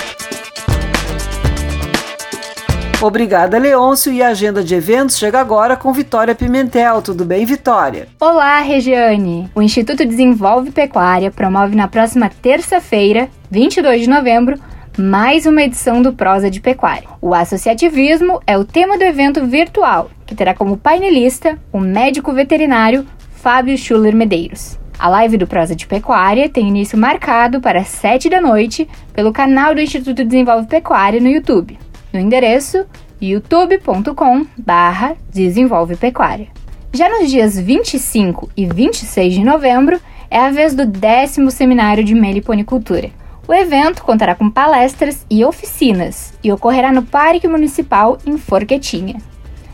Obrigada, 3.06 3.58
Leôncio. 3.58 4.10
E 4.10 4.22
a 4.22 4.28
agenda 4.28 4.64
de 4.64 4.74
eventos 4.74 5.18
chega 5.18 5.38
agora 5.38 5.76
com 5.76 5.92
Vitória 5.92 6.34
Pimentel. 6.34 7.02
Tudo 7.02 7.22
bem, 7.22 7.44
Vitória? 7.44 8.08
Olá, 8.18 8.60
Regiane. 8.60 9.50
O 9.54 9.60
Instituto 9.60 10.06
Desenvolve 10.06 10.70
Pecuária 10.70 11.30
promove 11.30 11.76
na 11.76 11.86
próxima 11.86 12.30
terça-feira, 12.30 13.28
22 13.50 14.00
de 14.00 14.08
novembro, 14.08 14.58
mais 14.98 15.44
uma 15.44 15.62
edição 15.62 16.00
do 16.00 16.14
Prosa 16.14 16.50
de 16.50 16.62
Pecuária. 16.62 17.06
O 17.20 17.34
associativismo 17.34 18.40
é 18.46 18.56
o 18.56 18.64
tema 18.64 18.96
do 18.96 19.04
evento 19.04 19.44
virtual, 19.44 20.10
que 20.24 20.34
terá 20.34 20.54
como 20.54 20.78
painelista 20.78 21.58
o 21.70 21.78
médico 21.78 22.32
veterinário 22.32 23.06
Fábio 23.34 23.76
Schuller 23.76 24.16
Medeiros. 24.16 24.78
A 24.98 25.10
live 25.10 25.36
do 25.36 25.46
Prosa 25.46 25.76
de 25.76 25.86
Pecuária 25.86 26.48
tem 26.48 26.68
início 26.68 26.96
marcado 26.96 27.60
para 27.60 27.84
7 27.84 28.30
da 28.30 28.40
noite 28.40 28.88
pelo 29.12 29.30
canal 29.30 29.74
do 29.74 29.82
Instituto 29.82 30.24
Desenvolve 30.24 30.68
Pecuária 30.68 31.20
no 31.20 31.28
YouTube 31.28 31.76
no 32.14 32.20
endereço 32.20 32.86
youtube.com 33.20 34.46
barra 34.56 35.16
Desenvolve 35.32 35.96
Pecuária. 35.96 36.46
Já 36.92 37.08
nos 37.08 37.28
dias 37.28 37.58
25 37.58 38.48
e 38.56 38.66
26 38.66 39.34
de 39.34 39.44
novembro 39.44 40.00
é 40.30 40.38
a 40.38 40.50
vez 40.50 40.74
do 40.74 40.86
décimo 40.86 41.50
seminário 41.50 42.04
de 42.04 42.14
meliponicultura. 42.14 43.10
O 43.48 43.52
evento 43.52 44.04
contará 44.04 44.34
com 44.34 44.48
palestras 44.48 45.26
e 45.28 45.44
oficinas 45.44 46.32
e 46.42 46.52
ocorrerá 46.52 46.92
no 46.92 47.02
Parque 47.02 47.48
Municipal 47.48 48.16
em 48.24 48.38
Forquetinha. 48.38 49.16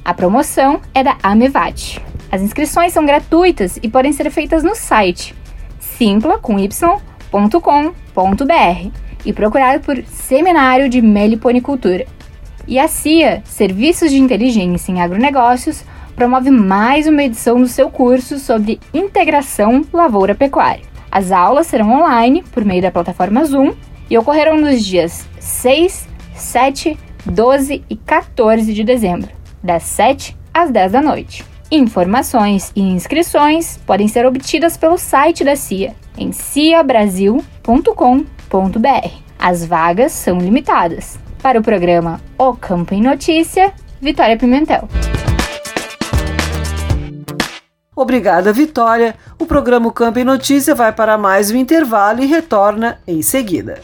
A 0.02 0.14
promoção 0.14 0.80
é 0.94 1.04
da 1.04 1.18
Amevat. 1.22 2.00
As 2.32 2.40
inscrições 2.40 2.92
são 2.92 3.04
gratuitas 3.04 3.78
e 3.82 3.88
podem 3.88 4.12
ser 4.12 4.30
feitas 4.30 4.62
no 4.62 4.74
site 4.74 5.34
simpla.com.br 5.78 7.00
e 9.24 9.32
procurar 9.32 9.80
por 9.80 10.02
Seminário 10.04 10.88
de 10.88 11.02
Meliponicultura. 11.02 12.06
E 12.70 12.78
a 12.78 12.86
CIA, 12.86 13.42
Serviços 13.46 14.12
de 14.12 14.20
Inteligência 14.20 14.92
em 14.92 15.02
Agronegócios, 15.02 15.82
promove 16.14 16.52
mais 16.52 17.08
uma 17.08 17.24
edição 17.24 17.60
do 17.60 17.66
seu 17.66 17.90
curso 17.90 18.38
sobre 18.38 18.78
integração 18.94 19.84
lavoura-pecuária. 19.92 20.84
As 21.10 21.32
aulas 21.32 21.66
serão 21.66 21.90
online 21.90 22.44
por 22.52 22.64
meio 22.64 22.80
da 22.80 22.92
plataforma 22.92 23.44
Zoom 23.44 23.74
e 24.08 24.16
ocorrerão 24.16 24.56
nos 24.56 24.84
dias 24.84 25.28
6, 25.40 26.08
7, 26.36 26.96
12 27.26 27.82
e 27.90 27.96
14 27.96 28.72
de 28.72 28.84
dezembro, 28.84 29.30
das 29.60 29.82
7 29.82 30.36
às 30.54 30.70
10 30.70 30.92
da 30.92 31.02
noite. 31.02 31.44
Informações 31.72 32.70
e 32.76 32.82
inscrições 32.82 33.80
podem 33.84 34.06
ser 34.06 34.24
obtidas 34.26 34.76
pelo 34.76 34.96
site 34.96 35.42
da 35.42 35.56
CIA 35.56 35.92
em 36.16 36.30
ciabrasil.com.br. 36.30 39.08
As 39.36 39.64
vagas 39.64 40.12
são 40.12 40.38
limitadas. 40.38 41.18
Para 41.42 41.58
o 41.58 41.62
programa 41.62 42.20
O 42.36 42.54
Campo 42.54 42.94
em 42.94 43.00
Notícia, 43.02 43.72
Vitória 44.00 44.36
Pimentel. 44.36 44.88
Obrigada, 47.96 48.52
Vitória. 48.52 49.14
O 49.38 49.46
programa 49.46 49.90
Campo 49.92 50.18
em 50.18 50.24
Notícia 50.24 50.74
vai 50.74 50.92
para 50.92 51.16
mais 51.16 51.50
um 51.50 51.56
intervalo 51.56 52.22
e 52.22 52.26
retorna 52.26 52.98
em 53.06 53.22
seguida. 53.22 53.80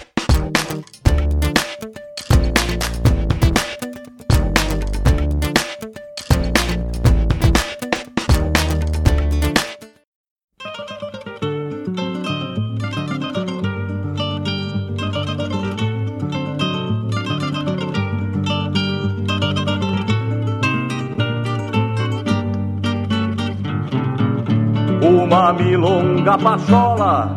Uma 25.77 26.03
milonga 26.03 26.39
pachola 26.39 27.37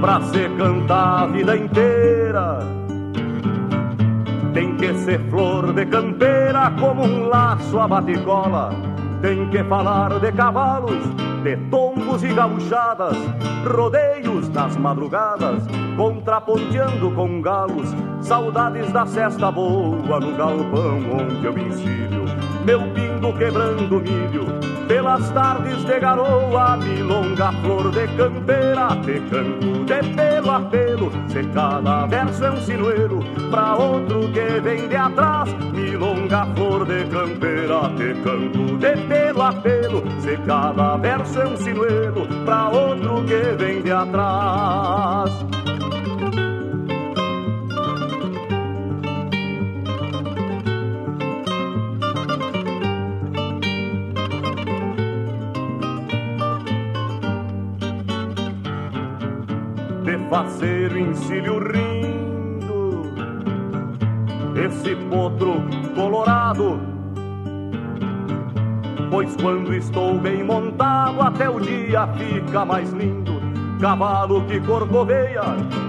pra 0.00 0.20
se 0.22 0.48
cantar 0.56 1.22
a 1.22 1.26
vida 1.26 1.56
inteira. 1.56 2.58
Tem 4.52 4.76
que 4.76 4.94
ser 4.94 5.20
flor 5.30 5.72
de 5.72 5.86
campeira 5.86 6.72
como 6.78 7.02
um 7.04 7.28
laço 7.28 7.78
a 7.78 7.88
baticola. 7.88 8.70
Tem 9.20 9.48
que 9.50 9.62
falar 9.64 10.18
de 10.18 10.32
cavalos, 10.32 11.06
de 11.44 11.56
tombos 11.70 12.24
e 12.24 12.28
gauchadas, 12.28 13.16
rodeios 13.64 14.48
nas 14.48 14.76
madrugadas, 14.76 15.62
contraponteando 15.96 17.10
com 17.12 17.40
galos, 17.40 17.94
saudades 18.20 18.90
da 18.92 19.06
cesta 19.06 19.50
boa 19.52 20.18
no 20.18 20.36
galpão 20.36 20.98
onde 21.12 21.46
eu 21.46 21.56
ensino. 21.56 22.41
Meu 22.64 22.80
pingo 22.92 23.32
quebrando 23.36 24.00
milho, 24.00 24.46
pelas 24.86 25.28
tardes 25.32 25.84
de 25.84 25.98
garoa, 25.98 26.76
milonga, 26.76 27.50
flor 27.60 27.90
de 27.90 28.06
campeira, 28.16 28.88
te 29.04 29.20
canto 29.28 29.84
de 29.84 30.14
pelo 30.14 30.50
a 30.50 30.60
pelo, 30.60 31.10
se 31.28 31.42
cada 31.52 32.06
verso 32.06 32.44
é 32.44 32.50
um 32.52 32.60
sinuelo, 32.60 33.24
pra 33.50 33.74
outro 33.74 34.28
que 34.32 34.60
vem 34.60 34.86
de 34.86 34.96
atrás, 34.96 35.52
milonga, 35.72 36.46
flor 36.54 36.86
de 36.86 37.04
campeira, 37.06 37.90
te 37.96 38.14
canto 38.22 38.78
de 38.78 38.96
pelo 39.08 39.42
a 39.42 39.52
pelo, 39.54 40.20
se 40.20 40.36
cada 40.46 40.96
verso 40.98 41.40
é 41.40 41.46
um 41.48 41.56
sinuelo, 41.56 42.28
pra 42.44 42.68
outro 42.68 43.24
que 43.24 43.56
vem 43.56 43.82
de 43.82 43.90
atrás. 43.90 45.51
Faceiro 60.32 60.98
encilho 60.98 61.58
rindo, 61.58 63.02
esse 64.64 64.96
potro 65.10 65.62
colorado. 65.94 66.80
Pois 69.10 69.36
quando 69.36 69.74
estou 69.74 70.18
bem 70.18 70.42
montado, 70.42 71.20
até 71.20 71.50
o 71.50 71.60
dia 71.60 72.08
fica 72.16 72.64
mais 72.64 72.90
lindo. 72.92 73.42
Cavalo 73.78 74.42
que 74.46 74.58
corcoveia, 74.60 75.42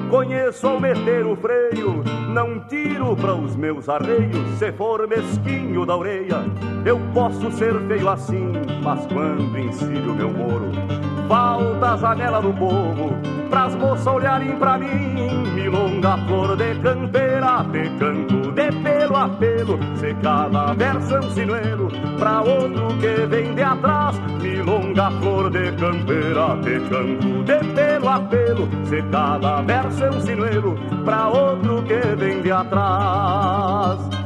conheço 0.09 0.67
ao 0.67 0.77
meter 0.77 1.25
o 1.25 1.37
freio. 1.37 2.03
Não 2.27 2.59
tiro 2.67 3.15
para 3.15 3.33
os 3.35 3.55
meus 3.55 3.87
arreios, 3.87 4.59
se 4.59 4.73
for 4.73 5.07
mesquinho 5.07 5.85
da 5.85 5.95
orelha. 5.95 6.43
Eu 6.85 6.99
posso 7.13 7.49
ser 7.53 7.79
feio 7.87 8.09
assim, 8.09 8.51
mas 8.83 9.05
quando 9.05 9.57
encilho 9.57 10.13
meu 10.13 10.31
moro, 10.31 10.69
falta 11.29 11.93
a 11.93 11.97
janela 11.97 12.41
do 12.41 12.51
povo 12.51 13.32
pras 13.53 13.75
moças 13.75 14.07
olharem 14.07 14.57
pra 14.57 14.79
mim. 14.79 15.13
Milonga, 15.53 16.17
flor 16.25 16.57
de 16.57 16.73
campeira, 16.81 17.63
te 17.71 17.87
canto 17.99 18.51
de 18.51 18.71
pelo 18.81 19.15
a 19.15 19.29
pelo. 19.29 19.77
Se 19.95 20.11
cada 20.23 20.73
verso 20.73 21.15
é 21.15 21.19
um 21.19 21.29
sinuelo, 21.29 21.87
pra 22.17 22.41
outro 22.41 22.87
que 22.99 23.27
vem 23.27 23.53
de 23.53 23.61
atrás. 23.61 24.19
Milonga, 24.41 25.11
flor 25.21 25.51
de 25.51 25.71
campeira, 25.73 26.57
te 26.63 26.79
canto 26.89 27.43
de 27.43 27.73
pelo 27.75 28.09
a 28.09 28.19
pelo. 28.21 28.67
Se 28.85 29.01
cada 29.11 29.61
verso 29.61 30.03
é 30.03 30.09
um 30.09 30.21
sinuelo, 30.21 30.75
pra 31.05 31.27
outro 31.29 31.83
que 31.83 32.15
vem 32.15 32.41
de 32.41 32.51
atrás. 32.51 34.22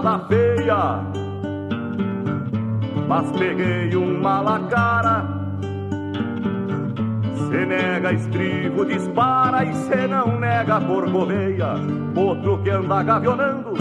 Parada 0.00 0.24
feia, 0.26 1.02
mas 3.06 3.30
peguei 3.32 3.94
uma 3.94 4.40
lacara. 4.40 5.24
Se 7.36 7.66
nega 7.66 8.12
estribo, 8.12 8.84
dispara 8.84 9.64
e 9.64 9.74
se 9.74 10.06
não 10.06 10.38
nega 10.38 10.80
corcoveia. 10.80 11.74
Outro 12.16 12.62
que 12.62 12.70
anda 12.70 13.02
gavionando, 13.02 13.74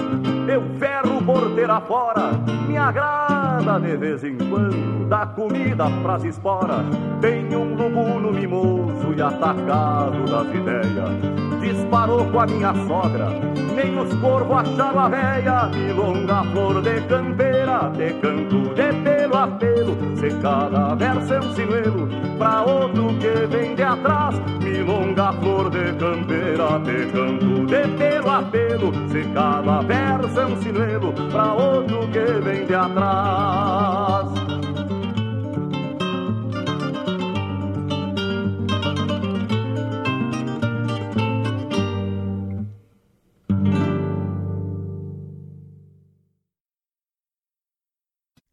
eu 0.48 0.62
ferro 0.78 1.22
porteira 1.24 1.80
fora. 1.82 2.32
Me 2.68 2.78
agrada 2.78 3.39
de 3.60 3.98
vez 3.98 4.24
em 4.24 4.38
quando, 4.38 5.08
dá 5.08 5.26
comida 5.26 5.90
pras 6.02 6.24
esporas. 6.24 6.86
Tem 7.22 7.56
um 7.56 7.76
lubuno 7.76 8.32
mimoso 8.32 9.14
e 9.16 9.22
atacado 9.22 10.26
das 10.26 10.48
ideias 10.56 11.40
disparou 11.60 12.26
com 12.32 12.40
a 12.40 12.48
minha 12.48 12.74
sogra. 12.88 13.30
Nem 13.76 13.98
os 14.00 14.14
corvos 14.16 14.58
acharam 14.58 15.00
a 15.00 15.10
véia, 15.10 15.66
milonga 15.68 16.44
flor 16.52 16.82
de 16.82 17.02
campeira, 17.02 17.92
de 17.96 18.14
canto 18.14 18.74
de 18.74 18.99
pelo 19.30 19.38
a 19.38 19.48
pelo, 19.48 20.18
se 20.18 20.30
cada 20.42 20.96
verso 20.96 21.34
é 21.34 21.40
um 21.40 21.54
sinuelo, 21.54 22.10
pra 22.38 22.64
outro 22.64 23.10
que 23.20 23.48
vem 23.48 23.76
de 23.76 23.84
atrás, 23.84 24.36
milonga 24.62 25.34
flor 25.34 25.70
de 25.70 25.94
campeira, 25.94 26.80
de 26.80 27.12
canto 27.12 27.66
de 27.66 27.88
pelo 27.98 28.30
a 28.30 28.42
pelo, 28.44 29.10
se 29.10 29.24
cada 29.34 29.82
verso 29.82 30.40
é 30.40 30.46
um 30.46 30.62
sinuelo, 30.62 31.14
pra 31.32 31.54
outro 31.54 32.08
que 32.08 32.42
vem 32.42 32.66
de 32.66 32.74
atrás. 32.74 34.39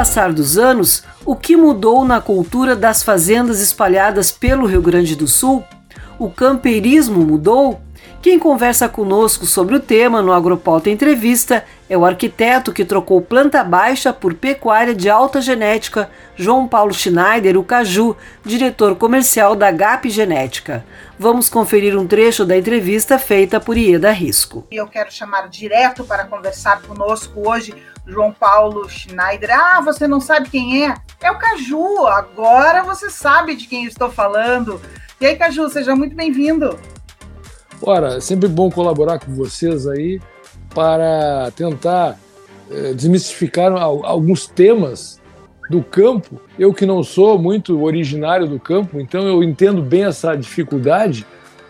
passar 0.00 0.32
dos 0.32 0.56
anos, 0.56 1.04
o 1.26 1.36
que 1.36 1.54
mudou 1.54 2.06
na 2.06 2.22
cultura 2.22 2.74
das 2.74 3.02
fazendas 3.02 3.60
espalhadas 3.60 4.32
pelo 4.32 4.64
Rio 4.64 4.80
Grande 4.80 5.14
do 5.14 5.28
Sul? 5.28 5.62
O 6.18 6.30
campeirismo 6.30 7.20
mudou? 7.20 7.82
Quem 8.22 8.38
conversa 8.38 8.88
conosco 8.88 9.44
sobre 9.44 9.76
o 9.76 9.80
tema 9.80 10.22
no 10.22 10.32
Agropauta 10.32 10.88
Entrevista 10.88 11.66
é 11.88 11.98
o 11.98 12.06
arquiteto 12.06 12.72
que 12.72 12.82
trocou 12.82 13.20
planta 13.20 13.62
baixa 13.62 14.10
por 14.10 14.32
pecuária 14.32 14.94
de 14.94 15.10
alta 15.10 15.40
genética, 15.42 16.10
João 16.34 16.66
Paulo 16.66 16.94
Schneider, 16.94 17.58
o 17.58 17.64
Caju, 17.64 18.16
diretor 18.42 18.96
comercial 18.96 19.54
da 19.54 19.70
GAP 19.70 20.08
Genética. 20.08 20.82
Vamos 21.18 21.50
conferir 21.50 21.98
um 21.98 22.06
trecho 22.06 22.46
da 22.46 22.56
entrevista 22.56 23.18
feita 23.18 23.60
por 23.60 23.76
Ieda 23.76 24.10
Risco. 24.10 24.66
Eu 24.70 24.86
quero 24.86 25.12
chamar 25.12 25.48
direto 25.48 26.04
para 26.04 26.24
conversar 26.24 26.80
conosco 26.80 27.46
hoje 27.46 27.74
João 28.06 28.32
Paulo 28.32 28.88
Schneider. 28.88 29.50
Ah, 29.52 29.80
você 29.80 30.06
não 30.06 30.20
sabe 30.20 30.50
quem 30.50 30.84
é? 30.84 30.94
É 31.20 31.30
o 31.30 31.38
Caju. 31.38 32.06
Agora 32.06 32.82
você 32.82 33.10
sabe 33.10 33.54
de 33.54 33.66
quem 33.66 33.84
estou 33.84 34.10
falando. 34.10 34.80
E 35.20 35.26
aí, 35.26 35.36
Caju, 35.36 35.68
seja 35.68 35.94
muito 35.94 36.16
bem-vindo. 36.16 36.78
Ora, 37.82 38.16
é 38.16 38.20
sempre 38.20 38.48
bom 38.48 38.70
colaborar 38.70 39.18
com 39.18 39.34
vocês 39.34 39.86
aí 39.86 40.20
para 40.74 41.50
tentar 41.56 42.18
é, 42.70 42.92
desmistificar 42.92 43.72
alguns 43.72 44.46
temas 44.46 45.20
do 45.70 45.82
campo. 45.82 46.40
Eu 46.58 46.74
que 46.74 46.84
não 46.84 47.02
sou 47.02 47.38
muito 47.38 47.82
originário 47.82 48.46
do 48.46 48.58
campo, 48.58 49.00
então 49.00 49.26
eu 49.26 49.42
entendo 49.42 49.82
bem 49.82 50.04
essa 50.04 50.34
dificuldade 50.34 51.26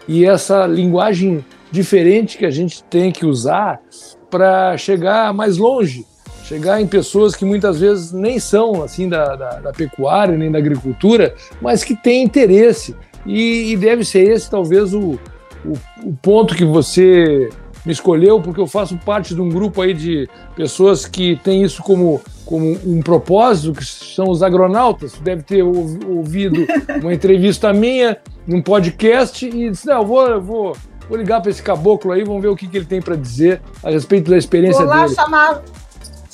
e 0.09 0.25
essa 0.25 0.67
linguagem 0.67 1.45
diferente 1.71 2.39
que 2.39 2.47
a 2.47 2.51
gente 2.51 2.83
tem 2.85 3.13
que 3.13 3.25
usar 3.25 3.81
para 4.29 4.77
chegar 4.77 5.33
mais 5.33 5.57
longe 5.57 6.07
chegar 6.51 6.81
em 6.81 6.87
pessoas 6.87 7.37
que 7.37 7.45
muitas 7.45 7.79
vezes 7.79 8.11
nem 8.11 8.41
são 8.41 8.83
assim 8.83 9.09
da, 9.09 9.37
da, 9.37 9.51
da 9.61 9.73
pecuária 9.73 10.37
nem 10.37 10.51
da 10.51 10.59
agricultura, 10.59 11.33
mas 11.63 11.85
que 11.85 11.95
têm 11.95 12.25
interesse. 12.25 12.97
E, 13.25 13.71
e, 13.71 13.77
deve 13.77 14.05
ser 14.05 14.29
esse 14.29 14.51
talvez 14.51 14.93
o, 14.93 15.17
o, 15.65 15.75
o 16.03 16.13
ponto 16.21 16.57
que 16.57 16.65
você 16.65 17.49
me 17.87 17.93
escolheu, 17.93 18.41
porque 18.41 18.61
eu 18.61 18.67
faço 18.67 18.99
parte 18.99 19.33
de 19.33 19.41
um 19.41 19.49
grupo 19.49 19.81
aí 19.81 19.95
de 19.95 20.29
pessoas 20.57 21.07
que 21.07 21.37
tem 21.45 21.63
isso 21.63 21.85
como, 21.85 22.21
como 22.45 22.77
um 22.85 23.01
propósito, 23.01 23.73
que 23.73 23.85
são 23.85 24.29
os 24.29 24.43
agronautas. 24.43 25.13
Você 25.13 25.23
deve 25.23 25.43
ter 25.45 25.63
ouvido 25.63 26.67
uma 27.01 27.15
entrevista 27.15 27.73
minha 27.73 28.17
num 28.45 28.61
podcast 28.61 29.47
e 29.47 29.71
disse: 29.71 29.87
Não, 29.87 30.01
eu 30.01 30.07
vou, 30.07 30.27
eu 30.27 30.43
vou, 30.43 30.77
vou 31.09 31.17
ligar 31.17 31.41
para 31.41 31.51
esse 31.51 31.63
caboclo 31.63 32.11
aí, 32.11 32.25
vamos 32.25 32.43
ver 32.43 32.49
o 32.49 32.57
que, 32.57 32.67
que 32.67 32.77
ele 32.79 32.87
tem 32.87 33.01
para 33.01 33.15
dizer 33.15 33.61
a 33.85 33.91
respeito 33.91 34.31
da 34.31 34.37
experiência 34.37 34.85
vou 34.85 34.89
lá 34.89 35.05
dele. 35.05 35.15
Chamar, 35.15 35.63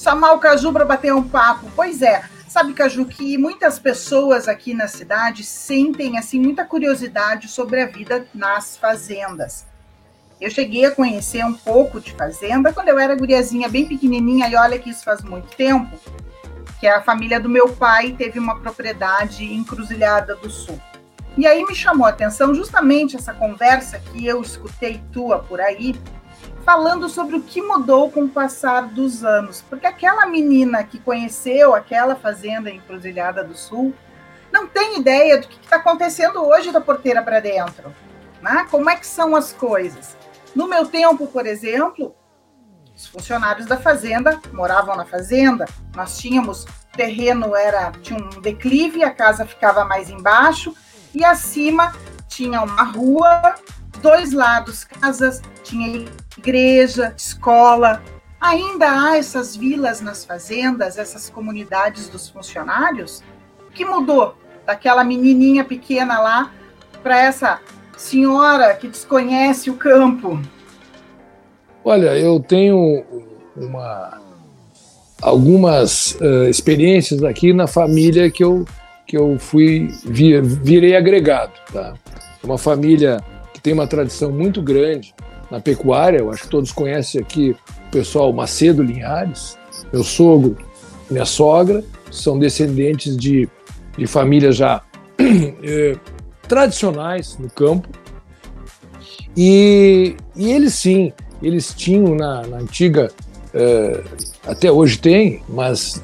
chamar 0.07 0.34
o 0.34 0.38
Caju 0.38 0.72
para 0.72 0.84
bater 0.84 1.12
um 1.12 1.28
papo. 1.28 1.68
Pois 1.74 2.00
é. 2.00 2.22
Sabe, 2.46 2.72
Caju, 2.74 3.07
que 3.07 3.36
muitas 3.36 3.76
pessoas 3.76 4.46
aqui 4.46 4.72
na 4.72 4.86
cidade 4.86 5.42
sentem 5.42 6.16
assim 6.16 6.40
muita 6.40 6.64
curiosidade 6.64 7.48
sobre 7.48 7.82
a 7.82 7.86
vida 7.86 8.24
nas 8.32 8.76
fazendas. 8.76 9.66
Eu 10.40 10.48
cheguei 10.48 10.84
a 10.84 10.92
conhecer 10.92 11.44
um 11.44 11.52
pouco 11.52 12.00
de 12.00 12.12
fazenda 12.12 12.72
quando 12.72 12.88
eu 12.88 13.00
era 13.00 13.16
guriazinha 13.16 13.68
bem 13.68 13.84
pequenininha, 13.84 14.48
e 14.48 14.54
olha 14.54 14.78
que 14.78 14.90
isso 14.90 15.02
faz 15.02 15.22
muito 15.22 15.48
tempo, 15.57 15.98
que 16.78 16.86
a 16.86 17.02
família 17.02 17.40
do 17.40 17.48
meu 17.48 17.70
pai 17.70 18.12
teve 18.12 18.38
uma 18.38 18.61
propriedade 18.61 19.44
em 19.44 19.64
Cruzilhada 19.64 20.36
do 20.36 20.48
Sul. 20.48 20.80
E 21.36 21.46
aí 21.48 21.64
me 21.64 21.74
chamou 21.74 22.07
a 22.07 22.11
atenção 22.11 22.54
justamente 22.54 23.16
essa 23.16 23.34
conversa 23.34 23.98
que 23.98 24.24
eu 24.24 24.40
escutei 24.40 25.02
tua 25.12 25.40
por 25.40 25.61
aí, 25.61 25.96
falando 26.66 27.08
sobre 27.08 27.36
o 27.36 27.42
que 27.42 27.62
mudou 27.62 28.10
com 28.10 28.24
o 28.24 28.28
passar 28.28 28.88
dos 28.88 29.22
anos. 29.22 29.64
Porque 29.70 29.86
aquela 29.86 30.26
menina 30.26 30.82
que 30.82 30.98
conheceu 30.98 31.76
aquela 31.76 32.16
fazenda 32.16 32.68
em 32.68 32.80
Cruzilhada 32.80 33.44
do 33.44 33.56
Sul 33.56 33.94
não 34.52 34.66
tem 34.66 34.98
ideia 34.98 35.40
do 35.40 35.46
que 35.46 35.60
está 35.62 35.76
acontecendo 35.76 36.44
hoje 36.44 36.72
da 36.72 36.80
porteira 36.80 37.22
para 37.22 37.38
dentro. 37.38 37.94
Né? 38.42 38.66
Como 38.68 38.90
é 38.90 38.96
que 38.96 39.06
são 39.06 39.36
as 39.36 39.52
coisas? 39.52 40.16
No 40.56 40.66
meu 40.66 40.86
tempo, 40.86 41.28
por 41.28 41.46
exemplo, 41.46 42.16
os 42.96 43.06
funcionários 43.06 43.66
da 43.66 43.76
fazenda 43.76 44.40
moravam 44.52 44.96
na 44.96 45.04
fazenda. 45.04 45.66
Nós 45.94 46.18
tínhamos 46.18 46.66
terreno 46.96 47.54
era 47.54 47.92
tinha 48.02 48.18
um 48.18 48.40
declive, 48.40 49.04
a 49.04 49.10
casa 49.12 49.46
ficava 49.46 49.84
mais 49.84 50.10
embaixo 50.10 50.74
e 51.14 51.24
acima 51.24 51.94
tinha 52.26 52.60
uma 52.60 52.82
rua, 52.82 53.54
dois 54.00 54.32
lados 54.32 54.82
casas, 54.82 55.40
tinha 55.62 56.06
igreja, 56.39 57.14
escola. 57.16 58.03
Ainda 58.41 58.91
há 58.91 59.16
essas 59.16 59.57
vilas 59.57 60.01
nas 60.01 60.24
fazendas, 60.24 60.99
essas 60.99 61.30
comunidades 61.30 62.09
dos 62.09 62.28
funcionários. 62.28 63.22
O 63.68 63.72
que 63.72 63.84
mudou 63.84 64.37
daquela 64.66 65.03
menininha 65.03 65.64
pequena 65.64 66.20
lá 66.20 66.53
para 67.03 67.18
essa 67.18 67.61
senhora 67.97 68.74
que 68.74 68.89
desconhece 68.89 69.70
o 69.70 69.74
campo? 69.74 70.41
Olha, 71.84 72.16
eu 72.18 72.41
tenho 72.41 73.05
uma, 73.57 74.20
algumas 75.22 76.12
uh, 76.20 76.49
experiências 76.49 77.22
aqui 77.22 77.53
na 77.53 77.66
família 77.66 78.30
que 78.30 78.45
eu, 78.45 78.64
que 79.07 79.16
eu 79.16 79.39
fui 79.39 79.89
vir, 80.05 80.43
virei 80.43 80.97
agregado. 80.97 81.53
Tá? 81.72 81.95
É 82.43 82.47
uma 82.47 82.59
família 82.59 83.18
que 83.55 83.61
tem 83.61 83.72
uma 83.72 83.87
tradição 83.87 84.30
muito 84.30 84.61
grande 84.61 85.15
na 85.51 85.61
pecuária. 85.61 86.18
Eu 86.18 86.30
acho 86.30 86.42
que 86.44 86.49
todos 86.49 86.72
conhecem 86.72 87.20
aqui 87.20 87.57
o 87.88 87.90
pessoal 87.90 88.32
Macedo 88.32 88.82
Linhares. 88.82 89.59
Meu 89.92 90.03
sogro, 90.03 90.57
minha 91.11 91.24
sogra, 91.24 91.84
são 92.11 92.38
descendentes 92.38 93.16
de, 93.16 93.49
de 93.97 94.07
famílias 94.07 94.57
já 94.57 94.82
eh, 95.18 95.97
tradicionais 96.49 97.38
no 97.38 97.49
campo. 97.51 97.88
E, 99.36 100.16
e 100.34 100.51
eles 100.51 100.74
sim, 100.74 101.12
eles 101.42 101.74
tinham 101.74 102.14
na, 102.14 102.47
na 102.47 102.57
antiga, 102.59 103.11
eh, 103.53 104.03
até 104.47 104.72
hoje 104.72 104.99
tem, 104.99 105.42
mas 105.49 106.03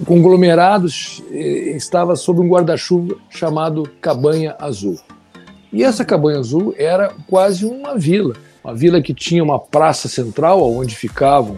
o 0.00 0.04
conglomerado 0.04 0.88
eh, 1.30 1.76
estava 1.76 2.16
sob 2.16 2.40
um 2.40 2.48
guarda-chuva 2.48 3.16
chamado 3.28 3.88
Cabanha 4.00 4.56
Azul. 4.58 4.98
E 5.70 5.84
essa 5.84 6.04
Cabanha 6.04 6.38
Azul 6.38 6.74
era 6.78 7.12
quase 7.26 7.66
uma 7.66 7.98
vila 7.98 8.34
uma 8.68 8.74
vila 8.74 9.00
que 9.00 9.14
tinha 9.14 9.42
uma 9.42 9.58
praça 9.58 10.08
central 10.08 10.62
onde 10.70 10.94
ficavam 10.94 11.56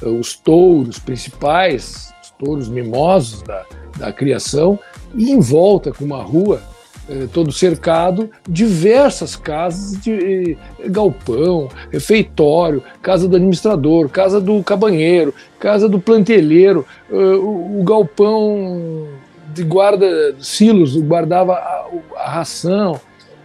uh, 0.00 0.08
os 0.08 0.36
touros 0.36 1.00
principais, 1.00 2.14
os 2.22 2.30
touros 2.30 2.68
mimosos 2.68 3.42
da, 3.42 3.64
da 3.98 4.12
criação, 4.12 4.78
e 5.16 5.32
em 5.32 5.40
volta, 5.40 5.90
com 5.92 6.04
uma 6.04 6.22
rua 6.22 6.62
uh, 7.08 7.26
todo 7.28 7.50
cercado, 7.50 8.30
diversas 8.48 9.34
casas 9.34 10.00
de 10.00 10.56
uh, 10.78 10.90
galpão, 10.92 11.68
refeitório, 11.90 12.84
casa 13.02 13.26
do 13.26 13.34
administrador, 13.34 14.08
casa 14.08 14.40
do 14.40 14.62
cabanheiro, 14.62 15.34
casa 15.58 15.88
do 15.88 15.98
plantelheiro, 15.98 16.86
o, 17.10 17.82
galpão 17.82 19.08
de 19.52 19.64
guarda 19.64 20.36
silos 20.38 20.96
guardava 20.96 21.54
a 21.54 22.30
ração, 22.30 23.00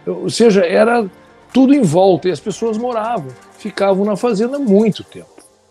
ou 0.06 0.30
seja, 0.30 0.64
era 0.64 1.08
tudo 1.52 1.74
em 1.74 1.82
volta, 1.82 2.28
e 2.28 2.32
as 2.32 2.40
pessoas 2.40 2.78
moravam, 2.78 3.28
ficavam 3.58 4.04
na 4.04 4.16
fazenda 4.16 4.58
muito 4.58 5.02
tempo. 5.04 5.28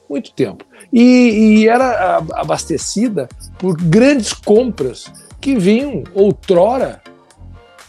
Muito 0.10 0.32
tempo. 0.34 0.66
E, 0.92 1.62
e 1.62 1.68
era 1.68 2.18
abastecida 2.34 3.30
por 3.58 3.78
grandes 3.78 4.34
compras 4.34 5.12
que 5.40 5.56
vinham 5.56 6.04
outrora, 6.14 7.02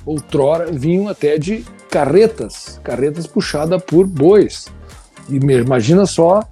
outrora 0.04 0.70
vinham 0.70 1.08
até 1.08 1.38
de 1.38 1.64
carretas, 1.90 2.78
carretas 2.84 3.26
puxadas 3.26 3.82
por 3.82 4.06
bois. 4.06 4.68
E 5.28 5.36
imagina 5.36 6.04
só 6.06 6.42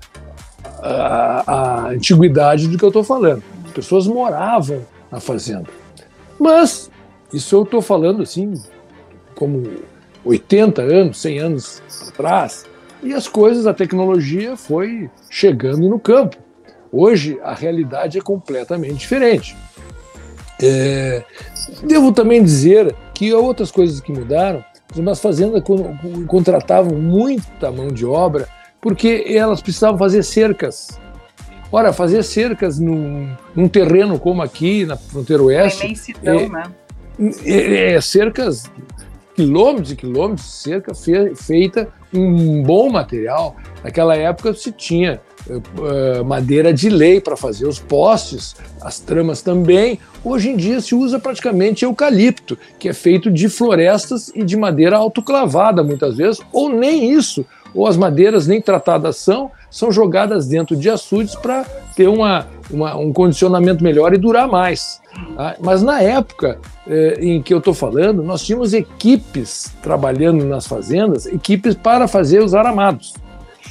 a, 0.83 1.45
a 1.47 1.89
antiguidade 1.91 2.67
do 2.69 2.79
que 2.79 2.85
eu 2.85 2.89
estou 2.89 3.05
falando. 3.05 3.43
As 3.67 3.73
pessoas 3.73 4.07
moravam 4.07 4.85
na 5.11 5.21
fazenda. 5.21 5.69
Mas 6.39 6.91
isso 7.33 7.55
eu 7.57 7.63
estou 7.63 7.83
falando 7.83 8.23
assim, 8.23 8.55
como 9.35 9.65
80 10.25 10.83
anos, 10.83 11.21
100 11.21 11.39
anos 11.39 11.83
atrás, 12.09 12.65
e 13.03 13.15
as 13.15 13.29
coisas, 13.29 13.67
a 13.67 13.75
tecnologia 13.75 14.57
foi 14.57 15.09
chegando 15.31 15.89
no 15.89 15.99
campo. 15.99 16.37
Hoje 16.91 17.39
a 17.43 17.55
realidade 17.55 18.19
é 18.19 18.21
completamente 18.21 18.97
diferente. 18.97 19.57
É, 20.61 21.23
devo 21.85 22.13
também 22.13 22.43
dizer 22.43 22.95
que 23.15 23.31
há 23.33 23.39
outras 23.39 23.71
coisas 23.71 24.01
que 24.01 24.13
mudaram. 24.13 24.65
As 25.09 25.21
fazendas 25.21 25.63
contratavam 26.27 26.97
muita 26.97 27.71
mão 27.71 27.89
de 27.89 28.07
obra 28.07 28.49
porque 28.81 29.25
elas 29.29 29.61
precisavam 29.61 29.99
fazer 29.99 30.23
cercas. 30.23 30.99
Ora, 31.71 31.93
fazer 31.93 32.23
cercas 32.23 32.79
num, 32.79 33.31
num 33.55 33.69
terreno 33.69 34.19
como 34.19 34.41
aqui, 34.41 34.87
na 34.87 34.97
fronteira 34.97 35.43
oeste. 35.43 35.83
É 35.83 35.87
imensidão, 35.87 36.39
é, 36.39 36.49
né? 36.49 36.63
É, 37.45 37.95
é, 37.95 38.01
cercas 38.01 38.71
quilômetros 39.39 39.93
e 39.93 39.97
quilômetros 39.97 40.49
de 40.49 40.53
cerca 40.53 40.95
fe 40.97 41.33
feita 41.37 41.89
um 42.13 42.61
bom 42.65 42.91
material. 42.91 43.55
Naquela 43.85 44.17
época 44.17 44.53
se 44.53 44.73
tinha 44.73 45.21
uh, 45.49 46.25
madeira 46.25 46.75
de 46.75 46.89
lei 46.89 47.21
para 47.21 47.37
fazer 47.37 47.65
os 47.65 47.79
postes, 47.79 48.57
as 48.81 48.99
tramas 48.99 49.41
também. 49.41 50.01
Hoje 50.25 50.51
em 50.51 50.57
dia 50.57 50.81
se 50.81 50.93
usa 50.93 51.21
praticamente 51.21 51.85
eucalipto, 51.85 52.59
que 52.81 52.89
é 52.89 52.93
feito 52.93 53.31
de 53.31 53.49
florestas 53.49 54.33
e 54.35 54.43
de 54.43 54.57
madeira 54.57 54.97
autoclavada 54.97 55.85
muitas 55.85 56.17
vezes, 56.17 56.41
ou 56.53 56.69
nem 56.69 57.13
isso, 57.13 57.47
ou 57.75 57.87
as 57.87 57.97
madeiras 57.97 58.47
nem 58.47 58.61
tratadas 58.61 59.17
são, 59.17 59.51
são 59.71 59.93
jogadas 59.93 60.47
dentro 60.47 60.77
de 60.77 60.89
açudes 60.89 61.35
para 61.35 61.65
ter 61.95 62.09
uma, 62.09 62.47
uma, 62.71 62.97
um 62.97 63.13
condicionamento 63.13 63.83
melhor 63.83 64.15
e 64.15 64.19
durar 64.19 64.49
mais. 64.49 65.01
Tá? 65.37 65.57
Mas 65.61 65.83
na 65.83 66.01
época 66.01 66.59
eh, 66.87 67.19
em 67.21 67.43
que 67.43 67.53
eu 67.53 67.59
estou 67.59 67.75
falando, 67.75 68.23
nós 68.23 68.45
tínhamos 68.45 68.73
equipes 68.73 69.73
trabalhando 69.83 70.45
nas 70.45 70.67
fazendas, 70.67 71.27
equipes 71.27 71.75
para 71.75 72.09
fazer 72.09 72.43
os 72.43 72.55
aramados. 72.55 73.15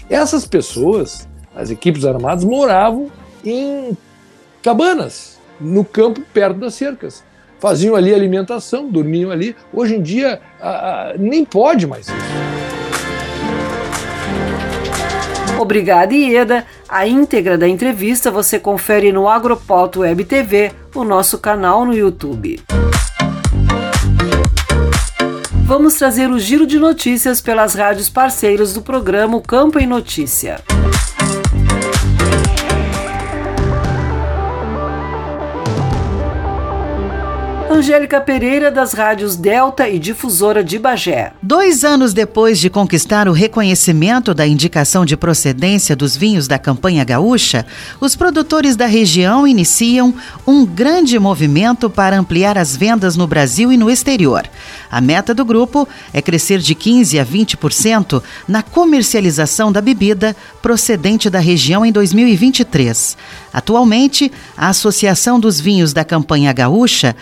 Essas 0.09 0.45
pessoas, 0.45 1.27
as 1.55 1.69
equipes 1.69 2.05
aramadas, 2.05 2.43
moravam 2.43 3.09
em 3.43 3.97
cabanas, 4.61 5.37
no 5.59 5.83
campo 5.83 6.21
perto 6.33 6.59
das 6.59 6.75
cercas. 6.75 7.23
Faziam 7.59 7.95
ali 7.95 8.13
alimentação, 8.13 8.87
dormiam 8.87 9.31
ali. 9.31 9.55
Hoje 9.73 9.95
em 9.95 10.01
dia, 10.01 10.39
nem 11.17 11.43
pode 11.43 11.87
mais 11.87 12.07
isso. 12.07 12.86
Obrigada, 15.59 16.13
Ieda. 16.13 16.65
A 16.87 17.07
íntegra 17.07 17.57
da 17.57 17.67
entrevista 17.67 18.29
você 18.29 18.59
confere 18.59 19.11
no 19.11 19.27
Agropoto 19.27 20.01
Web 20.01 20.23
TV, 20.25 20.71
o 20.93 21.03
nosso 21.03 21.39
canal 21.39 21.85
no 21.85 21.93
YouTube. 21.93 22.61
Vamos 25.63 25.95
trazer 25.95 26.29
o 26.29 26.39
giro 26.39 26.65
de 26.65 26.79
notícias 26.79 27.41
pelas 27.41 27.75
rádios 27.75 28.07
parceiras 28.07 28.73
do 28.73 28.81
programa 28.81 29.41
Campo 29.41 29.79
em 29.79 29.85
Notícia. 29.85 30.63
Angélica 37.77 38.19
Pereira, 38.19 38.71
das 38.71 38.91
rádios 38.91 39.35
Delta 39.35 39.87
e 39.87 39.99
Difusora 39.99 40.63
de 40.63 40.79
Bagé. 40.79 41.31
Dois 41.43 41.83
anos 41.83 42.11
depois 42.11 42.57
de 42.57 42.71
conquistar 42.71 43.27
o 43.27 43.31
reconhecimento 43.31 44.33
da 44.33 44.47
indicação 44.47 45.05
de 45.05 45.15
procedência 45.15 45.95
dos 45.95 46.17
vinhos 46.17 46.47
da 46.47 46.57
campanha 46.57 47.03
gaúcha, 47.03 47.67
os 48.01 48.15
produtores 48.15 48.75
da 48.75 48.87
região 48.87 49.45
iniciam 49.45 50.11
um 50.47 50.65
grande 50.65 51.19
movimento 51.19 51.87
para 51.87 52.17
ampliar 52.17 52.57
as 52.57 52.75
vendas 52.75 53.15
no 53.15 53.27
Brasil 53.27 53.71
e 53.71 53.77
no 53.77 53.91
exterior. 53.91 54.49
A 54.89 54.99
meta 54.99 55.31
do 55.31 55.45
grupo 55.45 55.87
é 56.11 56.19
crescer 56.19 56.57
de 56.57 56.73
15% 56.73 57.21
a 57.21 57.25
20% 57.25 58.23
na 58.47 58.63
comercialização 58.63 59.71
da 59.71 59.81
bebida 59.81 60.35
procedente 60.63 61.29
da 61.29 61.39
região 61.39 61.85
em 61.85 61.91
2023. 61.91 63.15
Atualmente, 63.53 64.31
a 64.55 64.69
Associação 64.69 65.39
dos 65.39 65.59
Vinhos 65.59 65.93
da 65.93 66.03
Campanha 66.03 66.51
Gaúcha 66.53 67.15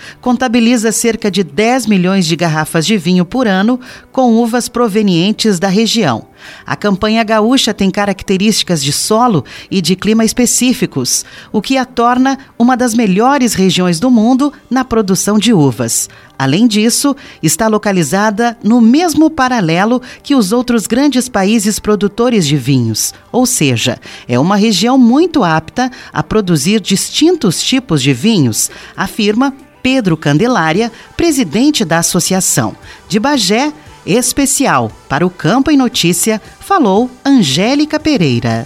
contabiliza 0.46 0.92
cerca 0.92 1.32
de 1.32 1.44
10 1.44 1.88
milhões 1.88 2.24
de 2.24 2.36
garrafas 2.36 2.86
de 2.86 2.96
vinho 3.00 3.26
por 3.26 3.48
ano 3.48 3.80
com 4.12 4.36
uvas 4.36 4.70
provenientes 4.70 5.58
da 5.58 5.68
região. 5.68 6.28
A 6.64 6.76
campanha 6.76 7.24
gaúcha 7.24 7.74
tem 7.74 7.90
características 7.90 8.84
de 8.84 8.94
solo 8.94 9.44
e 9.72 9.82
de 9.82 9.96
clima 9.96 10.24
específicos, 10.24 11.26
o 11.52 11.64
que 11.64 11.78
a 11.78 11.84
torna 11.84 12.38
uma 12.60 12.78
das 12.78 12.94
melhores 12.94 13.56
regiões 13.56 14.00
do 14.00 14.12
mundo 14.12 14.54
na 14.70 14.86
produção 14.86 15.40
de 15.40 15.52
uvas. 15.52 16.08
Além 16.38 16.68
disso, 16.68 17.16
está 17.42 17.68
localizada 17.68 18.56
no 18.64 18.80
mesmo 18.82 19.30
paralelo 19.30 20.02
que 20.22 20.36
os 20.36 20.52
outros 20.52 20.86
grandes 20.86 21.28
países 21.28 21.80
produtores 21.80 22.46
de 22.46 22.58
vinhos, 22.58 23.14
ou 23.32 23.46
seja, 23.46 23.98
é 24.28 24.38
uma 24.38 24.58
região 24.58 24.98
muito 24.98 25.44
apta 25.44 25.90
a 26.14 26.22
produzir 26.22 26.80
distintos 26.80 27.64
tipos 27.64 28.04
de 28.04 28.14
vinhos, 28.14 28.70
afirma 28.96 29.54
Pedro 29.86 30.18
Candelária, 30.18 30.92
presidente 31.16 31.86
da 31.86 32.00
associação. 32.00 32.76
De 33.08 33.20
Bagé, 33.20 33.72
especial 34.04 34.92
para 35.08 35.24
o 35.24 35.30
Campo 35.30 35.70
em 35.70 35.78
Notícia, 35.78 36.42
falou 36.60 37.08
Angélica 37.24 38.00
Pereira. 38.00 38.66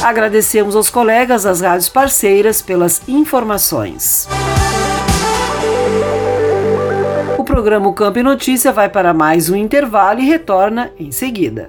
Agradecemos 0.00 0.76
aos 0.76 0.88
colegas 0.88 1.42
das 1.42 1.60
rádios 1.60 1.88
parceiras 1.88 2.62
pelas 2.62 3.02
informações. 3.08 4.28
O 7.36 7.42
programa 7.42 7.92
Campo 7.92 8.20
e 8.20 8.22
Notícia 8.22 8.70
vai 8.70 8.88
para 8.88 9.12
mais 9.12 9.50
um 9.50 9.56
intervalo 9.56 10.20
e 10.20 10.24
retorna 10.24 10.92
em 11.00 11.10
seguida. 11.10 11.68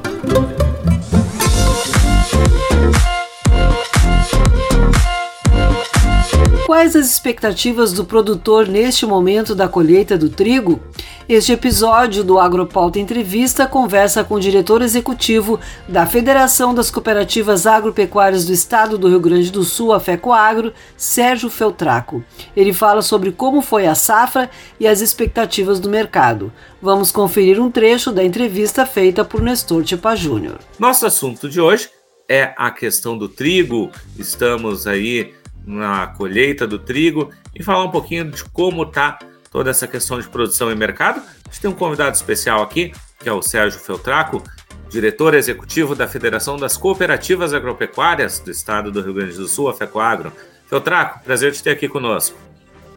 Quais 6.71 6.95
as 6.95 7.11
expectativas 7.11 7.91
do 7.91 8.05
produtor 8.05 8.65
neste 8.65 9.05
momento 9.05 9.53
da 9.53 9.67
colheita 9.67 10.17
do 10.17 10.29
trigo? 10.29 10.79
Este 11.27 11.51
episódio 11.51 12.23
do 12.23 12.39
Agropauta 12.39 12.97
Entrevista 12.97 13.67
conversa 13.67 14.23
com 14.23 14.35
o 14.35 14.39
diretor 14.39 14.81
executivo 14.81 15.59
da 15.85 16.05
Federação 16.05 16.73
das 16.73 16.89
Cooperativas 16.89 17.67
Agropecuárias 17.67 18.45
do 18.45 18.53
Estado 18.53 18.97
do 18.97 19.09
Rio 19.09 19.19
Grande 19.19 19.51
do 19.51 19.65
Sul, 19.65 19.91
a 19.91 19.99
FECOAGRO, 19.99 20.71
Sérgio 20.95 21.49
Feltraco. 21.49 22.23
Ele 22.55 22.71
fala 22.71 23.01
sobre 23.01 23.33
como 23.33 23.61
foi 23.61 23.85
a 23.85 23.93
safra 23.93 24.49
e 24.79 24.87
as 24.87 25.01
expectativas 25.01 25.77
do 25.77 25.89
mercado. 25.89 26.53
Vamos 26.81 27.11
conferir 27.11 27.61
um 27.61 27.69
trecho 27.69 28.13
da 28.13 28.23
entrevista 28.23 28.85
feita 28.85 29.25
por 29.25 29.41
Nestor 29.41 29.83
Tipa 29.83 30.15
Júnior. 30.15 30.59
Nosso 30.79 31.05
assunto 31.05 31.49
de 31.49 31.59
hoje 31.59 31.89
é 32.29 32.53
a 32.57 32.71
questão 32.71 33.17
do 33.17 33.27
trigo. 33.27 33.91
Estamos 34.17 34.87
aí 34.87 35.33
na 35.65 36.07
colheita 36.07 36.65
do 36.65 36.79
trigo 36.79 37.31
e 37.55 37.63
falar 37.63 37.83
um 37.83 37.91
pouquinho 37.91 38.29
de 38.31 38.43
como 38.45 38.83
está 38.83 39.19
toda 39.51 39.69
essa 39.69 39.87
questão 39.87 40.19
de 40.19 40.27
produção 40.27 40.71
e 40.71 40.75
mercado. 40.75 41.19
A 41.19 41.49
gente 41.49 41.61
tem 41.61 41.69
um 41.69 41.75
convidado 41.75 42.15
especial 42.15 42.61
aqui, 42.61 42.93
que 43.19 43.27
é 43.27 43.33
o 43.33 43.41
Sérgio 43.41 43.79
Feltraco, 43.79 44.41
diretor 44.89 45.33
executivo 45.33 45.95
da 45.95 46.07
Federação 46.07 46.57
das 46.57 46.77
Cooperativas 46.77 47.53
Agropecuárias 47.53 48.39
do 48.39 48.51
Estado 48.51 48.91
do 48.91 49.01
Rio 49.01 49.13
Grande 49.13 49.35
do 49.35 49.47
Sul, 49.47 49.69
a 49.69 49.73
FECOAGRO. 49.73 50.31
Feltraco, 50.67 51.23
prazer 51.23 51.51
te 51.51 51.61
ter 51.61 51.71
aqui 51.71 51.87
conosco. 51.87 52.37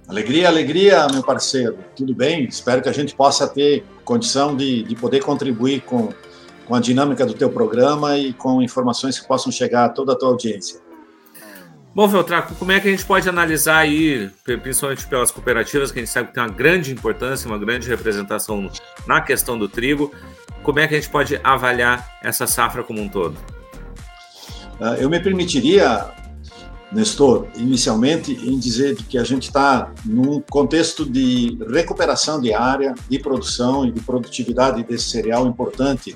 Alegria, 0.06 0.48
alegria, 0.48 1.06
meu 1.10 1.22
parceiro. 1.22 1.78
Tudo 1.96 2.14
bem? 2.14 2.44
Espero 2.44 2.82
que 2.82 2.88
a 2.88 2.92
gente 2.92 3.14
possa 3.14 3.48
ter 3.48 3.84
condição 4.04 4.54
de, 4.54 4.82
de 4.82 4.94
poder 4.94 5.22
contribuir 5.22 5.80
com, 5.80 6.10
com 6.66 6.74
a 6.74 6.80
dinâmica 6.80 7.24
do 7.24 7.32
teu 7.32 7.48
programa 7.48 8.16
e 8.18 8.32
com 8.34 8.62
informações 8.62 9.18
que 9.18 9.26
possam 9.26 9.50
chegar 9.50 9.86
a 9.86 9.88
toda 9.88 10.12
a 10.12 10.16
tua 10.16 10.28
audiência. 10.28 10.83
Bom, 11.94 12.08
Feltraco, 12.08 12.56
como 12.56 12.72
é 12.72 12.80
que 12.80 12.88
a 12.88 12.90
gente 12.90 13.04
pode 13.04 13.28
analisar 13.28 13.78
aí, 13.78 14.28
principalmente 14.44 15.06
pelas 15.06 15.30
cooperativas, 15.30 15.92
que 15.92 16.00
a 16.00 16.02
gente 16.02 16.10
sabe 16.10 16.26
que 16.26 16.34
tem 16.34 16.42
uma 16.42 16.48
grande 16.48 16.90
importância, 16.90 17.48
uma 17.48 17.56
grande 17.56 17.88
representação 17.88 18.68
na 19.06 19.20
questão 19.20 19.56
do 19.56 19.68
trigo, 19.68 20.12
como 20.64 20.80
é 20.80 20.88
que 20.88 20.94
a 20.96 21.00
gente 21.00 21.08
pode 21.08 21.40
avaliar 21.44 22.18
essa 22.20 22.48
safra 22.48 22.82
como 22.82 23.00
um 23.00 23.08
todo? 23.08 23.36
Ah, 24.80 24.96
eu 24.98 25.08
me 25.08 25.20
permitiria, 25.20 26.10
Nestor, 26.90 27.46
inicialmente, 27.54 28.32
em 28.32 28.58
dizer 28.58 28.96
que 28.96 29.16
a 29.16 29.22
gente 29.22 29.44
está 29.44 29.92
num 30.04 30.40
contexto 30.40 31.08
de 31.08 31.56
recuperação 31.70 32.40
de 32.40 32.52
área, 32.52 32.92
de 33.08 33.20
produção 33.20 33.86
e 33.86 33.92
de 33.92 34.00
produtividade 34.00 34.82
desse 34.82 35.10
cereal 35.10 35.46
importante 35.46 36.12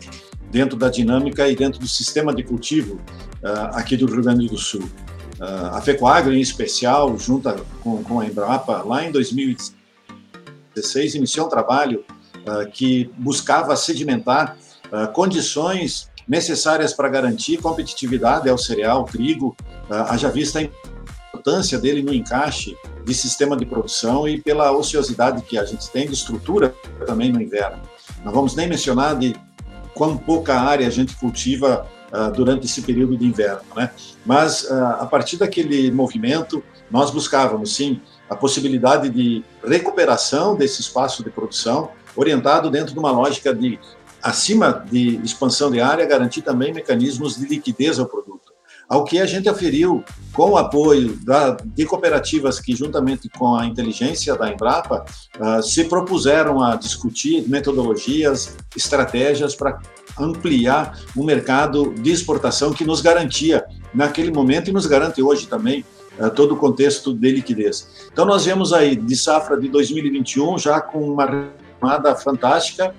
dentro 0.51 0.77
da 0.77 0.89
dinâmica 0.89 1.47
e 1.47 1.55
dentro 1.55 1.79
do 1.79 1.87
sistema 1.87 2.35
de 2.35 2.43
cultivo 2.43 2.95
uh, 2.95 3.77
aqui 3.77 3.97
do 3.97 4.07
Rio 4.07 4.25
Grande 4.25 4.49
do 4.49 4.59
Sul. 4.59 4.83
Uh, 5.41 5.77
a 5.77 5.81
FECOAGRO, 5.81 6.35
em 6.35 6.41
especial, 6.41 7.17
junto 7.17 7.51
com, 7.83 8.03
com, 8.03 8.21
a 8.21 8.27
Embrapa, 8.27 8.83
lá 8.83 9.05
em 9.05 9.13
2016, 9.13 11.15
iniciou 11.15 11.47
um 11.47 11.49
trabalho 11.49 12.05
uh, 12.47 12.69
que 12.71 13.11
buscava 13.17 13.75
sedimentar 13.77 14.57
uh, 14.93 15.11
condições 15.13 16.11
necessárias 16.29 16.93
para 16.93 17.09
garantir 17.09 17.59
competitividade 17.59 18.49
ao 18.49 18.59
cereal, 18.59 19.05
trigo, 19.05 19.57
uh, 19.89 19.95
haja 20.09 20.29
vista 20.29 20.59
a 20.59 20.69
importância 21.33 21.79
dele 21.79 22.03
no 22.03 22.13
encaixe 22.13 22.77
de 23.05 23.15
sistema 23.15 23.57
de 23.57 23.65
produção 23.65 24.29
e 24.29 24.41
pela 24.41 24.71
ociosidade 24.73 25.43
que 25.43 25.57
a 25.57 25.65
gente 25.65 25.89
tem 25.91 26.07
de 26.07 26.13
estrutura 26.13 26.75
também 27.07 27.33
no 27.33 27.41
inverno. 27.41 27.81
Não 28.25 28.33
vamos 28.33 28.55
nem 28.55 28.69
mencionar 28.69 29.17
de 29.17 29.35
quão 29.95 30.17
pouca 30.17 30.61
área 30.61 30.87
a 30.87 30.91
gente 30.91 31.17
cultiva 31.17 31.87
uh, 32.13 32.33
durante 32.33 32.67
esse 32.67 32.83
período 32.83 33.17
de 33.17 33.27
inverno, 33.27 33.63
né? 33.77 33.91
Mas 34.25 34.65
uh, 34.65 34.97
a 35.01 35.07
partir 35.07 35.37
daquele 35.37 35.91
movimento, 35.91 36.63
nós 36.91 37.11
buscávamos 37.11 37.75
sim 37.75 38.01
a 38.29 38.37
possibilidade 38.37 39.09
de 39.09 39.45
recuperação 39.65 40.55
desse 40.55 40.81
espaço 40.81 41.25
de 41.25 41.31
produção, 41.31 41.91
orientado 42.15 42.71
dentro 42.71 42.93
de 42.93 42.99
uma 42.99 43.11
lógica 43.11 43.55
de 43.55 43.79
acima 44.23 44.85
de 44.91 45.21
expansão 45.23 45.71
de 45.71 45.81
área, 45.81 46.05
garantir 46.05 46.43
também 46.43 46.73
mecanismos 46.75 47.37
de 47.37 47.47
liquidez 47.47 47.99
ao 47.99 48.07
produto 48.07 48.49
ao 48.89 49.05
que 49.05 49.21
a 49.21 49.27
gente 49.27 49.49
aferiu 49.49 50.03
com 50.33 50.53
o 50.53 50.57
apoio 50.57 51.15
da, 51.23 51.57
de 51.63 51.85
cooperativas 51.85 52.59
que, 52.59 52.75
juntamente 52.75 53.29
com 53.29 53.55
a 53.55 53.67
inteligência 53.67 54.35
da 54.35 54.51
Embrapa, 54.51 55.05
uh, 55.39 55.63
se 55.63 55.85
propuseram 55.85 56.63
a 56.63 56.75
discutir 56.75 57.47
metodologias, 57.49 58.57
estratégias 58.75 59.55
para 59.55 59.79
ampliar 60.19 60.99
o 61.17 61.25
mercado 61.25 61.93
de 61.95 62.11
exportação 62.11 62.73
que 62.73 62.85
nos 62.85 63.01
garantia 63.01 63.65
naquele 63.93 64.31
momento 64.31 64.69
e 64.69 64.73
nos 64.73 64.87
garante 64.87 65.23
hoje 65.23 65.47
também 65.47 65.85
uh, 66.19 66.31
todo 66.31 66.55
o 66.55 66.57
contexto 66.57 67.15
de 67.15 67.31
liquidez. 67.33 68.09
Então, 68.13 68.25
nós 68.25 68.45
vemos 68.45 68.73
aí 68.73 68.97
de 68.97 69.17
safra 69.17 69.59
de 69.59 69.69
2021 69.69 70.59
já 70.59 70.81
com 70.81 71.01
uma 71.01 71.25
retomada 71.27 72.15
fantástica, 72.15 72.95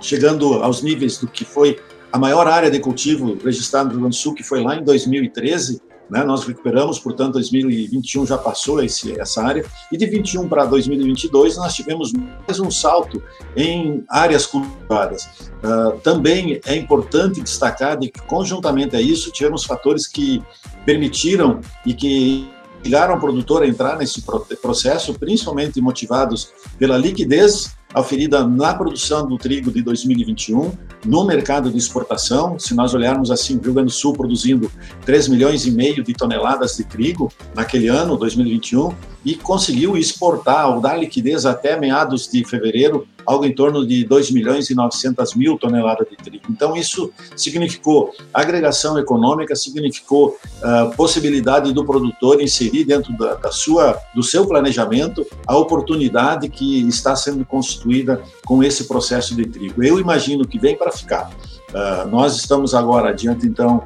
chegando 0.00 0.54
aos 0.54 0.82
níveis 0.82 1.18
do 1.18 1.26
que 1.26 1.44
foi 1.44 1.78
a 2.12 2.18
maior 2.18 2.46
área 2.46 2.70
de 2.70 2.78
cultivo 2.78 3.36
registrada 3.42 3.86
no 3.86 3.90
Rio 3.90 4.00
Grande 4.00 4.16
do 4.16 4.20
Sul, 4.20 4.34
que 4.34 4.42
foi 4.42 4.62
lá 4.62 4.76
em 4.76 4.84
2013, 4.84 5.80
né, 6.10 6.22
nós 6.24 6.44
recuperamos, 6.44 6.98
portanto, 6.98 7.34
2021 7.34 8.26
já 8.26 8.38
passou 8.38 8.82
esse, 8.82 9.18
essa 9.18 9.42
área, 9.42 9.64
e 9.90 9.96
de 9.96 10.06
21 10.06 10.48
para 10.48 10.64
2022 10.64 11.56
nós 11.56 11.74
tivemos 11.74 12.12
mais 12.12 12.60
um 12.60 12.70
salto 12.70 13.22
em 13.56 14.04
áreas 14.08 14.46
cultivadas. 14.46 15.24
Uh, 15.62 15.98
também 16.00 16.60
é 16.66 16.76
importante 16.76 17.40
destacar 17.40 17.98
de 17.98 18.10
que, 18.10 18.20
conjuntamente 18.22 18.94
a 18.96 19.00
isso, 19.00 19.30
tivemos 19.30 19.64
fatores 19.64 20.06
que 20.06 20.42
permitiram 20.84 21.60
e 21.86 21.94
que 21.94 22.48
obrigaram 22.84 23.14
o 23.14 23.20
produtor 23.20 23.62
a 23.62 23.66
entrar 23.66 23.96
nesse 23.96 24.22
processo, 24.60 25.14
principalmente 25.14 25.80
motivados 25.80 26.52
pela 26.78 26.98
liquidez 26.98 27.74
oferida 27.94 28.46
na 28.46 28.74
produção 28.74 29.26
do 29.26 29.38
trigo 29.38 29.70
de 29.70 29.80
2021, 29.82 30.70
no 31.04 31.24
mercado 31.24 31.70
de 31.70 31.78
exportação. 31.78 32.58
Se 32.58 32.74
nós 32.74 32.94
olharmos 32.94 33.30
assim, 33.30 33.56
o 33.56 33.60
Rio 33.60 33.74
Grande 33.74 33.88
do 33.88 33.92
Sul 33.92 34.12
produzindo 34.12 34.70
3 35.04 35.28
milhões 35.28 35.66
e 35.66 35.70
meio 35.70 36.02
de 36.02 36.12
toneladas 36.12 36.76
de 36.76 36.84
trigo 36.84 37.30
naquele 37.54 37.88
ano, 37.88 38.16
2021, 38.16 38.94
e 39.24 39.34
conseguiu 39.34 39.96
exportar 39.96 40.70
ou 40.70 40.80
dar 40.80 40.96
liquidez 40.96 41.46
até 41.46 41.78
meados 41.78 42.28
de 42.30 42.44
fevereiro 42.44 43.06
algo 43.26 43.44
em 43.44 43.54
torno 43.54 43.86
de 43.86 44.04
2 44.04 44.30
milhões 44.30 44.70
e 44.70 44.74
900 44.74 45.34
mil 45.34 45.58
toneladas 45.58 46.06
de 46.08 46.16
trigo. 46.16 46.44
Então, 46.50 46.76
isso 46.76 47.10
significou 47.36 48.12
agregação 48.32 48.98
econômica, 48.98 49.56
significou 49.56 50.36
uh, 50.58 50.94
possibilidade 50.96 51.72
do 51.72 51.84
produtor 51.84 52.42
inserir 52.42 52.84
dentro 52.84 53.16
da, 53.16 53.34
da, 53.34 53.50
sua, 53.50 53.98
do 54.14 54.22
seu 54.22 54.46
planejamento 54.46 55.26
a 55.46 55.56
oportunidade 55.56 56.48
que 56.48 56.86
está 56.88 57.16
sendo 57.16 57.44
constituída 57.44 58.22
com 58.44 58.62
esse 58.62 58.84
processo 58.84 59.34
de 59.34 59.46
trigo. 59.46 59.82
Eu 59.82 59.98
imagino 59.98 60.46
que 60.46 60.58
vem 60.58 60.76
para 60.76 60.92
ficar. 60.92 61.30
Uh, 61.70 62.08
nós 62.08 62.36
estamos 62.36 62.74
agora 62.74 63.12
diante, 63.12 63.46
então, 63.46 63.84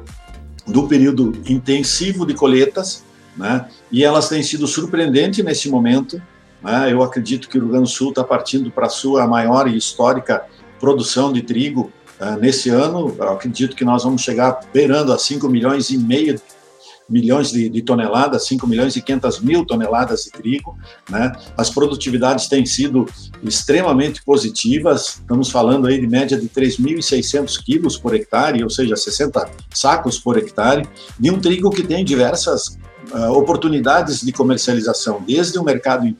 do 0.67 0.87
período 0.87 1.33
intensivo 1.47 2.25
de 2.25 2.33
colheitas, 2.33 3.03
né? 3.39 3.67
e 3.89 4.03
elas 4.03 4.27
têm 4.27 4.43
sido 4.43 4.67
surpreendentes 4.67 5.43
nesse 5.43 5.69
momento, 5.69 6.21
né? 6.61 6.91
Eu 6.91 7.01
acredito 7.01 7.47
que 7.47 7.57
o 7.57 7.61
Rio 7.61 7.69
Grande 7.69 7.85
do 7.85 7.89
Sul 7.89 8.09
está 8.09 8.23
partindo 8.23 8.69
para 8.69 8.87
a 8.87 8.89
sua 8.89 9.25
maior 9.25 9.67
e 9.67 9.77
histórica 9.77 10.43
produção 10.77 11.31
de 11.31 11.41
trigo 11.41 11.91
uh, 12.19 12.37
nesse 12.37 12.69
ano. 12.69 13.15
Eu 13.17 13.29
acredito 13.29 13.75
que 13.75 13.85
nós 13.85 14.03
vamos 14.03 14.21
chegar 14.21 14.59
beirando 14.73 15.13
a 15.13 15.17
5 15.17 15.47
milhões 15.47 15.89
e 15.89 15.97
meio 15.97 16.39
milhões 17.09 17.51
de, 17.51 17.67
de, 17.69 17.81
toneladas, 17.81 18.45
5 18.45 18.67
milhões 18.67 18.95
e 18.95 19.01
500 19.01 19.39
mil 19.39 19.65
toneladas 19.65 20.25
de 20.25 20.31
trigo. 20.31 20.77
Né? 21.09 21.31
As 21.57 21.69
produtividades 21.69 22.47
têm 22.47 22.67
sido 22.67 23.07
extremamente 23.41 24.23
positivas, 24.23 25.15
estamos 25.19 25.49
falando 25.49 25.87
aí 25.87 25.99
de 25.99 26.05
média 26.05 26.39
de 26.39 26.47
3.600 26.47 27.63
quilos 27.63 27.97
por 27.97 28.13
hectare, 28.13 28.63
ou 28.63 28.69
seja, 28.69 28.95
60 28.95 29.49
sacos 29.73 30.19
por 30.19 30.37
hectare, 30.37 30.87
de 31.19 31.31
um 31.31 31.39
trigo 31.39 31.71
que 31.71 31.81
tem 31.81 32.05
diversas 32.05 32.77
uh, 33.11 33.31
oportunidades 33.31 34.21
de 34.21 34.31
comercialização, 34.31 35.21
desde 35.25 35.57
o 35.59 35.63
mercado 35.63 36.15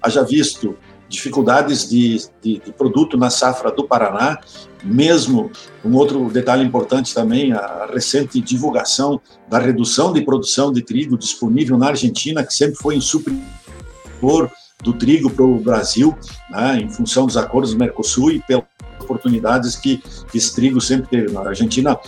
haja 0.00 0.22
visto 0.22 0.76
dificuldades 1.08 1.88
de, 1.90 2.18
de, 2.40 2.62
de, 2.64 2.72
produto 2.72 3.16
na 3.16 3.30
safra 3.30 3.72
do 3.72 3.84
Paraná, 3.84 4.38
mesmo 4.82 5.50
um 5.84 5.94
outro 5.96 6.30
detalhe 6.30 6.64
importante 6.64 7.12
também, 7.12 7.52
a 7.52 7.88
recente 7.92 8.40
divulgação 8.40 9.20
da 9.48 9.58
redução 9.58 10.12
de 10.12 10.22
produção 10.22 10.72
de 10.72 10.82
trigo 10.82 11.18
disponível 11.18 11.76
na 11.76 11.88
Argentina, 11.88 12.44
que 12.44 12.54
sempre 12.54 12.76
foi 12.76 12.94
em 12.94 13.00
superior 13.00 14.50
do 14.82 14.92
trigo 14.92 15.28
para 15.28 15.44
o 15.44 15.58
Brasil, 15.58 16.16
né, 16.48 16.78
em 16.80 16.88
função 16.88 17.26
dos 17.26 17.36
acordos 17.36 17.72
do 17.72 17.78
Mercosul 17.78 18.30
e 18.30 18.40
pelas 18.40 18.64
oportunidades 19.00 19.74
que 19.74 20.00
esse 20.32 20.54
trigo 20.54 20.80
sempre 20.80 21.08
teve. 21.08 21.36
A 21.36 21.40
Argentina 21.40 21.98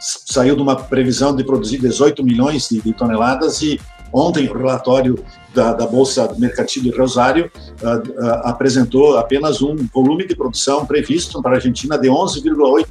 saiu 0.00 0.56
de 0.56 0.62
uma 0.62 0.76
previsão 0.76 1.34
de 1.36 1.44
produzir 1.44 1.78
18 1.78 2.24
milhões 2.24 2.68
de, 2.68 2.80
de 2.80 2.92
toneladas 2.92 3.60
e 3.62 3.78
Ontem, 4.12 4.48
o 4.48 4.58
relatório 4.58 5.24
da, 5.54 5.72
da 5.72 5.86
Bolsa 5.86 6.34
Mercantil 6.36 6.82
de 6.82 6.90
Rosário 6.90 7.50
uh, 7.80 8.10
uh, 8.10 8.30
apresentou 8.44 9.16
apenas 9.16 9.62
um 9.62 9.76
volume 9.94 10.26
de 10.26 10.34
produção 10.34 10.84
previsto 10.84 11.40
para 11.40 11.52
a 11.52 11.54
Argentina 11.56 11.96
de 11.96 12.08
11,8 12.08 12.86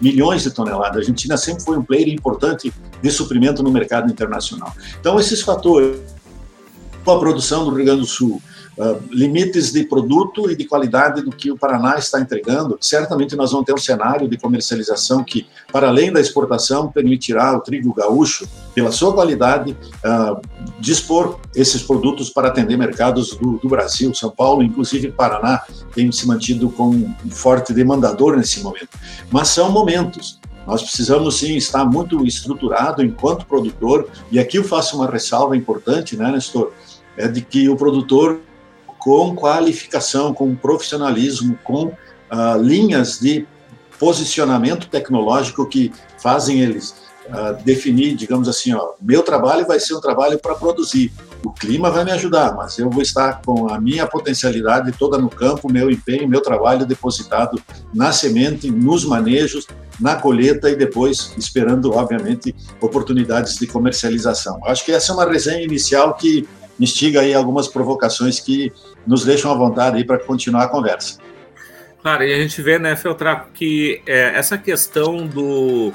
milhões 0.00 0.44
de 0.44 0.52
toneladas. 0.52 0.96
A 0.96 0.98
Argentina 1.00 1.36
sempre 1.36 1.64
foi 1.64 1.76
um 1.76 1.82
player 1.82 2.08
importante 2.08 2.72
de 3.02 3.10
suprimento 3.10 3.62
no 3.62 3.70
mercado 3.70 4.10
internacional. 4.10 4.72
Então, 5.00 5.18
esses 5.18 5.42
fatores, 5.42 5.98
a 7.02 7.18
produção 7.18 7.64
do 7.64 7.74
Rio 7.74 7.86
Grande 7.86 8.00
do 8.02 8.06
Sul, 8.06 8.40
uh, 8.78 9.02
limites 9.10 9.72
de 9.72 9.84
produto 9.84 10.50
e 10.50 10.56
de 10.56 10.64
qualidade 10.64 11.22
do 11.22 11.30
que 11.30 11.50
o 11.50 11.58
Paraná 11.58 11.98
está 11.98 12.20
entregando, 12.20 12.78
certamente 12.80 13.36
nós 13.36 13.50
vamos 13.50 13.66
ter 13.66 13.74
um 13.74 13.78
cenário 13.78 14.28
de 14.28 14.38
comercialização 14.38 15.24
que, 15.24 15.46
para 15.72 15.88
além 15.88 16.12
da 16.12 16.20
exportação, 16.20 16.90
permitirá 16.90 17.48
ao 17.50 17.60
trigo 17.60 17.92
gaúcho, 17.92 18.48
pela 18.74 18.92
sua 18.92 19.12
qualidade, 19.12 19.76
uh, 20.04 20.40
dispor 20.78 21.40
esses 21.54 21.82
produtos 21.82 22.30
para 22.30 22.48
atender 22.48 22.76
mercados 22.76 23.36
do, 23.36 23.58
do, 23.58 23.68
Brasil, 23.68 24.14
São 24.14 24.30
Paulo, 24.30 24.62
inclusive 24.62 25.10
Paraná, 25.10 25.62
tem 25.92 26.10
se 26.12 26.26
mantido 26.26 26.70
como 26.70 26.94
um 27.24 27.30
forte 27.30 27.72
demandador 27.72 28.36
nesse 28.36 28.60
momento. 28.62 28.96
Mas 29.30 29.48
são 29.48 29.70
momentos. 29.70 30.38
Nós 30.66 30.82
precisamos 30.82 31.38
sim 31.38 31.56
estar 31.56 31.84
muito 31.84 32.24
estruturado 32.26 33.02
enquanto 33.02 33.46
produtor, 33.46 34.06
e 34.30 34.38
aqui 34.38 34.58
eu 34.58 34.64
faço 34.64 34.96
uma 34.96 35.10
ressalva 35.10 35.56
importante, 35.56 36.16
né, 36.16 36.30
Nestor? 36.30 36.72
É 37.16 37.26
de 37.26 37.40
que 37.40 37.68
o 37.68 37.74
produtor 37.76 38.40
com 39.08 39.34
qualificação, 39.34 40.34
com 40.34 40.54
profissionalismo, 40.54 41.58
com 41.64 41.84
uh, 41.86 42.60
linhas 42.60 43.18
de 43.18 43.46
posicionamento 43.98 44.86
tecnológico 44.86 45.66
que 45.66 45.90
fazem 46.18 46.60
eles 46.60 46.94
uh, 47.28 47.64
definir, 47.64 48.14
digamos 48.16 48.50
assim, 48.50 48.74
ó, 48.74 48.90
meu 49.00 49.22
trabalho 49.22 49.66
vai 49.66 49.80
ser 49.80 49.94
um 49.94 50.00
trabalho 50.02 50.38
para 50.38 50.54
produzir. 50.54 51.10
O 51.42 51.50
clima 51.50 51.90
vai 51.90 52.04
me 52.04 52.10
ajudar, 52.10 52.54
mas 52.54 52.78
eu 52.78 52.90
vou 52.90 53.00
estar 53.00 53.40
com 53.40 53.72
a 53.72 53.80
minha 53.80 54.06
potencialidade 54.06 54.92
toda 54.92 55.16
no 55.16 55.30
campo, 55.30 55.72
meu 55.72 55.90
empenho, 55.90 56.28
meu 56.28 56.42
trabalho 56.42 56.84
depositado 56.84 57.58
na 57.94 58.12
semente, 58.12 58.70
nos 58.70 59.06
manejos, 59.06 59.66
na 59.98 60.16
colheita 60.16 60.68
e 60.68 60.76
depois 60.76 61.32
esperando, 61.38 61.94
obviamente, 61.94 62.54
oportunidades 62.78 63.56
de 63.56 63.66
comercialização. 63.66 64.60
Acho 64.66 64.84
que 64.84 64.92
essa 64.92 65.12
é 65.12 65.14
uma 65.14 65.24
resenha 65.24 65.64
inicial 65.64 66.12
que 66.14 66.46
instiga 66.78 67.20
aí 67.20 67.34
algumas 67.34 67.68
provocações 67.68 68.40
que 68.40 68.72
nos 69.06 69.24
deixam 69.24 69.50
à 69.50 69.54
vontade 69.54 69.96
aí 69.96 70.04
para 70.04 70.18
continuar 70.18 70.64
a 70.64 70.68
conversa. 70.68 71.18
Claro, 72.02 72.24
e 72.24 72.32
a 72.32 72.36
gente 72.38 72.62
vê, 72.62 72.78
né, 72.78 72.94
Feltraco, 72.94 73.50
que 73.52 74.00
é, 74.06 74.32
essa 74.34 74.56
questão 74.56 75.26
do, 75.26 75.92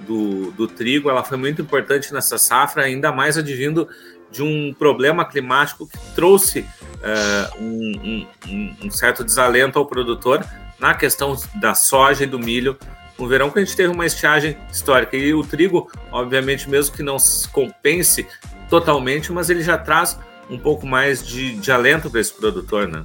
do, 0.00 0.50
do, 0.52 0.68
trigo 0.68 1.08
ela 1.08 1.24
foi 1.24 1.38
muito 1.38 1.62
importante 1.62 2.12
nessa 2.12 2.36
safra, 2.36 2.84
ainda 2.84 3.10
mais 3.10 3.38
advindo 3.38 3.88
de 4.30 4.42
um 4.42 4.74
problema 4.74 5.24
climático 5.24 5.88
que 5.88 5.98
trouxe 6.14 6.66
é, 7.02 7.50
um, 7.58 8.26
um, 8.46 8.76
um, 8.84 8.90
certo 8.90 9.24
desalento 9.24 9.78
ao 9.78 9.86
produtor 9.86 10.44
na 10.78 10.94
questão 10.94 11.34
da 11.54 11.74
soja 11.74 12.24
e 12.24 12.26
do 12.26 12.38
milho. 12.38 12.78
No 13.18 13.26
verão 13.26 13.50
que 13.50 13.58
a 13.58 13.64
gente 13.64 13.74
teve 13.74 13.92
uma 13.92 14.06
estiagem 14.06 14.56
histórica 14.70 15.16
e 15.16 15.34
o 15.34 15.42
trigo, 15.42 15.90
obviamente, 16.12 16.68
mesmo 16.68 16.94
que 16.94 17.02
não 17.02 17.16
compense 17.52 18.26
totalmente, 18.68 19.32
mas 19.32 19.50
ele 19.50 19.62
já 19.62 19.76
traz 19.76 20.18
um 20.50 20.58
pouco 20.58 20.86
mais 20.86 21.26
de, 21.26 21.56
de 21.56 21.70
alento 21.70 22.10
para 22.10 22.20
esse 22.20 22.32
produtor, 22.32 22.88
né? 22.88 23.04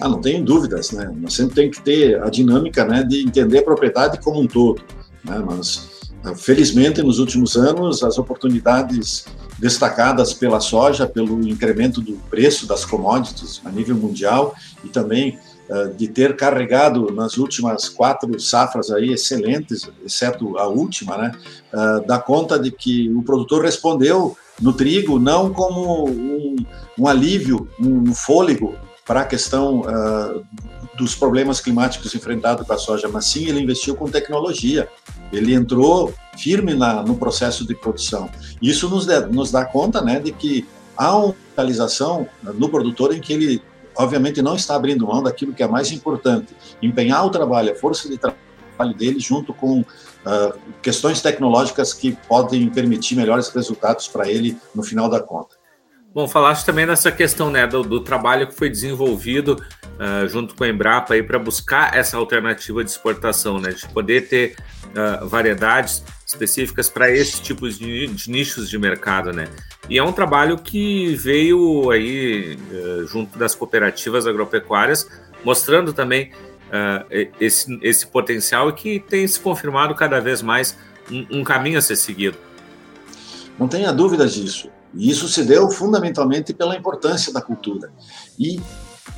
Ah, 0.00 0.08
não 0.08 0.20
tenho 0.20 0.44
dúvidas, 0.44 0.90
né? 0.90 1.10
Nós 1.16 1.34
sempre 1.34 1.54
tem 1.54 1.70
que 1.70 1.80
ter 1.80 2.22
a 2.22 2.28
dinâmica, 2.28 2.84
né, 2.84 3.02
de 3.02 3.22
entender 3.24 3.58
a 3.58 3.62
propriedade 3.62 4.18
como 4.20 4.40
um 4.40 4.46
todo, 4.46 4.82
né? 5.24 5.42
Mas 5.44 5.96
felizmente 6.36 7.02
nos 7.02 7.18
últimos 7.18 7.56
anos 7.56 8.02
as 8.02 8.18
oportunidades 8.18 9.26
destacadas 9.58 10.34
pela 10.34 10.60
soja, 10.60 11.06
pelo 11.06 11.46
incremento 11.46 12.00
do 12.00 12.14
preço 12.30 12.66
das 12.66 12.84
commodities 12.84 13.60
a 13.64 13.70
nível 13.70 13.96
mundial 13.96 14.54
e 14.84 14.88
também 14.88 15.38
uh, 15.68 15.94
de 15.94 16.08
ter 16.08 16.36
carregado 16.36 17.12
nas 17.12 17.36
últimas 17.36 17.88
quatro 17.88 18.38
safras 18.40 18.90
aí 18.90 19.12
excelentes, 19.12 19.88
exceto 20.04 20.58
a 20.58 20.66
última, 20.66 21.16
né, 21.16 21.32
uh, 21.72 22.06
dá 22.06 22.18
conta 22.18 22.58
de 22.58 22.70
que 22.70 23.10
o 23.14 23.22
produtor 23.22 23.64
respondeu 23.64 24.36
no 24.60 24.72
trigo 24.72 25.18
não 25.18 25.52
como 25.52 26.08
um, 26.08 26.56
um 26.98 27.06
alívio, 27.06 27.68
um 27.78 28.14
fôlego 28.14 28.74
para 29.04 29.20
a 29.20 29.24
questão 29.24 29.80
uh, 29.80 30.44
dos 30.96 31.14
problemas 31.14 31.60
climáticos 31.60 32.14
enfrentados 32.14 32.66
com 32.66 32.72
a 32.72 32.78
soja, 32.78 33.08
mas 33.08 33.26
sim 33.26 33.46
ele 33.46 33.60
investiu 33.60 33.94
com 33.94 34.08
tecnologia. 34.08 34.88
Ele 35.32 35.54
entrou 35.54 36.12
firme 36.36 36.74
na, 36.74 37.02
no 37.02 37.16
processo 37.16 37.66
de 37.66 37.74
produção. 37.74 38.28
Isso 38.60 38.88
nos, 38.88 39.06
de, 39.06 39.20
nos 39.26 39.50
dá 39.50 39.64
conta 39.64 40.00
né, 40.00 40.18
de 40.18 40.32
que 40.32 40.66
há 40.96 41.16
uma 41.16 41.34
realização 41.56 42.26
no 42.42 42.68
produtor 42.68 43.14
em 43.14 43.20
que 43.20 43.32
ele, 43.32 43.62
obviamente, 43.94 44.40
não 44.42 44.56
está 44.56 44.74
abrindo 44.74 45.06
mão 45.06 45.22
daquilo 45.22 45.52
que 45.52 45.62
é 45.62 45.68
mais 45.68 45.92
importante, 45.92 46.54
empenhar 46.82 47.24
o 47.24 47.30
trabalho, 47.30 47.72
a 47.72 47.76
força 47.76 48.08
de 48.08 48.16
trabalho 48.16 48.94
dele, 48.96 49.20
junto 49.20 49.52
com 49.52 49.84
uh, 50.26 50.58
questões 50.82 51.22
tecnológicas 51.22 51.94
que 51.94 52.12
podem 52.28 52.68
permitir 52.68 53.14
melhores 53.14 53.48
resultados 53.48 54.08
para 54.08 54.28
ele 54.28 54.58
no 54.74 54.82
final 54.82 55.08
da 55.08 55.20
conta. 55.20 55.56
Bom, 56.12 56.26
falaste 56.26 56.64
também 56.64 56.86
nessa 56.86 57.12
questão 57.12 57.50
né, 57.50 57.66
do, 57.66 57.82
do 57.82 58.00
trabalho 58.00 58.46
que 58.46 58.54
foi 58.54 58.70
desenvolvido 58.70 59.52
uh, 59.52 60.26
junto 60.26 60.54
com 60.54 60.64
a 60.64 60.68
Embrapa 60.68 61.14
para 61.22 61.38
buscar 61.38 61.94
essa 61.94 62.16
alternativa 62.16 62.82
de 62.82 62.90
exportação, 62.90 63.60
né, 63.60 63.70
de 63.70 63.86
poder 63.88 64.26
ter 64.26 64.56
uh, 64.86 65.28
variedades 65.28 66.02
específicas 66.26 66.88
para 66.88 67.10
esses 67.10 67.38
tipos 67.38 67.78
de, 67.78 68.06
de, 68.06 68.30
nichos 68.30 68.70
de 68.70 68.78
mercado, 68.78 69.30
né? 69.30 69.46
E 69.90 69.98
é 69.98 70.02
um 70.02 70.10
trabalho 70.10 70.56
que 70.56 71.14
veio 71.16 71.90
aí 71.90 72.58
uh, 72.72 73.06
junto 73.06 73.38
das 73.38 73.54
cooperativas 73.54 74.26
agropecuárias, 74.26 75.06
mostrando 75.44 75.92
também 75.92 76.32
uh, 76.66 77.30
esse, 77.40 77.78
esse 77.82 78.06
potencial 78.06 78.68
e 78.68 78.72
que 78.72 79.00
tem 79.00 79.26
se 79.26 79.38
confirmado 79.38 79.94
cada 79.94 80.20
vez 80.20 80.42
mais 80.42 80.76
um, 81.10 81.40
um 81.40 81.44
caminho 81.44 81.78
a 81.78 81.82
ser 81.82 81.96
seguido. 81.96 82.38
Não 83.58 83.68
tenha 83.68 83.92
dúvidas 83.92 84.34
disso. 84.34 84.70
E 84.94 85.10
isso 85.10 85.28
se 85.28 85.44
deu 85.44 85.70
fundamentalmente 85.70 86.54
pela 86.54 86.76
importância 86.76 87.32
da 87.32 87.40
cultura. 87.40 87.92
E 88.38 88.60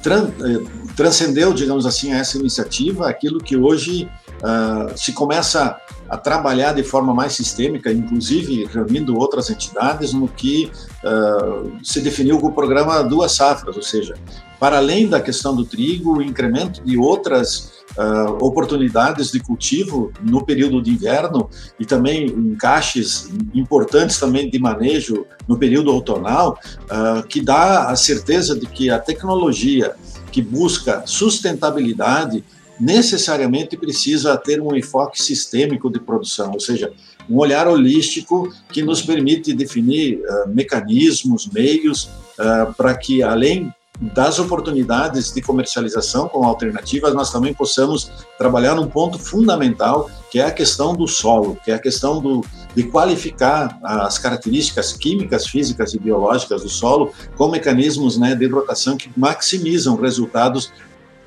tran 0.03 0.30
eh, 0.41 0.64
transcendeu, 0.97 1.53
digamos 1.53 1.86
assim, 1.86 2.12
essa 2.12 2.36
iniciativa 2.36 3.09
aquilo 3.09 3.39
que 3.39 3.57
hoje 3.57 4.11
uh, 4.43 4.99
se 4.99 5.12
começa 5.12 5.78
a 6.09 6.16
trabalhar 6.16 6.72
de 6.72 6.82
forma 6.82 7.14
mais 7.14 7.34
sistêmica, 7.34 7.93
inclusive 7.93 8.64
reunindo 8.64 9.16
outras 9.16 9.49
entidades, 9.49 10.12
no 10.12 10.26
que 10.26 10.72
uh, 11.05 11.70
se 11.84 12.01
definiu 12.01 12.41
com 12.41 12.49
o 12.49 12.53
programa 12.53 13.05
Duas 13.05 13.32
Safras, 13.32 13.76
ou 13.76 13.82
seja, 13.82 14.16
para 14.59 14.78
além 14.78 15.09
da 15.09 15.20
questão 15.20 15.55
do 15.55 15.64
trigo, 15.64 16.18
o 16.18 16.22
incremento 16.22 16.82
de 16.82 16.99
outras 16.99 17.78
uh, 17.99 18.44
oportunidades 18.44 19.32
de 19.32 19.40
cultivo 19.40 20.12
no 20.22 20.44
período 20.44 20.80
de 20.80 20.90
inverno 20.92 21.51
e 21.78 21.84
também 21.84 22.26
encaixes 22.26 23.28
importantes 23.53 24.18
também 24.18 24.49
de 24.49 24.59
manejo 24.59 25.26
no 25.49 25.59
período 25.59 25.92
outonal, 25.92 26.59
uh, 26.84 27.26
que 27.26 27.40
dá 27.40 27.88
a 27.88 27.96
certeza 27.96 28.59
de 28.59 28.66
que 28.66 28.88
a 28.88 28.99
tecnologia 28.99 29.94
que 30.30 30.40
busca 30.40 31.03
sustentabilidade 31.07 32.44
necessariamente 32.80 33.76
precisa 33.76 34.36
ter 34.36 34.61
um 34.61 34.76
enfoque 34.76 35.20
sistêmico 35.20 35.90
de 35.90 35.99
produção, 35.99 36.53
ou 36.53 36.61
seja, 36.61 36.92
um 37.28 37.36
olhar 37.38 37.66
holístico 37.66 38.53
que 38.72 38.82
nos 38.82 39.03
permite 39.03 39.53
definir 39.53 40.20
uh, 40.20 40.49
mecanismos, 40.49 41.49
meios 41.49 42.05
uh, 42.38 42.72
para 42.76 42.96
que, 42.96 43.22
além 43.22 43.72
das 44.01 44.38
oportunidades 44.38 45.32
de 45.32 45.42
comercialização 45.42 46.28
com 46.28 46.44
alternativas, 46.44 47.14
nós 47.14 47.32
também 47.32 47.53
possamos 47.53 48.11
trabalhar 48.38 48.76
num 48.76 48.86
ponto 48.86 49.18
fundamental, 49.18 50.09
que 50.30 50.38
é 50.38 50.44
a 50.44 50.53
questão 50.53 50.94
do 50.94 51.09
solo, 51.09 51.59
que 51.64 51.70
é 51.70 51.74
a 51.74 51.78
questão 51.78 52.20
do, 52.20 52.44
de 52.74 52.84
qualificar 52.84 53.76
as 53.82 54.18
características 54.18 54.92
químicas, 54.92 55.46
físicas 55.49 55.94
e 55.94 55.99
biológicas 55.99 56.62
do 56.62 56.68
solo 56.68 57.12
com 57.36 57.49
mecanismos 57.49 58.16
né, 58.16 58.36
de 58.36 58.46
rotação 58.46 58.96
que 58.96 59.11
maximizam 59.16 59.96
resultados 59.96 60.72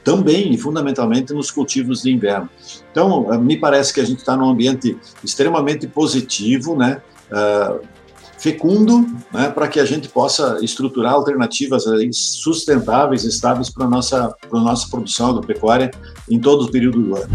também 0.03 0.53
e 0.53 0.57
fundamentalmente 0.57 1.33
nos 1.33 1.51
cultivos 1.51 2.01
de 2.01 2.11
inverno. 2.11 2.49
Então, 2.91 3.31
eh, 3.31 3.37
me 3.37 3.57
parece 3.57 3.93
que 3.93 3.99
a 3.99 4.05
gente 4.05 4.19
está 4.19 4.35
num 4.35 4.49
ambiente 4.49 4.97
extremamente 5.23 5.87
positivo, 5.87 6.75
né? 6.75 7.01
Uh, 7.31 7.85
fecundo, 8.41 9.05
né, 9.31 9.49
para 9.49 9.67
que 9.67 9.79
a 9.79 9.85
gente 9.85 10.09
possa 10.09 10.57
estruturar 10.63 11.13
alternativas 11.13 11.83
sustentáveis, 12.11 13.23
estáveis 13.23 13.69
para 13.69 13.85
a 13.85 13.87
nossa, 13.87 14.35
para 14.49 14.59
a 14.59 14.63
nossa 14.63 14.89
produção 14.89 15.29
agropecuária 15.29 15.91
em 16.27 16.39
todo 16.39 16.65
o 16.65 16.71
período 16.71 16.99
do 17.03 17.15
ano. 17.15 17.29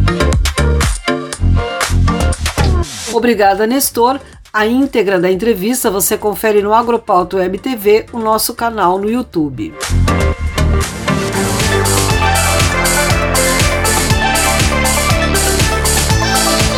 Obrigada, 3.12 3.68
Nestor. 3.68 4.18
A 4.52 4.66
íntegra 4.66 5.20
da 5.20 5.30
entrevista 5.30 5.92
você 5.92 6.18
confere 6.18 6.60
no 6.60 6.74
Agropauto 6.74 7.36
Web 7.36 7.58
TV, 7.58 8.06
o 8.12 8.18
nosso 8.18 8.52
canal 8.52 8.98
no 8.98 9.08
YouTube. 9.08 9.72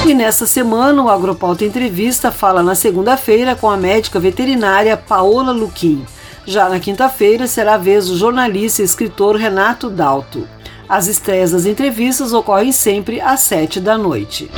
E 0.08 0.14
nessa 0.14 0.46
semana, 0.46 1.02
o 1.02 1.10
Agropauta 1.10 1.66
Entrevista 1.66 2.32
fala 2.32 2.62
na 2.62 2.74
segunda-feira 2.74 3.54
com 3.54 3.68
a 3.68 3.76
médica 3.76 4.18
veterinária 4.18 4.96
Paola 4.96 5.52
Luquim. 5.52 6.02
Já 6.46 6.66
na 6.66 6.80
quinta-feira 6.80 7.46
será 7.46 7.74
a 7.74 7.76
vez 7.76 8.06
do 8.06 8.16
jornalista 8.16 8.80
e 8.80 8.86
escritor 8.86 9.36
Renato 9.36 9.90
Dalto. 9.90 10.48
As 10.88 11.08
estreias 11.08 11.50
das 11.50 11.66
entrevistas 11.66 12.32
ocorrem 12.32 12.72
sempre 12.72 13.20
às 13.20 13.40
sete 13.40 13.80
da 13.80 13.98
noite. 13.98 14.50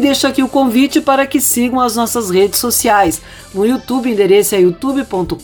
Deixo 0.00 0.26
aqui 0.26 0.42
o 0.42 0.48
convite 0.48 0.98
para 0.98 1.26
que 1.26 1.38
sigam 1.42 1.78
as 1.78 1.94
nossas 1.94 2.30
redes 2.30 2.58
sociais. 2.58 3.20
No 3.52 3.66
YouTube, 3.66 4.10
endereço 4.10 4.54
é 4.54 4.60
youtube.com.br 4.60 5.34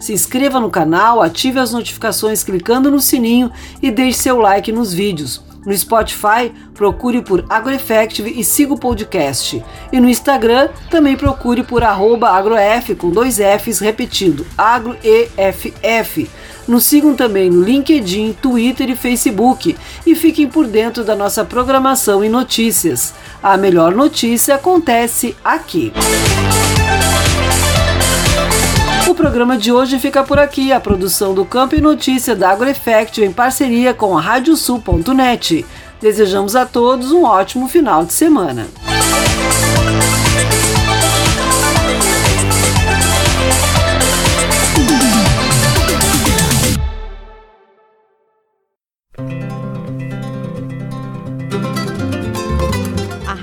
Se 0.00 0.14
inscreva 0.14 0.58
no 0.58 0.70
canal, 0.70 1.20
ative 1.20 1.58
as 1.58 1.72
notificações 1.72 2.42
clicando 2.42 2.90
no 2.90 3.00
sininho 3.00 3.52
e 3.82 3.90
deixe 3.90 4.18
seu 4.18 4.38
like 4.38 4.72
nos 4.72 4.94
vídeos. 4.94 5.42
No 5.66 5.76
Spotify, 5.76 6.52
procure 6.72 7.20
por 7.20 7.44
AgroEffective 7.50 8.32
e 8.34 8.42
siga 8.42 8.72
o 8.72 8.78
podcast. 8.78 9.62
E 9.92 10.00
no 10.00 10.08
Instagram, 10.08 10.70
também 10.90 11.14
procure 11.14 11.62
por 11.62 11.84
agroef 11.84 12.94
com 12.96 13.10
dois 13.10 13.36
Fs 13.36 13.78
repetido, 13.78 14.46
agroeff. 14.56 16.30
Nos 16.66 16.84
sigam 16.84 17.14
também 17.14 17.50
no 17.50 17.62
LinkedIn, 17.62 18.34
Twitter 18.40 18.90
e 18.90 18.96
Facebook 18.96 19.76
e 20.06 20.14
fiquem 20.14 20.48
por 20.48 20.66
dentro 20.66 21.04
da 21.04 21.16
nossa 21.16 21.44
programação 21.44 22.24
e 22.24 22.28
notícias. 22.28 23.14
A 23.42 23.56
melhor 23.56 23.92
notícia 23.92 24.54
acontece 24.54 25.36
aqui. 25.44 25.92
O 29.08 29.14
programa 29.14 29.58
de 29.58 29.72
hoje 29.72 29.98
fica 29.98 30.22
por 30.22 30.38
aqui. 30.38 30.72
A 30.72 30.80
produção 30.80 31.34
do 31.34 31.44
Campo 31.44 31.74
e 31.74 31.80
Notícia 31.80 32.34
da 32.34 32.50
AgroEffect 32.50 33.20
em 33.20 33.32
parceria 33.32 33.92
com 33.92 34.16
a 34.16 34.20
Radiosul.net. 34.20 35.66
Desejamos 36.00 36.56
a 36.56 36.64
todos 36.64 37.12
um 37.12 37.24
ótimo 37.24 37.68
final 37.68 38.04
de 38.04 38.12
semana. 38.12 38.66